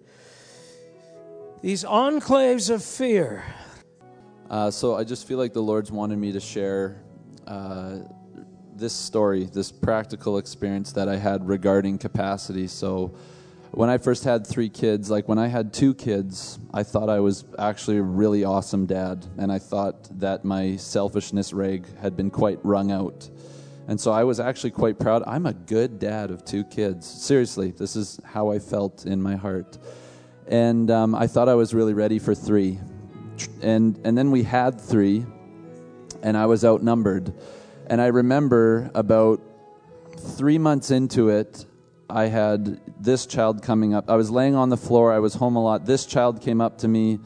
these 1.66 1.82
enclaves 1.82 2.70
of 2.70 2.80
fear. 2.80 3.42
Uh, 4.48 4.70
so 4.70 4.94
I 4.94 5.02
just 5.02 5.26
feel 5.26 5.36
like 5.36 5.52
the 5.52 5.60
Lord's 5.60 5.90
wanted 5.90 6.16
me 6.16 6.30
to 6.30 6.38
share 6.38 7.02
uh, 7.44 7.96
this 8.76 8.92
story, 8.92 9.46
this 9.52 9.72
practical 9.72 10.38
experience 10.38 10.92
that 10.92 11.08
I 11.08 11.16
had 11.16 11.48
regarding 11.48 11.98
capacity. 11.98 12.68
So 12.68 13.16
when 13.72 13.90
I 13.90 13.98
first 13.98 14.22
had 14.22 14.46
three 14.46 14.68
kids, 14.68 15.10
like 15.10 15.26
when 15.26 15.40
I 15.40 15.48
had 15.48 15.72
two 15.72 15.92
kids, 15.92 16.60
I 16.72 16.84
thought 16.84 17.08
I 17.08 17.18
was 17.18 17.44
actually 17.58 17.96
a 17.96 18.02
really 18.02 18.44
awesome 18.44 18.86
dad, 18.86 19.26
and 19.36 19.50
I 19.50 19.58
thought 19.58 20.08
that 20.20 20.44
my 20.44 20.76
selfishness 20.76 21.52
rag 21.52 21.84
had 21.98 22.16
been 22.16 22.30
quite 22.30 22.64
wrung 22.64 22.92
out. 22.92 23.28
And 23.88 24.00
so 24.00 24.12
I 24.12 24.22
was 24.22 24.38
actually 24.38 24.70
quite 24.70 25.00
proud. 25.00 25.24
I'm 25.26 25.46
a 25.46 25.52
good 25.52 25.98
dad 25.98 26.30
of 26.30 26.44
two 26.44 26.62
kids. 26.62 27.08
Seriously, 27.08 27.72
this 27.72 27.96
is 27.96 28.20
how 28.22 28.52
I 28.52 28.60
felt 28.60 29.04
in 29.04 29.20
my 29.20 29.34
heart. 29.34 29.78
And 30.48 30.90
um, 30.90 31.14
I 31.14 31.26
thought 31.26 31.48
I 31.48 31.54
was 31.54 31.74
really 31.74 31.94
ready 31.94 32.18
for 32.18 32.34
three. 32.34 32.78
And, 33.62 34.00
and 34.04 34.16
then 34.16 34.30
we 34.30 34.42
had 34.42 34.80
three, 34.80 35.26
and 36.22 36.36
I 36.36 36.46
was 36.46 36.64
outnumbered. 36.64 37.34
And 37.88 38.00
I 38.00 38.06
remember 38.06 38.90
about 38.94 39.40
three 40.18 40.58
months 40.58 40.90
into 40.90 41.28
it, 41.28 41.64
I 42.08 42.26
had 42.26 42.80
this 43.00 43.26
child 43.26 43.62
coming 43.62 43.94
up. 43.94 44.08
I 44.08 44.16
was 44.16 44.30
laying 44.30 44.54
on 44.54 44.68
the 44.68 44.76
floor. 44.76 45.12
I 45.12 45.18
was 45.18 45.34
home 45.34 45.56
a 45.56 45.62
lot. 45.62 45.86
This 45.86 46.06
child 46.06 46.40
came 46.40 46.60
up 46.60 46.78
to 46.78 46.88
me. 46.88 47.18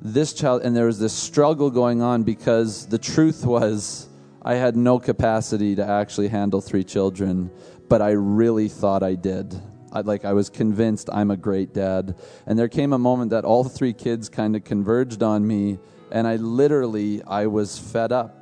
This 0.00 0.32
child, 0.32 0.62
and 0.62 0.76
there 0.76 0.86
was 0.86 1.00
this 1.00 1.12
struggle 1.12 1.70
going 1.70 2.02
on 2.02 2.22
because 2.22 2.86
the 2.86 2.98
truth 2.98 3.44
was 3.44 4.08
I 4.42 4.54
had 4.54 4.76
no 4.76 5.00
capacity 5.00 5.74
to 5.74 5.84
actually 5.84 6.28
handle 6.28 6.60
three 6.60 6.84
children, 6.84 7.50
but 7.88 8.00
I 8.00 8.12
really 8.12 8.68
thought 8.68 9.02
I 9.02 9.16
did. 9.16 9.60
I, 9.92 10.00
like 10.00 10.24
I 10.24 10.32
was 10.32 10.50
convinced 10.50 11.08
I'm 11.12 11.30
a 11.30 11.36
great 11.36 11.72
dad. 11.72 12.16
And 12.46 12.58
there 12.58 12.68
came 12.68 12.92
a 12.92 12.98
moment 12.98 13.30
that 13.30 13.44
all 13.44 13.64
three 13.64 13.92
kids 13.92 14.28
kind 14.28 14.56
of 14.56 14.64
converged 14.64 15.22
on 15.22 15.46
me, 15.46 15.78
and 16.10 16.26
I 16.26 16.36
literally 16.36 17.22
I 17.24 17.46
was 17.46 17.78
fed 17.78 18.12
up. 18.12 18.34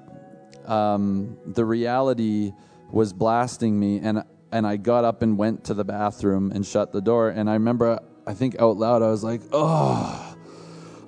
Um, 0.67 1.37
the 1.47 1.65
reality 1.65 2.53
was 2.91 3.13
blasting 3.13 3.79
me, 3.79 4.01
and 4.01 4.25
and 4.53 4.67
I 4.67 4.77
got 4.77 5.05
up 5.05 5.23
and 5.23 5.37
went 5.37 5.65
to 5.65 5.75
the 5.75 5.85
bathroom 5.85 6.53
and 6.53 6.65
shut 6.65 6.93
the 6.93 7.01
door. 7.01 7.31
And 7.31 7.51
I 7.51 7.55
remember, 7.55 8.01
I 8.27 8.35
think 8.35 8.61
out 8.61 8.77
loud, 8.77 9.03
I 9.03 9.09
was 9.09 9.25
like, 9.25 9.43
"Oh." 9.53 10.33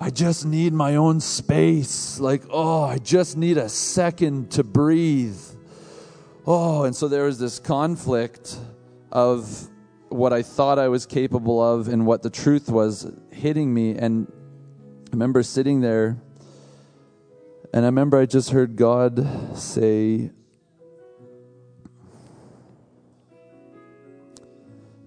I 0.01 0.09
just 0.09 0.45
need 0.45 0.71
my 0.71 0.95
own 0.95 1.19
space. 1.19 2.21
Like, 2.21 2.43
oh, 2.49 2.83
I 2.83 2.99
just 2.99 3.35
need 3.35 3.57
a 3.57 3.67
second 3.67 4.51
to 4.51 4.63
breathe. 4.63 5.37
Oh, 6.47 6.83
and 6.85 6.95
so 6.95 7.09
there 7.09 7.25
was 7.25 7.37
this 7.37 7.59
conflict 7.59 8.57
of 9.11 9.67
what 10.09 10.33
I 10.33 10.41
thought 10.41 10.79
I 10.79 10.87
was 10.87 11.05
capable 11.05 11.61
of 11.61 11.87
and 11.87 12.05
what 12.05 12.23
the 12.23 12.29
truth 12.29 12.69
was 12.69 13.11
hitting 13.31 13.73
me. 13.73 13.95
And 13.95 14.31
I 15.07 15.11
remember 15.11 15.43
sitting 15.43 15.81
there, 15.81 16.17
and 17.73 17.85
I 17.85 17.87
remember 17.87 18.17
I 18.17 18.25
just 18.25 18.51
heard 18.51 18.75
God 18.75 19.57
say, 19.57 20.31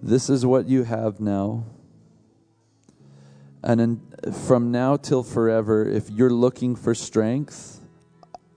This 0.01 0.29
is 0.29 0.45
what 0.45 0.67
you 0.67 0.83
have 0.83 1.21
now. 1.21 1.63
And 3.63 3.79
in, 3.79 4.01
from 4.45 4.69
now 4.69 4.97
till 4.97 5.23
forever, 5.23 5.87
if 5.87 6.09
you're 6.09 6.29
looking 6.29 6.75
for 6.75 6.93
strength, 6.93 7.79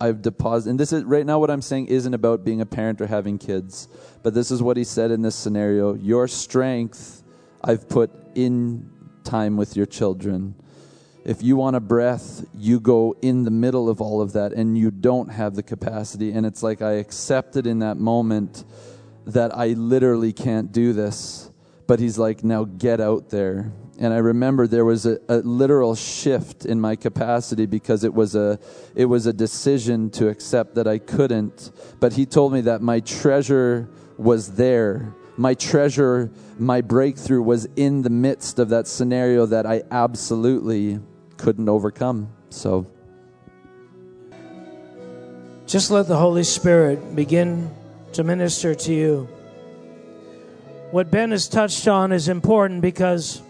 I've 0.00 0.22
deposited. 0.22 0.70
And 0.70 0.80
this 0.80 0.92
is 0.92 1.04
right 1.04 1.24
now 1.24 1.38
what 1.38 1.50
I'm 1.50 1.62
saying 1.62 1.86
isn't 1.86 2.12
about 2.12 2.44
being 2.44 2.60
a 2.60 2.66
parent 2.66 3.00
or 3.00 3.06
having 3.06 3.38
kids, 3.38 3.88
but 4.22 4.34
this 4.34 4.50
is 4.50 4.62
what 4.62 4.76
he 4.76 4.84
said 4.84 5.10
in 5.10 5.22
this 5.22 5.34
scenario. 5.34 5.94
Your 5.94 6.28
strength 6.28 7.22
I've 7.62 7.88
put 7.88 8.10
in 8.34 8.90
time 9.24 9.56
with 9.56 9.76
your 9.76 9.86
children. 9.86 10.54
If 11.24 11.42
you 11.42 11.56
want 11.56 11.74
a 11.74 11.80
breath, 11.80 12.44
you 12.54 12.78
go 12.78 13.16
in 13.20 13.44
the 13.44 13.50
middle 13.50 13.88
of 13.88 14.00
all 14.00 14.20
of 14.20 14.34
that 14.34 14.52
and 14.52 14.78
you 14.78 14.92
don't 14.92 15.28
have 15.28 15.56
the 15.56 15.62
capacity. 15.62 16.30
And 16.30 16.46
it's 16.46 16.62
like 16.62 16.82
I 16.82 16.92
accepted 16.92 17.66
in 17.66 17.80
that 17.80 17.96
moment 17.96 18.64
that 19.26 19.56
I 19.56 19.68
literally 19.68 20.32
can't 20.32 20.70
do 20.70 20.92
this. 20.92 21.50
But 21.88 21.98
he's 21.98 22.18
like, 22.18 22.44
now 22.44 22.64
get 22.64 23.00
out 23.00 23.30
there 23.30 23.72
and 23.98 24.12
I 24.12 24.18
remember 24.18 24.66
there 24.66 24.84
was 24.84 25.06
a, 25.06 25.18
a, 25.28 25.38
literal 25.38 25.94
shift 25.94 26.66
in 26.66 26.80
my 26.80 26.96
capacity 26.96 27.66
because 27.66 28.04
it 28.04 28.12
was 28.12 28.34
a 28.34 28.58
it 28.94 29.06
was 29.06 29.26
a 29.26 29.32
decision 29.32 30.10
to 30.10 30.28
accept 30.28 30.74
that 30.74 30.86
I 30.86 30.98
couldn't. 30.98 31.70
But 31.98 32.12
he 32.12 32.26
told 32.26 32.52
me 32.52 32.60
that 32.62 32.82
my 32.82 33.00
treasure 33.00 33.88
was 34.18 34.56
there. 34.56 35.14
My 35.38 35.54
treasure, 35.54 36.30
my 36.58 36.80
breakthrough 36.80 37.42
was 37.42 37.68
in 37.76 38.02
the 38.02 38.10
midst 38.10 38.58
of 38.58 38.70
that 38.70 38.86
scenario 38.86 39.46
that 39.46 39.66
I 39.66 39.82
absolutely 39.90 41.00
couldn't 41.36 41.68
overcome. 41.68 42.28
So 42.50 42.86
just 45.66 45.90
let 45.90 46.06
the 46.06 46.16
Holy 46.16 46.44
Spirit 46.44 47.14
begin 47.16 47.70
to 48.12 48.24
minister 48.24 48.74
to 48.74 48.94
you. 48.94 49.28
What 50.90 51.10
Ben 51.10 51.32
has 51.32 51.48
touched 51.48 51.88
on 51.88 52.12
is 52.12 52.28
important 52.28 52.80
because 52.80 53.42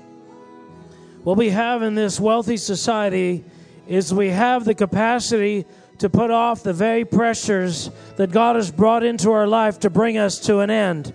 what 1.26 1.36
we 1.36 1.50
have 1.50 1.82
in 1.82 1.96
this 1.96 2.20
wealthy 2.20 2.56
society 2.56 3.44
is 3.88 4.14
we 4.14 4.28
have 4.28 4.64
the 4.64 4.76
capacity 4.76 5.66
to 5.98 6.08
put 6.08 6.30
off 6.30 6.62
the 6.62 6.72
very 6.72 7.04
pressures 7.04 7.90
that 8.14 8.30
God 8.30 8.54
has 8.54 8.70
brought 8.70 9.02
into 9.02 9.32
our 9.32 9.48
life 9.48 9.80
to 9.80 9.90
bring 9.90 10.18
us 10.18 10.38
to 10.42 10.60
an 10.60 10.70
end. 10.70 11.12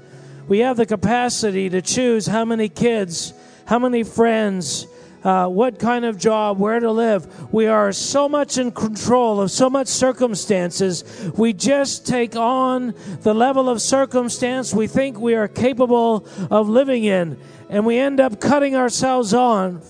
We 0.49 0.59
have 0.59 0.75
the 0.75 0.85
capacity 0.85 1.69
to 1.69 1.81
choose 1.81 2.27
how 2.27 2.43
many 2.43 2.67
kids, 2.67 3.33
how 3.63 3.79
many 3.79 4.03
friends, 4.03 4.85
uh, 5.23 5.47
what 5.47 5.79
kind 5.79 6.03
of 6.03 6.17
job, 6.17 6.59
where 6.59 6.81
to 6.81 6.91
live. 6.91 7.53
We 7.53 7.67
are 7.67 7.93
so 7.93 8.27
much 8.27 8.57
in 8.57 8.73
control 8.73 9.39
of 9.39 9.49
so 9.49 9.69
much 9.69 9.87
circumstances. 9.87 11.31
We 11.37 11.53
just 11.53 12.05
take 12.05 12.35
on 12.35 12.95
the 13.21 13.33
level 13.33 13.69
of 13.69 13.81
circumstance 13.81 14.73
we 14.73 14.87
think 14.87 15.17
we 15.17 15.35
are 15.35 15.47
capable 15.47 16.27
of 16.49 16.67
living 16.67 17.05
in, 17.05 17.39
and 17.69 17.85
we 17.85 17.97
end 17.97 18.19
up 18.19 18.41
cutting 18.41 18.75
ourselves 18.75 19.33
on 19.33 19.81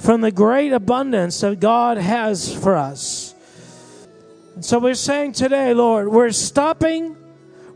from 0.00 0.22
the 0.22 0.32
great 0.32 0.72
abundance 0.72 1.40
that 1.40 1.60
God 1.60 1.98
has 1.98 2.52
for 2.54 2.74
us. 2.74 3.34
And 4.54 4.64
so 4.64 4.78
we're 4.78 4.94
saying 4.94 5.32
today, 5.32 5.74
Lord, 5.74 6.08
we're 6.08 6.30
stopping. 6.30 7.16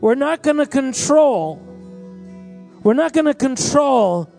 We're 0.01 0.15
not 0.15 0.41
going 0.41 0.57
to 0.57 0.65
control. 0.65 1.57
We're 2.83 2.95
not 2.95 3.13
going 3.13 3.25
to 3.25 3.35
control 3.35 4.29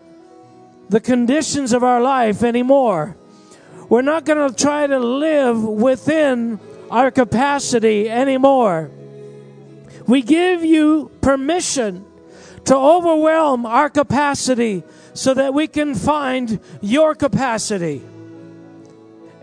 the 0.88 1.00
conditions 1.00 1.72
of 1.72 1.84
our 1.84 2.00
life 2.00 2.42
anymore. 2.42 3.16
We're 3.88 4.02
not 4.02 4.24
going 4.24 4.48
to 4.48 4.54
try 4.54 4.88
to 4.88 4.98
live 4.98 5.62
within 5.62 6.58
our 6.90 7.12
capacity 7.12 8.10
anymore. 8.10 8.90
We 10.08 10.22
give 10.22 10.64
you 10.64 11.12
permission 11.20 12.04
to 12.64 12.76
overwhelm 12.76 13.64
our 13.64 13.88
capacity 13.88 14.82
so 15.16 15.34
that 15.34 15.54
we 15.54 15.66
can 15.66 15.94
find 15.94 16.60
your 16.80 17.14
capacity. 17.14 18.02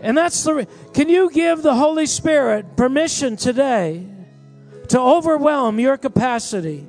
And 0.00 0.16
that's 0.16 0.42
the. 0.44 0.68
Can 0.92 1.08
you 1.08 1.30
give 1.30 1.62
the 1.62 1.74
Holy 1.74 2.06
Spirit 2.06 2.76
permission 2.76 3.36
today 3.36 4.06
to 4.88 5.00
overwhelm 5.00 5.80
your 5.80 5.96
capacity? 5.96 6.86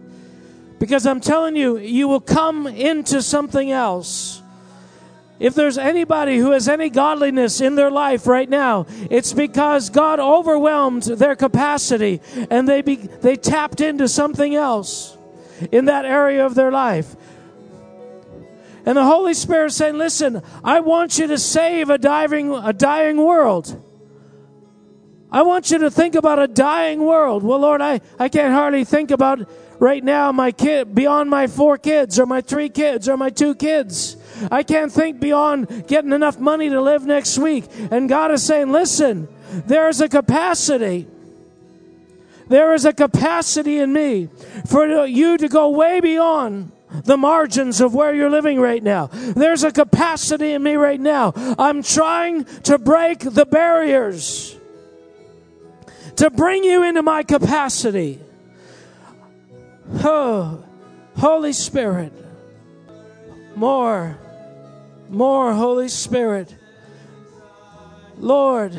Because 0.80 1.06
I'm 1.06 1.22
telling 1.22 1.56
you, 1.56 1.78
you 1.78 2.08
will 2.08 2.20
come 2.20 2.68
into 2.68 3.22
something 3.22 3.72
else. 3.72 4.42
If 5.40 5.54
there's 5.54 5.78
anybody 5.78 6.38
who 6.38 6.52
has 6.52 6.68
any 6.70 6.90
godliness 6.90 7.60
in 7.60 7.76
their 7.76 7.92
life 7.92 8.26
right 8.28 8.48
now, 8.48 8.86
it's 9.10 9.34
because 9.34 9.90
God 9.90 10.20
overwhelmed 10.20 11.04
their 11.04 11.36
capacity 11.36 12.22
and 12.50 12.68
they, 12.68 12.82
be, 12.82 12.96
they 12.96 13.36
tapped 13.36 13.82
into 13.82 14.08
something 14.08 14.56
else 14.56 15.18
in 15.72 15.86
that 15.86 16.06
area 16.06 16.46
of 16.46 16.56
their 16.56 16.72
life. 16.72 17.16
And 18.86 18.98
the 18.98 19.04
Holy 19.04 19.34
Spirit 19.34 19.68
is 19.68 19.76
saying, 19.76 19.98
Listen, 19.98 20.44
I 20.64 20.80
want 20.80 21.18
you 21.18 21.28
to 21.28 21.38
save 21.38 21.90
a, 21.90 21.98
diving, 21.98 22.54
a 22.54 22.72
dying 22.72 23.18
world. 23.18 23.82
I 25.32 25.42
want 25.42 25.72
you 25.72 25.80
to 25.80 25.92
think 25.92 26.16
about 26.16 26.40
a 26.40 26.48
dying 26.48 27.04
world. 27.04 27.44
Well, 27.44 27.60
Lord, 27.60 27.82
I, 27.82 28.00
I 28.20 28.30
can't 28.30 28.54
hardly 28.54 28.86
think 28.86 29.12
about 29.12 29.50
right 29.80 30.04
now 30.04 30.32
my 30.32 30.52
kid, 30.52 30.94
beyond 30.94 31.30
my 31.30 31.48
four 31.48 31.78
kids 31.78 32.20
or 32.20 32.26
my 32.26 32.42
three 32.42 32.70
kids 32.70 33.10
or 33.10 33.18
my 33.18 33.32
two 33.32 33.56
kids. 33.56 34.18
I 34.52 34.64
can't 34.64 34.92
think 34.92 35.20
beyond 35.20 35.88
getting 35.88 36.14
enough 36.14 36.40
money 36.40 36.70
to 36.70 36.80
live 36.80 37.06
next 37.06 37.38
week. 37.38 37.66
And 37.92 38.08
God 38.08 38.32
is 38.32 38.44
saying, 38.44 38.72
listen, 38.72 39.28
there 39.66 39.90
is 39.90 40.00
a 40.00 40.08
capacity. 40.08 41.08
There 42.48 42.74
is 42.76 42.86
a 42.86 42.94
capacity 42.94 43.80
in 43.80 43.92
me 43.92 44.30
for 44.68 45.06
you 45.06 45.38
to 45.38 45.48
go 45.48 45.70
way 45.70 46.00
beyond 46.00 46.72
the 47.04 47.18
margins 47.18 47.82
of 47.82 47.94
where 47.94 48.14
you're 48.14 48.30
living 48.30 48.60
right 48.60 48.82
now. 48.82 49.08
There's 49.12 49.64
a 49.64 49.72
capacity 49.72 50.54
in 50.54 50.64
me 50.64 50.76
right 50.76 51.00
now. 51.00 51.34
I'm 51.58 51.84
trying 51.84 52.46
to 52.64 52.78
break 52.78 53.20
the 53.20 53.46
barriers 53.46 54.56
to 56.18 56.30
bring 56.30 56.64
you 56.64 56.84
into 56.84 57.02
my 57.02 57.24
capacity. 57.24 58.20
Oh, 60.04 60.64
Holy 61.18 61.54
Spirit, 61.54 62.14
more 63.56 64.18
more, 65.10 65.54
Holy 65.54 65.88
Spirit. 65.88 66.56
Lord, 68.18 68.76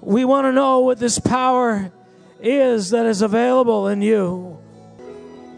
we 0.00 0.24
want 0.24 0.46
to 0.46 0.52
know 0.52 0.80
what 0.80 0.98
this 0.98 1.18
power 1.18 1.92
is 2.40 2.90
that 2.90 3.06
is 3.06 3.22
available 3.22 3.88
in 3.88 4.02
you. 4.02 4.55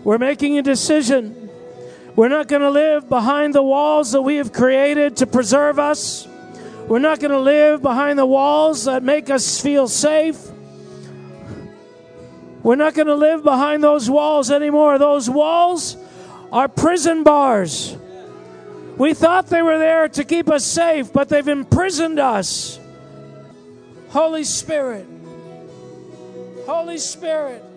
We're 0.08 0.16
making 0.16 0.56
a 0.56 0.62
decision. 0.62 1.50
We're 2.16 2.30
not 2.30 2.48
going 2.48 2.62
to 2.62 2.70
live 2.70 3.10
behind 3.10 3.54
the 3.54 3.62
walls 3.62 4.12
that 4.12 4.22
we 4.22 4.36
have 4.36 4.54
created 4.54 5.18
to 5.18 5.26
preserve 5.26 5.78
us. 5.78 6.26
We're 6.86 6.98
not 6.98 7.20
going 7.20 7.32
to 7.32 7.38
live 7.38 7.82
behind 7.82 8.18
the 8.18 8.24
walls 8.24 8.86
that 8.86 9.02
make 9.02 9.28
us 9.28 9.60
feel 9.60 9.86
safe. 9.86 10.38
We're 12.62 12.76
not 12.76 12.94
going 12.94 13.08
to 13.08 13.16
live 13.16 13.44
behind 13.44 13.84
those 13.84 14.08
walls 14.08 14.50
anymore. 14.50 14.96
Those 14.96 15.28
walls 15.28 15.98
are 16.50 16.68
prison 16.68 17.22
bars. 17.22 17.94
We 18.96 19.12
thought 19.12 19.48
they 19.48 19.60
were 19.60 19.78
there 19.78 20.08
to 20.08 20.24
keep 20.24 20.48
us 20.48 20.64
safe, 20.64 21.12
but 21.12 21.28
they've 21.28 21.46
imprisoned 21.46 22.18
us. 22.18 22.80
Holy 24.08 24.44
Spirit, 24.44 25.06
Holy 26.64 26.96
Spirit. 26.96 27.67